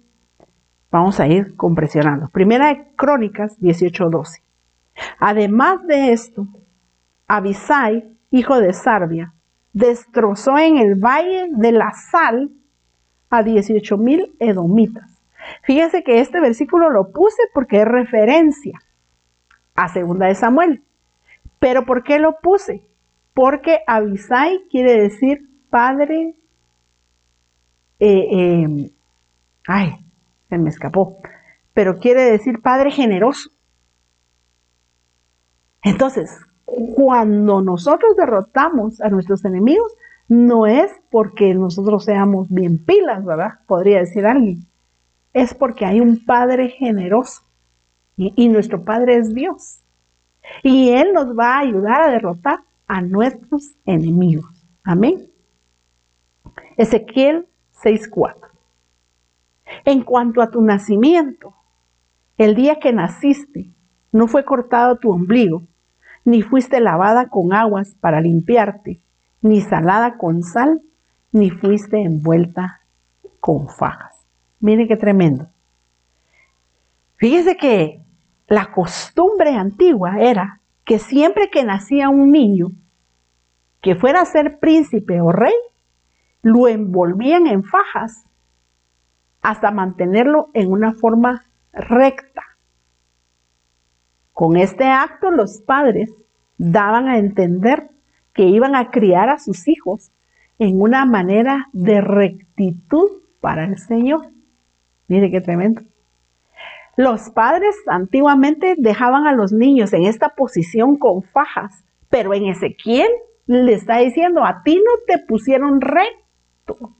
Vamos 0.90 1.20
a 1.20 1.28
ir 1.28 1.56
compresionando. 1.56 2.28
Primera 2.28 2.68
de 2.68 2.84
Crónicas 2.96 3.58
18:12. 3.60 4.42
Además 5.18 5.86
de 5.86 6.12
esto, 6.12 6.46
Abisai, 7.26 8.04
hijo 8.30 8.58
de 8.58 8.72
Sarbia, 8.72 9.32
destrozó 9.72 10.58
en 10.58 10.78
el 10.78 10.96
valle 10.96 11.48
de 11.50 11.72
la 11.72 11.92
sal 11.92 12.50
a 13.30 13.42
18 13.42 13.96
mil 13.96 14.34
edomitas. 14.40 15.08
Fíjese 15.62 16.02
que 16.02 16.20
este 16.20 16.40
versículo 16.40 16.90
lo 16.90 17.12
puse 17.12 17.42
porque 17.54 17.82
es 17.82 17.86
referencia 17.86 18.80
a 19.74 19.88
segunda 19.88 20.26
de 20.26 20.34
Samuel. 20.34 20.82
Pero 21.60 21.86
¿por 21.86 22.02
qué 22.02 22.18
lo 22.18 22.40
puse? 22.40 22.82
Porque 23.32 23.80
Abisai 23.86 24.64
quiere 24.70 25.00
decir 25.00 25.48
padre, 25.70 26.34
eh, 28.00 28.28
eh, 28.32 28.90
ay, 29.66 30.04
se 30.50 30.58
me 30.58 30.68
escapó, 30.68 31.18
pero 31.72 31.98
quiere 31.98 32.24
decir 32.24 32.60
Padre 32.60 32.90
generoso. 32.90 33.48
Entonces, 35.82 36.30
cuando 36.94 37.62
nosotros 37.62 38.16
derrotamos 38.16 39.00
a 39.00 39.08
nuestros 39.08 39.44
enemigos, 39.44 39.90
no 40.28 40.66
es 40.66 40.90
porque 41.10 41.54
nosotros 41.54 42.04
seamos 42.04 42.48
bien 42.50 42.84
pilas, 42.84 43.24
¿verdad? 43.24 43.60
Podría 43.66 44.00
decir 44.00 44.26
alguien. 44.26 44.66
Es 45.32 45.54
porque 45.54 45.86
hay 45.86 46.00
un 46.00 46.24
Padre 46.24 46.68
generoso 46.68 47.42
y, 48.16 48.34
y 48.36 48.48
nuestro 48.48 48.84
Padre 48.84 49.16
es 49.16 49.32
Dios. 49.32 49.80
Y 50.62 50.90
Él 50.90 51.12
nos 51.12 51.36
va 51.36 51.56
a 51.56 51.60
ayudar 51.60 52.02
a 52.02 52.10
derrotar 52.10 52.60
a 52.86 53.00
nuestros 53.00 53.72
enemigos. 53.86 54.50
Amén. 54.84 55.30
Ezequiel 56.76 57.46
6.4. 57.82 58.49
En 59.84 60.02
cuanto 60.02 60.42
a 60.42 60.50
tu 60.50 60.60
nacimiento, 60.62 61.54
el 62.36 62.54
día 62.54 62.78
que 62.78 62.92
naciste, 62.92 63.70
no 64.12 64.26
fue 64.26 64.44
cortado 64.44 64.96
tu 64.96 65.10
ombligo, 65.10 65.62
ni 66.24 66.42
fuiste 66.42 66.80
lavada 66.80 67.28
con 67.28 67.52
aguas 67.52 67.94
para 68.00 68.20
limpiarte, 68.20 69.00
ni 69.42 69.60
salada 69.60 70.16
con 70.16 70.42
sal, 70.42 70.80
ni 71.32 71.50
fuiste 71.50 72.02
envuelta 72.02 72.80
con 73.40 73.68
fajas. 73.68 74.26
Mire 74.60 74.86
qué 74.86 74.96
tremendo. 74.96 75.48
Fíjese 77.16 77.56
que 77.56 78.00
la 78.48 78.72
costumbre 78.72 79.54
antigua 79.54 80.20
era 80.20 80.60
que 80.84 80.98
siempre 80.98 81.50
que 81.50 81.64
nacía 81.64 82.08
un 82.08 82.30
niño 82.30 82.72
que 83.80 83.94
fuera 83.94 84.22
a 84.22 84.26
ser 84.26 84.58
príncipe 84.58 85.20
o 85.20 85.32
rey, 85.32 85.54
lo 86.42 86.68
envolvían 86.68 87.46
en 87.46 87.62
fajas 87.64 88.24
hasta 89.40 89.70
mantenerlo 89.70 90.50
en 90.54 90.70
una 90.70 90.92
forma 90.92 91.44
recta. 91.72 92.42
Con 94.32 94.56
este 94.56 94.84
acto 94.84 95.30
los 95.30 95.62
padres 95.62 96.10
daban 96.56 97.08
a 97.08 97.18
entender 97.18 97.90
que 98.32 98.44
iban 98.44 98.74
a 98.74 98.90
criar 98.90 99.28
a 99.28 99.38
sus 99.38 99.68
hijos 99.68 100.10
en 100.58 100.80
una 100.80 101.04
manera 101.06 101.68
de 101.72 102.00
rectitud 102.00 103.10
para 103.40 103.64
el 103.64 103.78
Señor. 103.78 104.28
Mire 105.08 105.30
qué 105.30 105.40
tremendo. 105.40 105.82
Los 106.96 107.30
padres 107.30 107.74
antiguamente 107.86 108.74
dejaban 108.76 109.26
a 109.26 109.32
los 109.32 109.52
niños 109.52 109.92
en 109.92 110.04
esta 110.04 110.30
posición 110.30 110.96
con 110.96 111.22
fajas, 111.22 111.84
pero 112.10 112.34
en 112.34 112.46
Ezequiel 112.46 113.08
le 113.46 113.72
está 113.72 113.98
diciendo, 113.98 114.44
a 114.44 114.62
ti 114.62 114.76
no 114.76 114.92
te 115.06 115.18
pusieron 115.24 115.80
recto, 115.80 116.94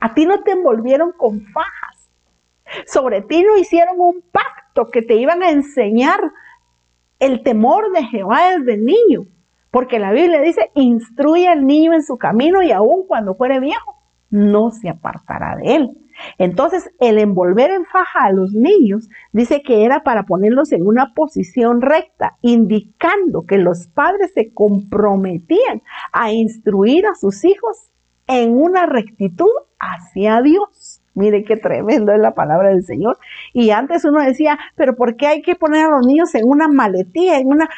a 0.00 0.14
ti 0.14 0.26
no 0.26 0.42
te 0.42 0.52
envolvieron 0.52 1.12
con 1.12 1.40
fajas, 1.46 2.10
sobre 2.86 3.22
ti 3.22 3.42
no 3.42 3.56
hicieron 3.56 4.00
un 4.00 4.22
pacto 4.32 4.90
que 4.90 5.02
te 5.02 5.14
iban 5.14 5.42
a 5.42 5.50
enseñar 5.50 6.20
el 7.18 7.42
temor 7.42 7.92
de 7.92 8.04
Jehová 8.04 8.58
desde 8.58 8.76
niño, 8.76 9.26
porque 9.70 9.98
la 9.98 10.12
Biblia 10.12 10.40
dice, 10.40 10.70
instruye 10.74 11.48
al 11.48 11.66
niño 11.66 11.92
en 11.92 12.02
su 12.02 12.16
camino 12.16 12.62
y 12.62 12.70
aun 12.70 13.06
cuando 13.06 13.34
fuere 13.34 13.60
viejo, 13.60 13.96
no 14.30 14.70
se 14.70 14.88
apartará 14.88 15.56
de 15.56 15.76
él. 15.76 15.90
Entonces, 16.36 16.90
el 16.98 17.18
envolver 17.18 17.70
en 17.70 17.84
faja 17.86 18.24
a 18.24 18.32
los 18.32 18.52
niños 18.52 19.08
dice 19.32 19.62
que 19.62 19.84
era 19.84 20.02
para 20.02 20.24
ponerlos 20.24 20.72
en 20.72 20.86
una 20.86 21.14
posición 21.14 21.80
recta, 21.80 22.36
indicando 22.42 23.46
que 23.46 23.58
los 23.58 23.86
padres 23.86 24.32
se 24.34 24.52
comprometían 24.52 25.82
a 26.12 26.32
instruir 26.32 27.06
a 27.06 27.14
sus 27.14 27.44
hijos 27.44 27.90
en 28.26 28.60
una 28.60 28.86
rectitud 28.86 29.48
hacia 29.78 30.42
Dios. 30.42 31.00
Mire 31.14 31.42
qué 31.44 31.56
tremendo 31.56 32.12
es 32.12 32.20
la 32.20 32.34
palabra 32.34 32.68
del 32.68 32.84
Señor. 32.84 33.18
Y 33.52 33.70
antes 33.70 34.04
uno 34.04 34.22
decía, 34.22 34.58
pero 34.76 34.94
¿por 34.94 35.16
qué 35.16 35.26
hay 35.26 35.42
que 35.42 35.56
poner 35.56 35.86
a 35.86 35.90
los 35.90 36.06
niños 36.06 36.34
en 36.34 36.48
una 36.48 36.68
maletía, 36.68 37.38
en 37.38 37.48
una... 37.48 37.68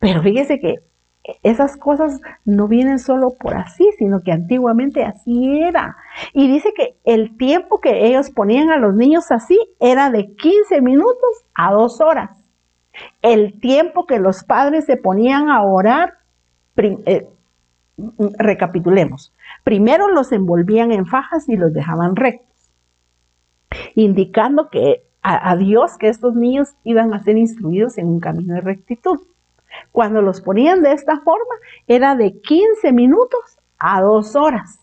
Pero 0.00 0.22
fíjese 0.22 0.58
que 0.58 0.80
esas 1.42 1.76
cosas 1.76 2.20
no 2.44 2.66
vienen 2.66 2.98
solo 2.98 3.34
por 3.38 3.54
así, 3.54 3.88
sino 3.98 4.22
que 4.22 4.32
antiguamente 4.32 5.04
así 5.04 5.60
era. 5.60 5.96
Y 6.32 6.48
dice 6.48 6.72
que 6.76 6.96
el 7.04 7.36
tiempo 7.36 7.80
que 7.80 8.06
ellos 8.06 8.30
ponían 8.30 8.70
a 8.70 8.78
los 8.78 8.94
niños 8.94 9.30
así 9.30 9.58
era 9.78 10.10
de 10.10 10.34
15 10.34 10.80
minutos 10.80 11.44
a 11.54 11.72
dos 11.72 12.00
horas. 12.00 12.30
El 13.22 13.60
tiempo 13.60 14.06
que 14.06 14.18
los 14.18 14.42
padres 14.44 14.84
se 14.84 14.96
ponían 14.96 15.48
a 15.48 15.62
orar, 15.62 16.14
eh, 16.76 17.26
recapitulemos. 18.38 19.32
Primero 19.64 20.08
los 20.08 20.32
envolvían 20.32 20.92
en 20.92 21.06
fajas 21.06 21.48
y 21.48 21.56
los 21.56 21.72
dejaban 21.72 22.16
rectos, 22.16 22.70
indicando 23.94 24.70
que 24.70 25.04
a 25.24 25.54
Dios 25.54 25.98
que 25.98 26.08
estos 26.08 26.34
niños 26.34 26.70
iban 26.82 27.14
a 27.14 27.22
ser 27.22 27.38
instruidos 27.38 27.96
en 27.96 28.08
un 28.08 28.18
camino 28.18 28.54
de 28.54 28.60
rectitud. 28.60 29.20
Cuando 29.92 30.22
los 30.22 30.40
ponían 30.40 30.82
de 30.82 30.92
esta 30.92 31.20
forma, 31.20 31.54
era 31.86 32.16
de 32.16 32.40
15 32.40 32.92
minutos 32.92 33.58
a 33.78 34.00
dos 34.02 34.36
horas. 34.36 34.81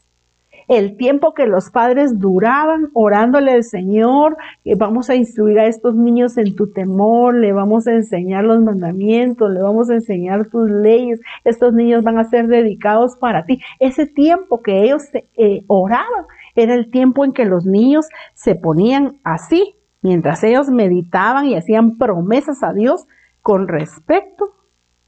El 0.70 0.98
tiempo 0.98 1.34
que 1.34 1.48
los 1.48 1.72
padres 1.72 2.20
duraban 2.20 2.92
orándole 2.94 3.54
al 3.54 3.64
Señor, 3.64 4.38
vamos 4.78 5.10
a 5.10 5.16
instruir 5.16 5.60
a 5.60 5.66
estos 5.66 5.96
niños 5.96 6.38
en 6.38 6.56
tu 6.56 6.72
temor, 6.72 7.34
le 7.34 7.52
vamos 7.54 7.88
a 7.88 7.94
enseñar 7.94 8.44
los 8.44 8.62
mandamientos, 8.62 9.50
le 9.50 9.64
vamos 9.64 9.90
a 9.90 9.96
enseñar 9.96 10.48
tus 10.50 10.70
leyes, 10.70 11.20
estos 11.44 11.74
niños 11.74 12.04
van 12.04 12.20
a 12.20 12.30
ser 12.30 12.46
dedicados 12.46 13.18
para 13.18 13.46
ti. 13.46 13.60
Ese 13.80 14.06
tiempo 14.06 14.62
que 14.62 14.84
ellos 14.84 15.02
eh, 15.38 15.64
oraban 15.66 16.26
era 16.54 16.76
el 16.76 16.92
tiempo 16.92 17.26
en 17.26 17.34
que 17.34 17.46
los 17.46 17.66
niños 17.66 18.06
se 18.36 18.54
ponían 18.54 19.18
así, 19.24 19.74
mientras 20.04 20.44
ellos 20.44 20.70
meditaban 20.70 21.48
y 21.48 21.56
hacían 21.56 21.98
promesas 21.98 22.62
a 22.62 22.74
Dios 22.74 23.08
con 23.42 23.68
respecto 23.68 24.54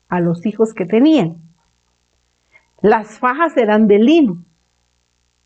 a 0.10 0.22
los 0.22 0.44
hijos 0.48 0.74
que 0.74 0.88
tenían. 0.88 1.38
Las 2.82 3.20
fajas 3.20 3.56
eran 3.58 3.86
de 3.86 4.00
lino. 4.00 4.44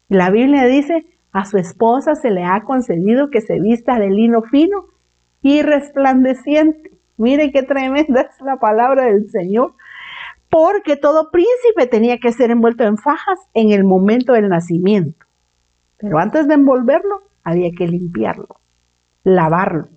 La 0.08 0.30
Biblia 0.30 0.66
dice, 0.66 1.06
a 1.32 1.46
su 1.46 1.58
esposa 1.58 2.16
se 2.16 2.30
le 2.30 2.44
ha 2.44 2.62
concedido 2.64 3.30
que 3.30 3.42
se 3.42 3.60
vista 3.60 4.00
de 4.00 4.10
lino 4.10 4.42
fino 4.44 4.86
y 5.42 5.62
resplandeciente. 5.62 6.92
Miren 7.18 7.52
qué 7.52 7.64
tremenda 7.64 8.22
es 8.22 8.42
la 8.42 8.58
palabra 8.58 9.06
del 9.06 9.30
Señor. 9.30 9.74
Porque 10.50 10.96
todo 10.96 11.32
príncipe 11.32 11.88
tenía 11.90 12.20
que 12.20 12.32
ser 12.32 12.52
envuelto 12.52 12.84
en 12.84 12.98
fajas 12.98 13.40
en 13.54 13.72
el 13.72 13.84
momento 13.84 14.34
del 14.34 14.48
nacimiento. 14.48 15.26
Pero 15.98 16.20
antes 16.20 16.48
de 16.48 16.54
envolverlo, 16.54 17.24
había 17.44 17.72
que 17.78 17.88
limpiarlo, 17.88 18.48
lavarlo. 19.24 19.90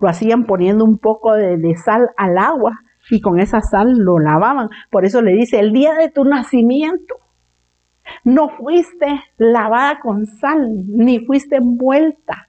Lo 0.00 0.08
hacían 0.08 0.44
poniendo 0.44 0.84
un 0.84 0.98
poco 0.98 1.32
de, 1.32 1.56
de 1.56 1.76
sal 1.76 2.10
al 2.16 2.38
agua 2.38 2.80
y 3.10 3.20
con 3.20 3.38
esa 3.38 3.60
sal 3.60 3.92
lo 3.98 4.18
lavaban. 4.18 4.68
Por 4.90 5.04
eso 5.04 5.22
le 5.22 5.32
dice, 5.32 5.60
el 5.60 5.72
día 5.72 5.94
de 5.94 6.10
tu 6.10 6.24
nacimiento 6.24 7.16
no 8.24 8.48
fuiste 8.50 9.06
lavada 9.38 10.00
con 10.00 10.26
sal, 10.26 10.84
ni 10.88 11.20
fuiste 11.20 11.56
envuelta 11.56 12.48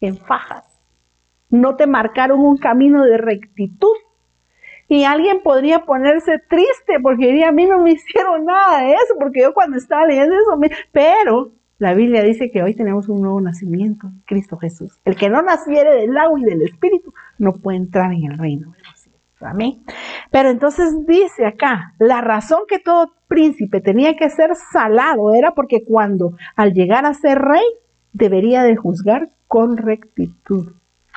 en 0.00 0.16
fajas. 0.16 0.64
No 1.50 1.76
te 1.76 1.86
marcaron 1.86 2.40
un 2.40 2.56
camino 2.56 3.04
de 3.04 3.18
rectitud. 3.18 3.96
Y 4.90 5.04
alguien 5.04 5.42
podría 5.42 5.84
ponerse 5.84 6.38
triste 6.48 6.98
porque 7.02 7.26
diría, 7.26 7.48
a 7.48 7.52
mí 7.52 7.66
no 7.66 7.78
me 7.82 7.92
hicieron 7.92 8.46
nada 8.46 8.80
de 8.80 8.92
eso, 8.92 9.16
porque 9.18 9.42
yo 9.42 9.52
cuando 9.52 9.76
estaba 9.76 10.06
leyendo 10.06 10.34
eso, 10.34 10.56
me... 10.56 10.70
pero 10.92 11.52
la 11.78 11.94
Biblia 11.94 12.22
dice 12.22 12.50
que 12.50 12.62
hoy 12.62 12.74
tenemos 12.74 13.08
un 13.08 13.20
nuevo 13.20 13.40
nacimiento, 13.40 14.10
Cristo 14.24 14.56
Jesús. 14.56 14.98
El 15.04 15.14
que 15.14 15.28
no 15.28 15.42
naciere 15.42 15.94
del 15.94 16.16
agua 16.16 16.40
y 16.40 16.44
del 16.44 16.62
Espíritu 16.62 17.12
no 17.38 17.52
puede 17.52 17.78
entrar 17.78 18.12
en 18.12 18.32
el 18.32 18.38
reino 18.38 18.72
de 18.72 18.82
Amén. 19.40 19.84
Pero 20.30 20.50
entonces 20.50 21.06
dice 21.06 21.46
acá, 21.46 21.94
la 21.98 22.20
razón 22.20 22.60
que 22.68 22.78
todo 22.78 23.12
príncipe 23.28 23.80
tenía 23.80 24.16
que 24.16 24.30
ser 24.30 24.50
salado 24.72 25.32
era 25.32 25.52
porque 25.54 25.84
cuando 25.84 26.36
al 26.56 26.72
llegar 26.72 27.06
a 27.06 27.14
ser 27.14 27.38
rey 27.38 27.64
debería 28.12 28.62
de 28.62 28.76
juzgar 28.76 29.28
con 29.46 29.76
rectitud, 29.76 30.72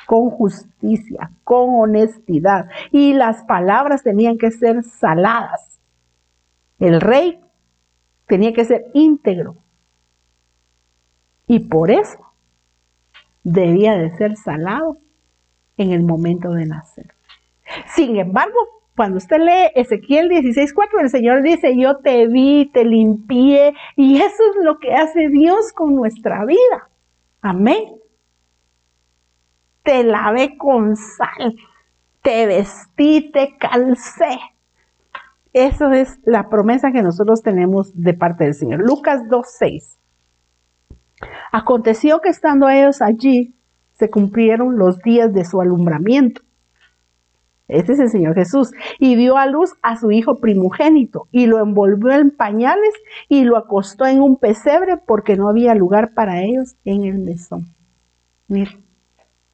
con 0.06 0.30
justicia, 0.30 1.30
con 1.42 1.80
honestidad 1.80 2.68
y 2.90 3.12
las 3.12 3.44
palabras 3.44 4.02
tenían 4.02 4.38
que 4.38 4.50
ser 4.50 4.84
saladas. 4.84 5.80
El 6.78 7.00
rey 7.00 7.40
tenía 8.26 8.52
que 8.52 8.64
ser 8.64 8.86
íntegro 8.94 9.56
y 11.46 11.60
por 11.60 11.90
eso 11.90 12.18
debía 13.42 13.96
de 13.96 14.16
ser 14.16 14.36
salado 14.36 14.98
en 15.76 15.92
el 15.92 16.02
momento 16.02 16.52
de 16.52 16.66
nacer. 16.66 17.12
Sin 17.94 18.16
embargo, 18.16 18.58
cuando 18.94 19.16
usted 19.16 19.38
lee 19.38 19.72
Ezequiel 19.74 20.28
16:4, 20.28 21.00
el 21.00 21.10
Señor 21.10 21.42
dice, 21.42 21.76
yo 21.76 21.98
te 21.98 22.26
vi, 22.28 22.70
te 22.72 22.84
limpié, 22.84 23.74
y 23.96 24.16
eso 24.16 24.42
es 24.50 24.64
lo 24.64 24.78
que 24.78 24.94
hace 24.94 25.28
Dios 25.28 25.72
con 25.72 25.94
nuestra 25.94 26.44
vida. 26.44 26.90
Amén. 27.40 27.96
Te 29.82 30.04
lavé 30.04 30.56
con 30.58 30.96
sal, 30.96 31.56
te 32.22 32.46
vestí, 32.46 33.30
te 33.32 33.56
calcé. 33.58 34.38
Eso 35.52 35.90
es 35.90 36.18
la 36.24 36.48
promesa 36.48 36.92
que 36.92 37.02
nosotros 37.02 37.42
tenemos 37.42 37.90
de 37.94 38.14
parte 38.14 38.44
del 38.44 38.54
Señor. 38.54 38.80
Lucas 38.80 39.22
2:6. 39.28 39.98
Aconteció 41.50 42.20
que 42.20 42.28
estando 42.28 42.68
ellos 42.68 43.00
allí, 43.02 43.54
se 43.92 44.10
cumplieron 44.10 44.78
los 44.78 44.98
días 44.98 45.32
de 45.32 45.44
su 45.44 45.60
alumbramiento 45.60 46.42
ese 47.78 47.92
es 47.94 48.00
el 48.00 48.08
Señor 48.08 48.34
Jesús. 48.34 48.72
Y 48.98 49.16
dio 49.16 49.36
a 49.36 49.46
luz 49.46 49.74
a 49.82 49.96
su 49.96 50.10
hijo 50.10 50.38
primogénito 50.38 51.28
y 51.30 51.46
lo 51.46 51.60
envolvió 51.60 52.12
en 52.12 52.30
pañales 52.30 52.94
y 53.28 53.44
lo 53.44 53.56
acostó 53.56 54.06
en 54.06 54.20
un 54.20 54.36
pesebre 54.36 54.96
porque 55.06 55.36
no 55.36 55.48
había 55.48 55.74
lugar 55.74 56.14
para 56.14 56.42
ellos 56.42 56.76
en 56.84 57.04
el 57.04 57.18
mesón. 57.18 57.66
Mira, 58.48 58.72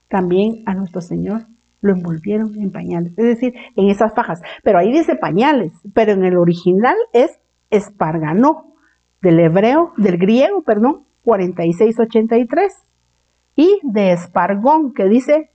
también 0.08 0.62
a 0.66 0.74
nuestro 0.74 1.00
Señor 1.00 1.46
lo 1.80 1.92
envolvieron 1.92 2.54
en 2.60 2.72
pañales, 2.72 3.12
es 3.16 3.24
decir, 3.24 3.54
en 3.76 3.88
esas 3.88 4.12
fajas. 4.14 4.42
Pero 4.64 4.78
ahí 4.78 4.90
dice 4.90 5.14
pañales, 5.14 5.72
pero 5.94 6.12
en 6.12 6.24
el 6.24 6.36
original 6.36 6.96
es 7.12 7.38
esparganó, 7.70 8.74
del 9.20 9.40
hebreo, 9.40 9.92
del 9.96 10.16
griego, 10.16 10.62
perdón, 10.62 11.04
4683. 11.22 12.72
Y 13.56 13.80
de 13.82 14.12
espargón, 14.12 14.92
que 14.94 15.04
dice 15.04 15.50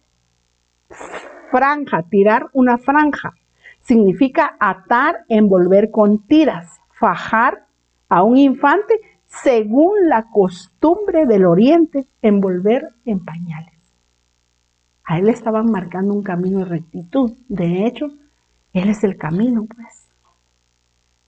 franja, 1.53 2.01
tirar 2.09 2.49
una 2.53 2.79
franja. 2.79 3.35
Significa 3.81 4.55
atar, 4.59 5.23
envolver 5.29 5.91
con 5.91 6.25
tiras, 6.25 6.79
fajar 6.99 7.67
a 8.09 8.23
un 8.23 8.37
infante 8.37 8.95
según 9.27 10.09
la 10.09 10.31
costumbre 10.31 11.27
del 11.27 11.45
oriente 11.45 12.07
envolver 12.23 12.87
en 13.05 13.23
pañales. 13.23 13.73
A 15.03 15.19
él 15.19 15.25
le 15.25 15.31
estaban 15.31 15.69
marcando 15.69 16.11
un 16.13 16.23
camino 16.23 16.59
de 16.59 16.65
rectitud. 16.65 17.33
De 17.49 17.85
hecho, 17.85 18.07
él 18.73 18.89
es 18.89 19.03
el 19.03 19.17
camino, 19.17 19.67
pues. 19.75 20.07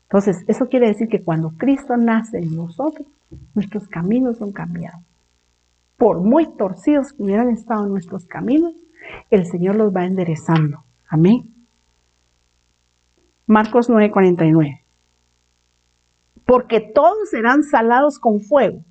Entonces, 0.03 0.43
eso 0.47 0.69
quiere 0.69 0.87
decir 0.87 1.07
que 1.07 1.21
cuando 1.21 1.51
Cristo 1.51 1.97
nace 1.97 2.39
en 2.39 2.55
nosotros, 2.55 3.07
nuestros 3.53 3.87
caminos 3.89 4.37
son 4.37 4.51
cambiados. 4.53 5.03
Por 5.97 6.21
muy 6.21 6.47
torcidos 6.57 7.13
que 7.13 7.23
hubieran 7.23 7.49
estado 7.49 7.85
nuestros 7.87 8.25
caminos, 8.25 8.73
el 9.29 9.45
Señor 9.45 9.75
los 9.75 9.95
va 9.95 10.05
enderezando. 10.05 10.83
Amén. 11.07 11.53
Marcos 13.47 13.89
9:49. 13.89 14.81
Porque 16.45 16.79
todos 16.79 17.29
serán 17.29 17.63
salados 17.63 18.19
con 18.19 18.41
fuego. 18.41 18.83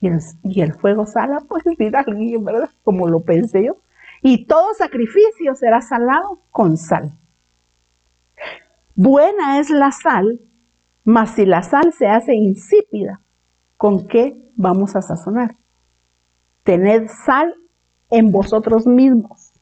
Y 0.00 0.60
el, 0.60 0.74
fuego 0.74 1.06
sala, 1.06 1.42
pues 1.48 1.64
dirá 1.78 2.00
alguien, 2.00 2.44
¿verdad? 2.44 2.70
Como 2.84 3.08
lo 3.08 3.20
pensé 3.20 3.64
yo. 3.64 3.78
Y 4.22 4.46
todo 4.46 4.74
sacrificio 4.74 5.54
será 5.54 5.80
salado 5.80 6.40
con 6.50 6.76
sal. 6.76 7.12
Buena 8.94 9.58
es 9.58 9.68
la 9.68 9.92
sal, 9.92 10.40
mas 11.04 11.32
si 11.32 11.44
la 11.44 11.62
sal 11.62 11.92
se 11.92 12.06
hace 12.06 12.34
insípida, 12.34 13.20
¿con 13.76 14.08
qué 14.08 14.36
vamos 14.56 14.96
a 14.96 15.02
sazonar? 15.02 15.56
Tened 16.64 17.08
sal 17.08 17.54
en 18.10 18.30
vosotros 18.30 18.86
mismos 18.86 19.52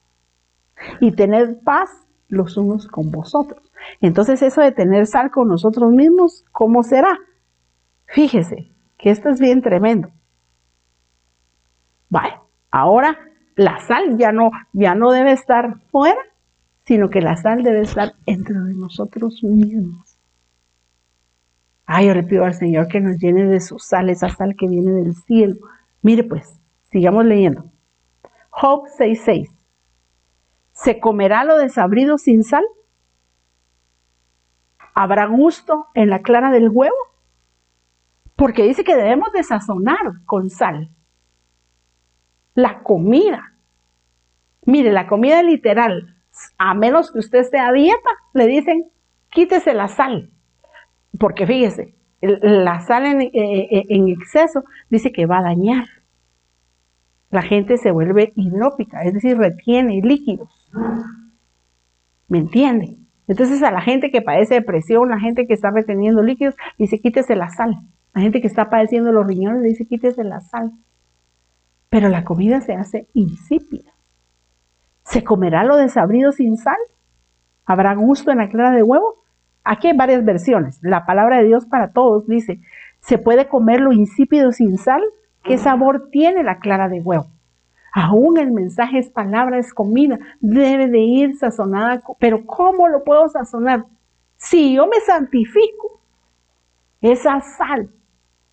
y 1.00 1.12
tened 1.12 1.62
paz 1.64 1.90
los 2.28 2.56
unos 2.56 2.86
con 2.88 3.10
vosotros. 3.10 3.62
Entonces 4.00 4.42
eso 4.42 4.60
de 4.60 4.72
tener 4.72 5.06
sal 5.06 5.30
con 5.30 5.48
nosotros 5.48 5.92
mismos, 5.92 6.44
¿cómo 6.52 6.82
será? 6.82 7.18
Fíjese 8.06 8.70
que 8.98 9.10
esto 9.10 9.28
es 9.28 9.40
bien 9.40 9.62
tremendo. 9.62 10.08
Vale, 12.08 12.34
ahora 12.70 13.18
la 13.56 13.78
sal 13.86 14.16
ya 14.18 14.32
no, 14.32 14.50
ya 14.72 14.94
no 14.94 15.10
debe 15.10 15.32
estar 15.32 15.80
fuera, 15.90 16.20
sino 16.84 17.08
que 17.10 17.20
la 17.20 17.36
sal 17.36 17.62
debe 17.62 17.80
estar 17.80 18.14
entre 18.26 18.58
de 18.58 18.74
nosotros 18.74 19.42
mismos. 19.42 20.16
Ay, 21.86 22.06
yo 22.06 22.14
le 22.14 22.22
pido 22.22 22.44
al 22.44 22.54
Señor 22.54 22.88
que 22.88 23.00
nos 23.00 23.18
llene 23.18 23.44
de 23.44 23.60
su 23.60 23.78
sal, 23.78 24.08
esa 24.08 24.30
sal 24.30 24.54
que 24.56 24.68
viene 24.68 24.92
del 24.92 25.14
cielo. 25.14 25.56
Mire 26.02 26.24
pues, 26.24 26.58
sigamos 26.90 27.26
leyendo. 27.26 27.70
Job 28.56 28.86
6.6. 28.86 29.50
¿Se 30.72 31.00
comerá 31.00 31.42
lo 31.42 31.58
desabrido 31.58 32.18
sin 32.18 32.44
sal? 32.44 32.64
¿Habrá 34.94 35.26
gusto 35.26 35.88
en 35.94 36.08
la 36.08 36.22
clara 36.22 36.52
del 36.52 36.68
huevo? 36.68 36.94
Porque 38.36 38.62
dice 38.62 38.84
que 38.84 38.94
debemos 38.94 39.32
de 39.32 39.42
sazonar 39.42 40.24
con 40.24 40.50
sal. 40.50 40.88
La 42.54 42.84
comida. 42.84 43.54
Mire, 44.66 44.92
la 44.92 45.08
comida 45.08 45.42
literal, 45.42 46.16
a 46.56 46.74
menos 46.74 47.10
que 47.10 47.18
usted 47.18 47.40
esté 47.40 47.58
a 47.58 47.72
dieta, 47.72 48.10
le 48.34 48.46
dicen, 48.46 48.88
quítese 49.30 49.74
la 49.74 49.88
sal. 49.88 50.30
Porque 51.18 51.44
fíjese, 51.44 51.96
la 52.20 52.80
sal 52.82 53.04
eh, 53.04 53.30
eh, 53.34 53.86
en 53.88 54.08
exceso 54.08 54.62
dice 54.90 55.10
que 55.10 55.26
va 55.26 55.38
a 55.38 55.42
dañar 55.42 56.03
la 57.34 57.42
gente 57.42 57.78
se 57.78 57.90
vuelve 57.90 58.32
hidrópica, 58.36 59.02
es 59.02 59.12
decir, 59.12 59.36
retiene 59.36 60.00
líquidos. 60.00 60.70
¿Me 62.28 62.38
entiende? 62.38 62.96
Entonces 63.26 63.60
a 63.64 63.72
la 63.72 63.80
gente 63.80 64.12
que 64.12 64.22
padece 64.22 64.54
depresión, 64.54 65.08
la 65.08 65.18
gente 65.18 65.48
que 65.48 65.52
está 65.52 65.72
reteniendo 65.72 66.22
líquidos, 66.22 66.54
dice 66.78 67.00
quítese 67.00 67.34
la 67.34 67.50
sal. 67.50 67.80
La 68.14 68.20
gente 68.20 68.40
que 68.40 68.46
está 68.46 68.70
padeciendo 68.70 69.10
los 69.10 69.26
riñones 69.26 69.64
dice 69.64 69.84
quítese 69.84 70.22
la 70.22 70.42
sal. 70.42 70.70
Pero 71.88 72.08
la 72.08 72.22
comida 72.22 72.60
se 72.60 72.74
hace 72.74 73.08
insípida. 73.14 73.90
¿Se 75.02 75.24
comerá 75.24 75.64
lo 75.64 75.76
desabrido 75.76 76.30
sin 76.30 76.56
sal? 76.56 76.78
¿Habrá 77.66 77.96
gusto 77.96 78.30
en 78.30 78.38
la 78.38 78.48
clara 78.48 78.70
de 78.70 78.84
huevo? 78.84 79.24
Aquí 79.64 79.88
hay 79.88 79.96
varias 79.96 80.24
versiones. 80.24 80.78
La 80.82 81.04
palabra 81.04 81.38
de 81.38 81.46
Dios 81.46 81.66
para 81.66 81.90
todos 81.90 82.28
dice, 82.28 82.60
¿se 83.00 83.18
puede 83.18 83.48
comer 83.48 83.80
lo 83.80 83.92
insípido 83.92 84.52
sin 84.52 84.78
sal? 84.78 85.02
¿Qué 85.44 85.58
sabor 85.58 86.08
tiene 86.10 86.42
la 86.42 86.58
clara 86.58 86.88
de 86.88 87.00
huevo? 87.00 87.26
Aún 87.92 88.38
el 88.38 88.50
mensaje 88.50 88.98
es 88.98 89.10
palabra, 89.10 89.58
es 89.58 89.72
comida, 89.72 90.18
debe 90.40 90.88
de 90.88 90.98
ir 90.98 91.36
sazonada, 91.36 92.02
pero 92.18 92.44
¿cómo 92.44 92.88
lo 92.88 93.04
puedo 93.04 93.28
sazonar? 93.28 93.84
Si 94.36 94.74
yo 94.74 94.86
me 94.86 95.00
santifico, 95.06 96.00
esa 97.00 97.40
sal 97.40 97.90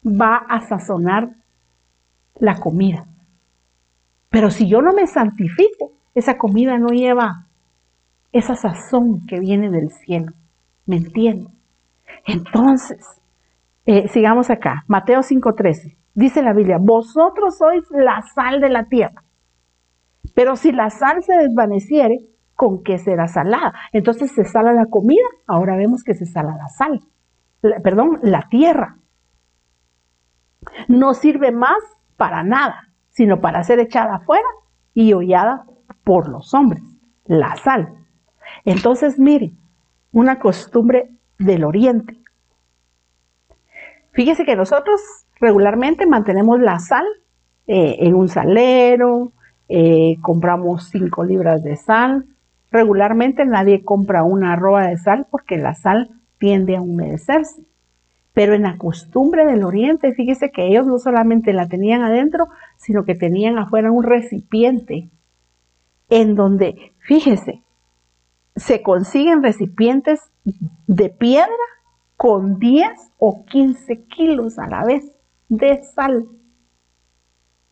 va 0.06 0.36
a 0.48 0.62
sazonar 0.62 1.30
la 2.36 2.60
comida. 2.60 3.06
Pero 4.30 4.52
si 4.52 4.68
yo 4.68 4.82
no 4.82 4.94
me 4.94 5.08
santifico, 5.08 5.94
esa 6.14 6.38
comida 6.38 6.78
no 6.78 6.90
lleva 6.90 7.48
esa 8.32 8.56
sazón 8.56 9.26
que 9.26 9.40
viene 9.40 9.70
del 9.70 9.92
cielo. 9.92 10.34
¿Me 10.86 10.98
entiendo? 10.98 11.50
Entonces, 12.26 13.06
eh, 13.86 14.08
sigamos 14.10 14.50
acá, 14.50 14.84
Mateo 14.88 15.24
5:13. 15.24 15.98
Dice 16.14 16.42
la 16.42 16.54
Biblia, 16.54 16.78
vosotros 16.80 17.58
sois 17.58 17.84
la 17.92 18.22
sal 18.34 18.60
de 18.60 18.70
la 18.70 18.86
tierra. 18.86 19.24
Pero 20.36 20.56
si 20.56 20.72
la 20.72 20.90
sal 20.90 21.24
se 21.24 21.34
desvaneciere, 21.34 22.20
¿con 22.56 22.84
qué 22.84 22.98
será 22.98 23.28
salada? 23.28 23.74
Entonces 23.92 24.32
se 24.32 24.46
sala 24.46 24.74
la 24.74 24.86
comida, 24.86 25.26
ahora 25.48 25.76
vemos 25.76 26.04
que 26.04 26.14
se 26.14 26.26
sala 26.26 26.56
la 26.58 26.68
sal. 26.68 27.00
perdón, 27.84 28.20
la 28.24 28.48
tierra. 28.50 28.98
No 30.88 31.14
sirve 31.14 31.52
más 31.52 31.80
para 32.18 32.44
nada, 32.44 32.90
sino 33.10 33.42
para 33.42 33.64
ser 33.64 33.80
echada 33.80 34.16
afuera 34.16 34.48
y 34.94 35.14
hollada 35.14 35.66
por 36.04 36.30
los 36.30 36.54
hombres. 36.54 36.84
La 37.26 37.56
sal. 37.56 37.96
Entonces, 38.66 39.18
mire, 39.20 39.54
una 40.12 40.40
costumbre 40.40 41.10
del 41.38 41.64
oriente. 41.64 42.18
Fíjese 44.12 44.46
que 44.46 44.56
nosotros 44.56 45.02
regularmente 45.42 46.06
mantenemos 46.06 46.62
la 46.62 46.80
sal 46.80 47.06
eh, 47.68 47.98
en 48.00 48.16
un 48.16 48.30
salero, 48.30 49.34
eh, 49.68 50.18
compramos 50.22 50.90
5 50.90 51.24
libras 51.24 51.64
de 51.64 51.76
sal. 51.76 52.26
Regularmente 52.72 53.46
nadie 53.46 53.84
compra 53.84 54.24
una 54.24 54.54
arroba 54.54 54.88
de 54.88 54.98
sal 54.98 55.28
porque 55.30 55.58
la 55.58 55.74
sal 55.74 56.10
tiende 56.38 56.78
a 56.78 56.82
humedecerse. 56.82 57.64
Pero 58.34 58.54
en 58.54 58.62
la 58.62 58.78
costumbre 58.78 59.46
del 59.46 59.64
oriente, 59.64 60.14
fíjese 60.14 60.52
que 60.52 60.68
ellos 60.68 60.86
no 60.88 61.00
solamente 61.00 61.52
la 61.52 61.68
tenían 61.68 62.02
adentro, 62.02 62.48
sino 62.78 63.04
que 63.04 63.16
tenían 63.16 63.58
afuera 63.58 63.92
un 63.92 64.04
recipiente 64.04 65.10
en 66.10 66.36
donde, 66.36 66.94
fíjese, 67.00 67.62
se 68.56 68.82
consiguen 68.82 69.44
recipientes 69.44 70.22
de 70.88 71.10
piedra 71.10 71.50
con 72.16 72.60
10 72.60 72.90
o 73.18 73.46
15 73.46 74.04
kilos 74.04 74.60
a 74.60 74.68
la 74.68 74.86
vez 74.86 75.12
de 75.52 75.84
sal. 75.84 76.30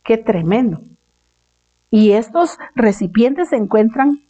Qué 0.04 0.18
tremendo. 0.18 0.82
Y 1.90 2.12
estos 2.12 2.58
recipientes 2.74 3.48
se 3.48 3.56
encuentran 3.56 4.20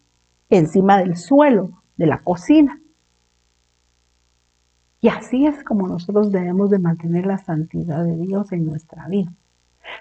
encima 0.49 0.99
del 0.99 1.17
suelo 1.17 1.83
de 1.97 2.07
la 2.07 2.19
cocina. 2.19 2.81
Y 5.01 5.09
así 5.09 5.47
es 5.47 5.65
como 5.65 5.89
nosotros 5.89 6.31
debemos 6.31 6.71
de 6.71 6.79
mantener 6.79 7.27
la 7.27 7.39
santidad 7.39 8.05
de 8.05 8.17
Dios 8.19 8.53
en 8.53 8.67
nuestra 8.67 9.09
vida. 9.09 9.33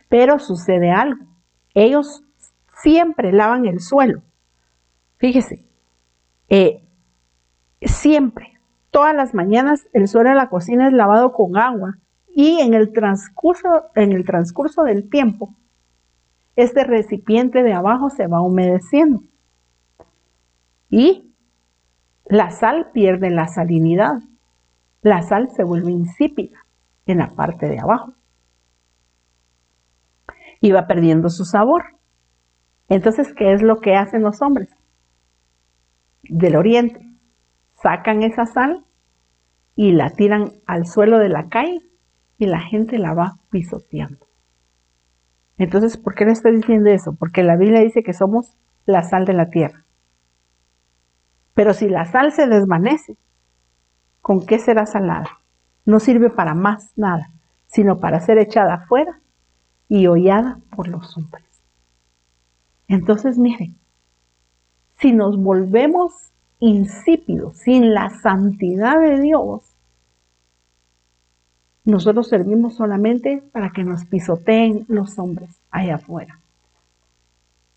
Pero 0.10 0.38
sucede 0.38 0.92
algo. 0.92 1.26
Ellos 1.74 2.24
siempre 2.82 3.32
lavan 3.34 3.66
el 3.66 3.80
suelo. 3.80 4.22
Fíjese, 5.18 5.66
eh, 6.50 6.84
siempre, 7.82 8.60
todas 8.92 9.16
las 9.16 9.34
mañanas 9.34 9.88
el 9.94 10.08
suelo 10.08 10.30
de 10.30 10.36
la 10.36 10.50
cocina 10.50 10.88
es 10.88 10.94
lavado 10.94 11.34
con 11.34 11.58
agua 11.58 11.98
y 12.36 12.60
en 12.60 12.74
el 12.74 12.94
transcurso, 12.94 13.68
en 13.96 14.12
el 14.12 14.26
transcurso 14.26 14.84
del 14.84 15.10
tiempo, 15.10 15.56
este 16.56 16.84
recipiente 16.84 17.64
de 17.64 17.74
abajo 17.74 18.10
se 18.10 18.28
va 18.28 18.42
humedeciendo 18.42 19.22
y 20.90 21.34
la 22.26 22.52
sal 22.52 22.92
pierde 22.94 23.30
la 23.30 23.48
salinidad. 23.48 24.20
La 25.02 25.22
sal 25.22 25.50
se 25.56 25.64
vuelve 25.64 25.92
insípida 25.92 26.58
en 27.06 27.20
la 27.20 27.30
parte 27.30 27.68
de 27.68 27.80
abajo 27.80 28.14
y 30.60 30.72
va 30.72 30.88
perdiendo 30.88 31.30
su 31.30 31.46
sabor. 31.46 31.84
Entonces, 32.90 33.34
¿qué 33.34 33.54
es 33.54 33.62
lo 33.62 33.80
que 33.80 33.96
hacen 33.96 34.22
los 34.24 34.42
hombres 34.42 34.70
del 36.24 36.56
oriente? 36.56 37.00
Sacan 37.82 38.24
esa 38.24 38.46
sal 38.46 38.86
y 39.76 39.94
la 39.94 40.10
tiran 40.10 40.52
al 40.66 40.86
suelo 40.86 41.20
de 41.20 41.30
la 41.30 41.48
calle 41.48 41.89
y 42.40 42.48
la 42.48 42.62
gente 42.62 42.98
la 42.98 43.14
va 43.14 43.38
pisoteando. 43.52 44.26
Entonces, 45.60 45.98
¿por 45.98 46.16
qué 46.16 46.26
le 46.26 46.32
estoy 46.32 46.56
diciendo 46.56 46.90
eso? 46.90 47.14
Porque 47.14 47.44
la 47.44 47.58
Biblia 47.58 47.82
dice 47.82 48.02
que 48.02 48.14
somos 48.14 48.58
la 48.86 49.04
sal 49.04 49.26
de 49.26 49.34
la 49.34 49.52
tierra. 49.52 49.86
Pero 51.54 51.74
si 51.74 51.90
la 51.90 52.06
sal 52.06 52.32
se 52.32 52.48
desvanece, 52.48 53.18
¿con 54.22 54.46
qué 54.46 54.58
será 54.58 54.88
salada? 54.88 55.40
no 55.90 56.00
sirve 56.00 56.30
para 56.30 56.54
más 56.54 56.94
nada, 56.96 57.32
sino 57.66 58.00
para 58.00 58.20
ser 58.20 58.38
echada 58.38 58.76
afuera 58.76 59.20
y 59.88 60.06
hollada 60.06 60.60
por 60.76 60.88
los 60.88 61.18
hombres. 61.18 61.44
Entonces, 62.88 63.40
miren, 63.40 63.76
si 65.00 65.14
nos 65.14 65.36
volvemos 65.42 66.14
insípidos, 66.60 67.58
sin 67.58 67.96
la 67.96 68.12
santidad 68.22 69.00
de 69.00 69.20
Dios, 69.20 69.69
nosotros 71.90 72.28
servimos 72.28 72.76
solamente 72.76 73.44
para 73.52 73.72
que 73.72 73.84
nos 73.84 74.06
pisoteen 74.06 74.86
los 74.88 75.18
hombres 75.20 75.50
allá 75.72 75.96
afuera. 75.96 76.40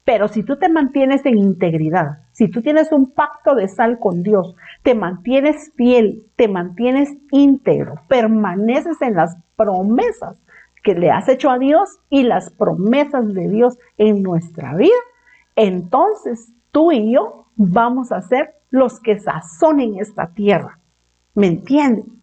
Pero 0.05 0.29
si 0.29 0.43
tú 0.43 0.57
te 0.57 0.69
mantienes 0.69 1.25
en 1.27 1.39
integridad, 1.39 2.19
si 2.33 2.49
tú 2.49 2.61
tienes 2.61 2.91
un 2.91 3.13
pacto 3.13 3.55
de 3.55 3.69
sal 3.69 3.99
con 3.99 4.23
Dios, 4.23 4.57
te 4.83 4.95
mantienes 4.95 5.73
fiel, 5.77 6.25
te 6.37 6.49
mantienes 6.49 7.11
íntegro, 7.31 8.01
permaneces 8.09 9.01
en 9.01 9.15
las 9.15 9.37
promesas 9.57 10.37
que 10.83 10.95
le 10.95 11.11
has 11.11 11.29
hecho 11.29 11.51
a 11.51 11.59
Dios 11.59 12.01
y 12.11 12.25
las 12.25 12.51
promesas 12.51 13.33
de 13.33 13.49
Dios 13.49 13.79
en 13.97 14.23
nuestra 14.23 14.75
vida, 14.75 14.91
entonces 15.55 16.53
tú 16.73 16.91
y 16.91 17.13
yo 17.13 17.47
vamos 17.57 18.11
a 18.11 18.23
ser 18.23 18.55
los 18.71 18.99
que 18.99 19.21
sazonen 19.21 19.99
esta 20.01 20.29
tierra. 20.29 20.79
¿Me 21.35 21.47
entienden? 21.47 22.22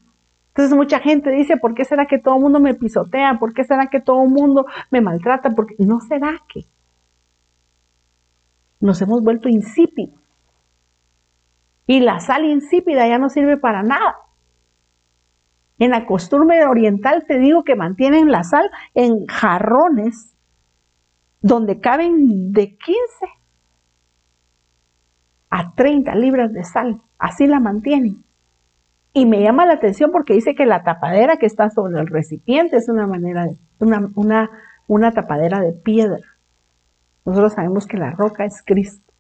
Entonces 0.50 0.76
mucha 0.76 1.00
gente 1.00 1.32
dice, 1.32 1.58
¿por 1.58 1.74
qué 1.74 1.86
será 1.86 2.06
que 2.06 2.20
todo 2.20 2.36
el 2.36 2.42
mundo 2.42 2.60
me 2.60 2.74
pisotea? 2.74 3.40
¿Por 3.40 3.54
qué 3.54 3.64
será 3.64 3.88
que 3.88 4.02
todo 4.02 4.24
el 4.24 4.30
mundo 4.30 4.66
me 4.92 5.02
maltrata? 5.02 5.52
Porque 5.52 5.76
no 5.80 6.02
será 6.02 6.44
que 6.52 6.66
nos 8.80 9.02
hemos 9.02 9.24
vuelto 9.24 9.50
insípidos. 9.50 10.20
Y 11.86 12.02
la 12.02 12.20
sal 12.20 12.46
insípida 12.46 13.08
ya 13.08 13.18
no 13.18 13.30
sirve 13.30 13.58
para 13.58 13.84
nada. 13.84 14.18
En 15.80 15.92
la 15.92 16.06
costumbre 16.06 16.66
oriental 16.66 17.26
te 17.28 17.40
digo 17.40 17.64
que 17.64 17.76
mantienen 17.76 18.32
la 18.32 18.44
sal 18.44 18.70
en 18.94 19.26
jarrones 19.28 20.36
donde 21.42 21.80
caben 21.80 22.52
de 22.52 22.78
15 22.78 23.00
a 25.50 25.74
30 25.74 26.16
libras 26.16 26.54
de 26.54 26.64
sal. 26.64 27.02
Así 27.18 27.48
la 27.48 27.60
mantienen. 27.60 28.24
Y 29.20 29.26
me 29.26 29.44
llama 29.44 29.66
la 29.66 29.74
atención 29.74 30.12
porque 30.14 30.34
dice 30.34 30.56
que 30.56 30.66
la 30.66 30.84
tapadera 30.84 31.36
que 31.36 31.46
está 31.46 31.70
sobre 31.72 32.00
el 32.00 32.08
recipiente 32.08 32.78
es 32.78 32.88
una 32.88 33.06
manera 33.06 33.48
de, 33.48 33.58
una, 34.16 34.50
una, 34.88 35.12
tapadera 35.12 35.60
de 35.60 35.74
piedra. 35.74 36.24
Nosotros 37.26 37.52
sabemos 37.52 37.86
que 37.86 37.98
la 37.98 38.12
roca 38.12 38.46
es 38.46 38.64
Cristo. 38.66 39.12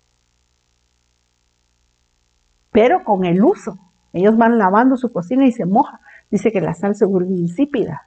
Pero 2.71 3.03
con 3.03 3.25
el 3.25 3.43
uso, 3.43 3.77
ellos 4.13 4.37
van 4.37 4.57
lavando 4.57 4.95
su 4.95 5.11
cocina 5.11 5.45
y 5.45 5.51
se 5.51 5.65
moja. 5.65 5.99
Dice 6.31 6.53
que 6.53 6.61
la 6.61 6.75
sal 6.75 6.95
se 6.95 7.03
vuelve 7.03 7.33
insípida. 7.33 8.03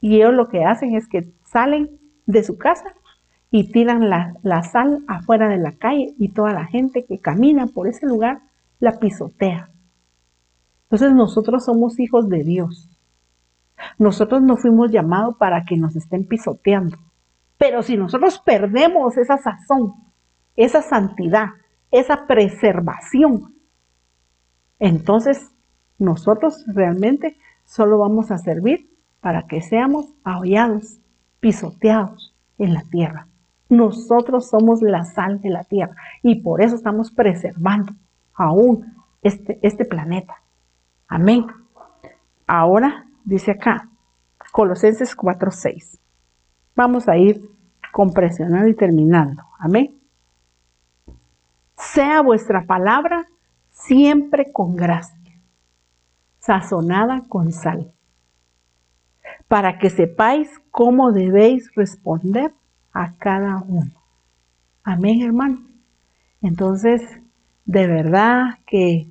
Y 0.00 0.18
ellos 0.18 0.34
lo 0.34 0.48
que 0.48 0.64
hacen 0.64 0.94
es 0.94 1.08
que 1.08 1.28
salen 1.42 1.98
de 2.26 2.44
su 2.44 2.56
casa 2.56 2.94
y 3.50 3.72
tiran 3.72 4.08
la, 4.08 4.34
la, 4.44 4.62
sal 4.62 5.02
afuera 5.08 5.48
de 5.48 5.58
la 5.58 5.72
calle 5.72 6.14
y 6.20 6.28
toda 6.28 6.52
la 6.52 6.66
gente 6.66 7.04
que 7.04 7.18
camina 7.18 7.66
por 7.66 7.88
ese 7.88 8.06
lugar 8.06 8.42
la 8.78 9.00
pisotea. 9.00 9.71
Entonces 10.92 11.14
nosotros 11.14 11.64
somos 11.64 11.98
hijos 11.98 12.28
de 12.28 12.44
Dios. 12.44 12.86
Nosotros 13.96 14.42
no 14.42 14.58
fuimos 14.58 14.90
llamados 14.90 15.38
para 15.38 15.64
que 15.64 15.78
nos 15.78 15.96
estén 15.96 16.28
pisoteando. 16.28 16.98
Pero 17.56 17.82
si 17.82 17.96
nosotros 17.96 18.38
perdemos 18.44 19.16
esa 19.16 19.38
sazón, 19.38 19.94
esa 20.54 20.82
santidad, 20.82 21.46
esa 21.90 22.26
preservación, 22.26 23.54
entonces 24.78 25.50
nosotros 25.96 26.62
realmente 26.66 27.38
solo 27.64 27.96
vamos 27.96 28.30
a 28.30 28.36
servir 28.36 28.90
para 29.22 29.46
que 29.46 29.62
seamos 29.62 30.12
ahollados, 30.24 30.98
pisoteados 31.40 32.34
en 32.58 32.74
la 32.74 32.82
tierra. 32.82 33.28
Nosotros 33.70 34.50
somos 34.50 34.82
la 34.82 35.06
sal 35.06 35.40
de 35.40 35.48
la 35.48 35.64
tierra 35.64 35.96
y 36.22 36.42
por 36.42 36.60
eso 36.60 36.76
estamos 36.76 37.10
preservando 37.10 37.94
aún 38.34 38.94
este, 39.22 39.58
este 39.62 39.86
planeta. 39.86 40.41
Amén. 41.14 41.44
Ahora 42.46 43.04
dice 43.22 43.50
acá, 43.50 43.86
Colosenses 44.50 45.14
4:6. 45.14 46.00
Vamos 46.74 47.06
a 47.06 47.18
ir 47.18 47.50
compresionando 47.92 48.66
y 48.66 48.74
terminando. 48.74 49.42
Amén. 49.58 49.94
Sea 51.76 52.22
vuestra 52.22 52.64
palabra 52.64 53.28
siempre 53.72 54.52
con 54.52 54.74
gracia, 54.74 55.38
sazonada 56.38 57.24
con 57.28 57.52
sal, 57.52 57.92
para 59.48 59.78
que 59.78 59.90
sepáis 59.90 60.48
cómo 60.70 61.12
debéis 61.12 61.70
responder 61.74 62.54
a 62.90 63.12
cada 63.18 63.62
uno. 63.68 63.92
Amén, 64.82 65.20
hermano. 65.20 65.60
Entonces, 66.40 67.02
de 67.66 67.86
verdad 67.86 68.60
que 68.64 69.10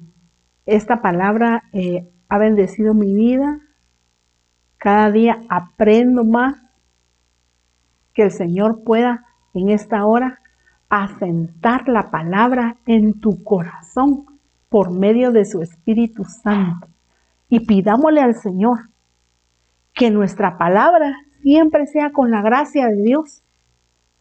esta 0.65 1.01
palabra 1.01 1.63
eh, 1.73 2.07
ha 2.29 2.37
bendecido 2.37 2.93
mi 2.93 3.13
vida. 3.13 3.59
Cada 4.77 5.11
día 5.11 5.41
aprendo 5.49 6.23
más 6.23 6.55
que 8.13 8.23
el 8.23 8.31
Señor 8.31 8.83
pueda 8.83 9.25
en 9.53 9.69
esta 9.69 10.05
hora 10.05 10.39
asentar 10.89 11.87
la 11.87 12.11
palabra 12.11 12.77
en 12.85 13.19
tu 13.19 13.43
corazón 13.43 14.25
por 14.69 14.91
medio 14.91 15.31
de 15.31 15.45
su 15.45 15.61
Espíritu 15.61 16.23
Santo. 16.25 16.87
Y 17.49 17.65
pidámosle 17.65 18.21
al 18.21 18.35
Señor 18.35 18.89
que 19.93 20.09
nuestra 20.09 20.57
palabra 20.57 21.15
siempre 21.41 21.87
sea 21.87 22.11
con 22.11 22.31
la 22.31 22.41
gracia 22.41 22.87
de 22.87 23.01
Dios 23.01 23.43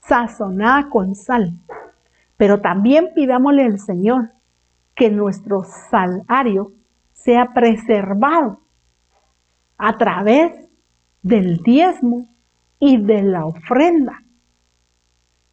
sazonada 0.01 0.89
con 0.89 1.15
sal. 1.15 1.53
Pero 2.37 2.61
también 2.61 3.11
pidámosle 3.15 3.65
al 3.65 3.79
Señor 3.79 4.31
que 4.95 5.11
nuestro 5.11 5.65
salario 5.91 6.73
sea 7.13 7.53
preservado 7.53 8.61
a 9.77 9.97
través 9.97 10.69
del 11.23 11.59
diezmo 11.59 12.29
y 12.79 12.97
de 12.97 13.23
la 13.23 13.47
ofrenda. 13.47 14.23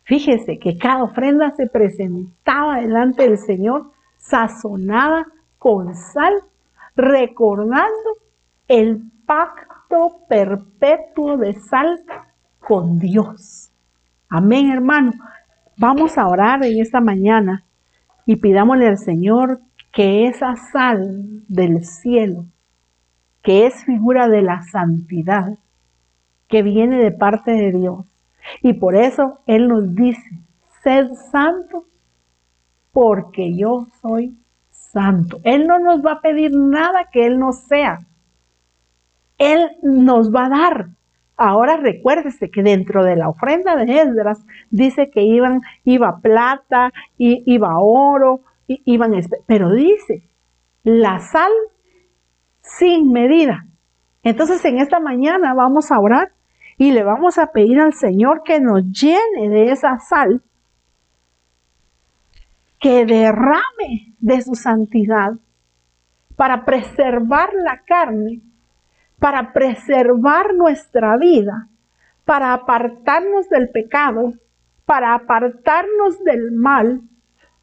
Fíjese 0.03 0.57
que 0.57 0.77
cada 0.77 1.03
ofrenda 1.03 1.51
se 1.55 1.67
presentaba 1.67 2.77
delante 2.77 3.23
del 3.23 3.37
Señor 3.37 3.91
sazonada 4.17 5.27
con 5.57 5.93
sal, 5.95 6.33
recordando 6.95 8.09
el 8.67 9.01
pacto 9.25 10.21
perpetuo 10.29 11.37
de 11.37 11.53
sal 11.59 12.01
con 12.59 12.99
Dios. 12.99 13.71
Amén, 14.29 14.71
hermano. 14.71 15.11
Vamos 15.77 16.17
a 16.17 16.27
orar 16.27 16.63
en 16.63 16.81
esta 16.81 17.01
mañana 17.01 17.66
y 18.27 18.35
pidámosle 18.35 18.87
al 18.87 18.97
Señor 18.99 19.61
que 19.91 20.27
esa 20.27 20.55
sal 20.71 21.43
del 21.47 21.85
cielo, 21.85 22.45
que 23.41 23.65
es 23.65 23.85
figura 23.85 24.27
de 24.27 24.41
la 24.43 24.61
santidad, 24.63 25.57
que 26.47 26.61
viene 26.61 26.97
de 26.97 27.11
parte 27.11 27.51
de 27.51 27.71
Dios, 27.71 28.05
y 28.61 28.73
por 28.73 28.95
eso 28.95 29.39
Él 29.47 29.69
nos 29.69 29.95
dice, 29.95 30.29
sed 30.83 31.07
santos 31.31 31.85
porque 32.91 33.55
yo 33.55 33.87
soy 34.01 34.37
santo. 34.71 35.39
Él 35.43 35.65
no 35.65 35.79
nos 35.79 36.05
va 36.05 36.13
a 36.13 36.21
pedir 36.21 36.51
nada 36.53 37.09
que 37.11 37.25
Él 37.25 37.39
no 37.39 37.53
sea. 37.53 38.05
Él 39.37 39.71
nos 39.81 40.33
va 40.33 40.45
a 40.45 40.49
dar 40.49 40.89
Ahora 41.37 41.77
recuérdese 41.77 42.49
que 42.49 42.63
dentro 42.63 43.03
de 43.03 43.15
la 43.15 43.29
ofrenda 43.29 43.75
de 43.75 44.01
Esdras 44.01 44.43
dice 44.71 45.11
que 45.11 45.21
iban, 45.21 45.61
iba 45.83 46.19
plata, 46.19 46.91
iba 47.17 47.77
oro, 47.77 48.41
iban, 48.67 49.13
pero 49.45 49.71
dice 49.71 50.23
la 50.83 51.19
sal 51.19 51.51
sin 52.61 53.11
medida. 53.11 53.65
Entonces 54.23 54.63
en 54.65 54.79
esta 54.79 54.99
mañana 54.99 55.53
vamos 55.53 55.91
a 55.91 55.99
orar 55.99 56.31
y 56.77 56.91
le 56.91 57.03
vamos 57.03 57.37
a 57.37 57.51
pedir 57.51 57.79
al 57.81 57.93
Señor 57.93 58.41
que 58.43 58.59
nos 58.59 58.83
llene 58.91 59.49
de 59.49 59.71
esa 59.71 59.99
sal, 59.99 60.41
que 62.79 63.05
derrame 63.05 64.13
de 64.19 64.41
su 64.41 64.55
santidad 64.55 65.33
para 66.35 66.65
preservar 66.65 67.49
la 67.53 67.81
carne 67.85 68.41
para 69.19 69.53
preservar 69.53 70.53
nuestra 70.53 71.17
vida, 71.17 71.67
para 72.25 72.53
apartarnos 72.53 73.49
del 73.49 73.69
pecado, 73.69 74.33
para 74.85 75.13
apartarnos 75.15 76.23
del 76.23 76.51
mal. 76.51 77.01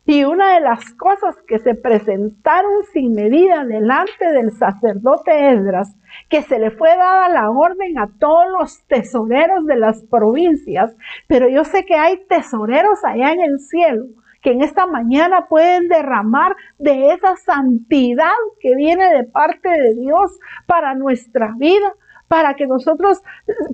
Y 0.06 0.24
una 0.24 0.54
de 0.54 0.60
las 0.60 0.92
cosas 0.94 1.34
que 1.46 1.58
se 1.58 1.74
presentaron 1.74 2.84
sin 2.92 3.12
medida 3.14 3.64
delante 3.64 4.32
del 4.32 4.52
sacerdote 4.52 5.50
Esdras, 5.52 5.96
que 6.28 6.42
se 6.42 6.58
le 6.58 6.70
fue 6.70 6.90
dada 6.90 7.30
la 7.30 7.50
orden 7.50 7.98
a 7.98 8.10
todos 8.18 8.44
los 8.58 8.82
tesoreros 8.86 9.64
de 9.64 9.76
las 9.76 10.02
provincias, 10.02 10.94
pero 11.26 11.48
yo 11.48 11.64
sé 11.64 11.86
que 11.86 11.94
hay 11.94 12.22
tesoreros 12.28 13.02
allá 13.02 13.32
en 13.32 13.40
el 13.40 13.60
cielo 13.60 14.04
que 14.44 14.52
en 14.52 14.62
esta 14.62 14.86
mañana 14.86 15.46
pueden 15.48 15.88
derramar 15.88 16.54
de 16.78 17.12
esa 17.12 17.34
santidad 17.36 18.28
que 18.60 18.76
viene 18.76 19.10
de 19.14 19.24
parte 19.24 19.70
de 19.70 19.94
Dios 19.94 20.38
para 20.66 20.94
nuestra 20.94 21.54
vida, 21.56 21.94
para 22.28 22.54
que 22.54 22.66
nosotros 22.66 23.22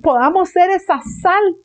podamos 0.01 0.49
ser 0.49 0.69
esa 0.71 1.01
sal 1.21 1.57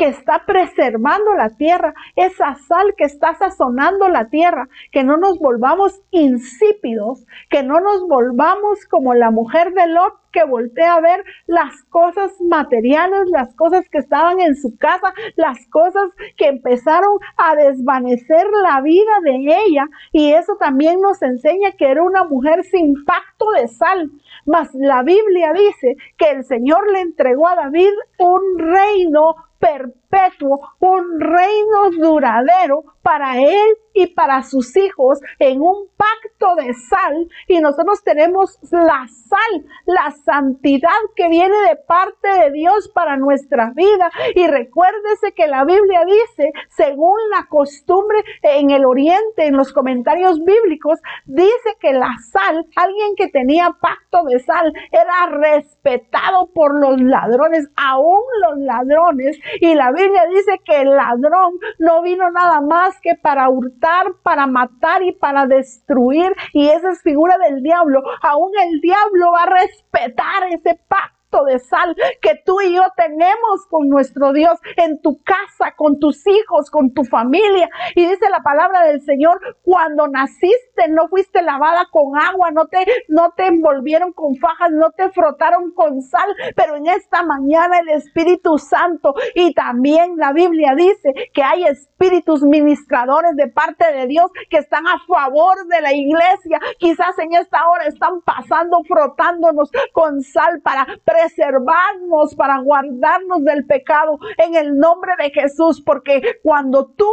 que 0.00 0.06
está 0.06 0.46
preservando 0.46 1.34
la 1.34 1.50
tierra, 1.50 1.92
esa 2.16 2.54
sal 2.54 2.94
que 2.96 3.04
está 3.04 3.34
sazonando 3.34 4.08
la 4.08 4.30
tierra, 4.30 4.66
que 4.92 5.04
no 5.04 5.18
nos 5.18 5.38
volvamos 5.38 6.00
insípidos, 6.10 7.26
que 7.50 7.62
no 7.62 7.80
nos 7.80 8.08
volvamos 8.08 8.86
como 8.86 9.12
la 9.12 9.30
mujer 9.30 9.74
de 9.74 9.88
Lot 9.88 10.14
que 10.32 10.44
voltea 10.44 10.94
a 10.94 11.00
ver 11.00 11.22
las 11.46 11.82
cosas 11.90 12.32
materiales, 12.40 13.28
las 13.30 13.54
cosas 13.56 13.86
que 13.90 13.98
estaban 13.98 14.40
en 14.40 14.56
su 14.56 14.78
casa, 14.78 15.12
las 15.36 15.66
cosas 15.66 16.10
que 16.38 16.46
empezaron 16.46 17.18
a 17.36 17.54
desvanecer 17.56 18.46
la 18.62 18.80
vida 18.80 19.12
de 19.24 19.36
ella. 19.66 19.86
Y 20.12 20.32
eso 20.32 20.56
también 20.58 21.02
nos 21.02 21.20
enseña 21.20 21.72
que 21.72 21.90
era 21.90 22.02
una 22.02 22.24
mujer 22.24 22.64
sin 22.64 23.04
pacto 23.04 23.50
de 23.50 23.68
sal. 23.68 24.10
Mas 24.46 24.70
la 24.72 25.02
Biblia 25.02 25.52
dice 25.52 25.96
que 26.16 26.30
el 26.30 26.44
Señor 26.44 26.90
le 26.90 27.00
entregó 27.00 27.48
a 27.48 27.56
David 27.56 27.90
un 28.18 28.58
reino 28.58 29.34
súper 29.60 29.99
perpetuo, 30.10 30.60
un 30.80 31.20
reino 31.20 31.90
duradero 31.98 32.84
para 33.02 33.38
él 33.38 33.76
y 33.92 34.06
para 34.08 34.42
sus 34.42 34.76
hijos 34.76 35.20
en 35.38 35.60
un 35.60 35.88
pacto 35.96 36.54
de 36.56 36.72
sal. 36.74 37.28
Y 37.48 37.60
nosotros 37.60 38.02
tenemos 38.04 38.58
la 38.70 39.06
sal, 39.08 39.66
la 39.86 40.10
santidad 40.24 40.90
que 41.16 41.28
viene 41.28 41.56
de 41.68 41.76
parte 41.76 42.28
de 42.28 42.50
Dios 42.52 42.90
para 42.94 43.16
nuestra 43.16 43.72
vida. 43.74 44.10
Y 44.34 44.46
recuérdese 44.46 45.32
que 45.32 45.46
la 45.46 45.64
Biblia 45.64 46.04
dice, 46.04 46.52
según 46.68 47.18
la 47.30 47.46
costumbre 47.48 48.22
en 48.42 48.70
el 48.70 48.84
oriente, 48.84 49.46
en 49.46 49.56
los 49.56 49.72
comentarios 49.72 50.42
bíblicos, 50.44 51.00
dice 51.26 51.76
que 51.80 51.92
la 51.92 52.14
sal, 52.32 52.66
alguien 52.76 53.14
que 53.16 53.28
tenía 53.28 53.76
pacto 53.80 54.24
de 54.24 54.38
sal, 54.40 54.72
era 54.92 55.26
respetado 55.30 56.50
por 56.52 56.78
los 56.78 57.00
ladrones, 57.00 57.68
aún 57.76 58.20
los 58.46 58.58
ladrones. 58.58 59.38
Y 59.60 59.74
la 59.74 59.90
Biblia 60.00 60.26
dice 60.30 60.60
que 60.64 60.80
el 60.80 60.96
ladrón 60.96 61.58
no 61.78 62.02
vino 62.02 62.30
nada 62.30 62.60
más 62.60 62.98
que 63.00 63.14
para 63.14 63.48
hurtar, 63.50 64.06
para 64.22 64.46
matar 64.46 65.02
y 65.02 65.12
para 65.12 65.46
destruir. 65.46 66.32
Y 66.52 66.68
esa 66.68 66.90
es 66.90 67.02
figura 67.02 67.36
del 67.38 67.62
diablo. 67.62 68.02
Aún 68.22 68.50
el 68.62 68.80
diablo 68.80 69.32
va 69.32 69.42
a 69.42 69.60
respetar 69.60 70.48
ese 70.50 70.80
pacto 70.88 71.19
de 71.38 71.60
sal 71.60 71.96
que 72.20 72.42
tú 72.44 72.60
y 72.60 72.74
yo 72.74 72.82
tenemos 72.96 73.66
con 73.68 73.88
nuestro 73.88 74.32
Dios 74.32 74.58
en 74.76 75.00
tu 75.00 75.22
casa, 75.22 75.74
con 75.76 76.00
tus 76.00 76.26
hijos, 76.26 76.70
con 76.70 76.92
tu 76.92 77.04
familia. 77.04 77.68
Y 77.94 78.06
dice 78.06 78.28
la 78.30 78.42
palabra 78.42 78.82
del 78.86 79.00
Señor, 79.02 79.40
cuando 79.62 80.08
naciste 80.08 80.88
no 80.88 81.08
fuiste 81.08 81.42
lavada 81.42 81.86
con 81.90 82.18
agua, 82.20 82.50
no 82.50 82.66
te, 82.66 82.84
no 83.08 83.32
te 83.36 83.46
envolvieron 83.46 84.12
con 84.12 84.36
fajas, 84.36 84.72
no 84.72 84.90
te 84.90 85.10
frotaron 85.10 85.72
con 85.72 86.02
sal, 86.02 86.28
pero 86.56 86.76
en 86.76 86.88
esta 86.88 87.22
mañana 87.22 87.78
el 87.78 87.90
Espíritu 87.90 88.58
Santo 88.58 89.14
y 89.34 89.54
también 89.54 90.16
la 90.16 90.32
Biblia 90.32 90.74
dice 90.76 91.14
que 91.32 91.42
hay 91.44 91.64
espíritus 91.64 92.42
ministradores 92.42 93.36
de 93.36 93.46
parte 93.46 93.92
de 93.92 94.06
Dios 94.06 94.30
que 94.48 94.58
están 94.58 94.86
a 94.88 94.98
favor 95.06 95.66
de 95.66 95.80
la 95.80 95.92
iglesia. 95.92 96.60
Quizás 96.78 97.18
en 97.18 97.34
esta 97.34 97.68
hora 97.68 97.84
están 97.84 98.20
pasando 98.22 98.82
frotándonos 98.88 99.70
con 99.92 100.22
sal 100.22 100.60
para 100.62 100.86
preservarnos, 101.20 102.34
para 102.34 102.58
guardarnos 102.60 103.44
del 103.44 103.66
pecado 103.66 104.18
en 104.38 104.54
el 104.54 104.78
nombre 104.78 105.12
de 105.18 105.30
Jesús, 105.30 105.82
porque 105.84 106.38
cuando 106.42 106.86
tú 106.96 107.08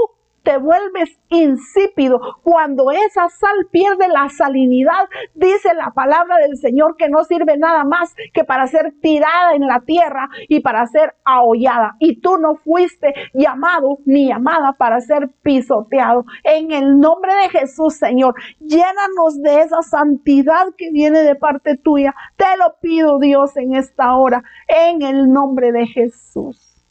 te 0.48 0.58
vuelves 0.58 1.10
insípido, 1.28 2.22
cuando 2.42 2.90
esa 2.92 3.28
sal 3.28 3.68
pierde 3.70 4.08
la 4.08 4.30
salinidad, 4.30 5.10
dice 5.34 5.74
la 5.74 5.92
palabra 5.92 6.38
del 6.38 6.56
Señor 6.56 6.96
que 6.96 7.10
no 7.10 7.26
sirve 7.26 7.58
nada 7.58 7.84
más 7.84 8.16
que 8.34 8.46
para 8.46 8.66
ser 8.68 8.94
tirada 9.02 9.56
en 9.56 9.68
la 9.68 9.82
tierra 9.82 10.30
y 10.48 10.62
para 10.62 10.88
ser 10.88 11.16
ahollada. 11.26 11.98
Y 12.00 12.22
tú 12.22 12.38
no 12.38 12.56
fuiste 12.56 13.14
llamado 13.34 13.98
ni 14.06 14.30
llamada 14.30 14.72
para 14.72 15.02
ser 15.02 15.30
pisoteado. 15.42 16.24
En 16.46 16.72
el 16.72 16.98
nombre 16.98 17.34
de 17.36 17.50
Jesús, 17.50 17.96
Señor, 17.96 18.34
llénanos 18.62 19.42
de 19.42 19.64
esa 19.64 19.82
santidad 19.82 20.68
que 20.78 20.92
viene 20.94 21.24
de 21.24 21.36
parte 21.36 21.76
tuya. 21.76 22.16
Te 22.38 22.56
lo 22.58 22.78
pido, 22.80 23.20
Dios, 23.20 23.58
en 23.58 23.76
esta 23.76 24.16
hora, 24.16 24.46
en 24.70 25.02
el 25.02 25.30
nombre 25.30 25.74
de 25.74 25.88
Jesús. 25.88 26.86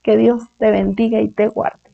Que 0.00 0.16
Dios 0.16 0.44
te 0.58 0.70
bendiga 0.70 1.20
y 1.20 1.28
te 1.28 1.48
guarde. 1.48 1.87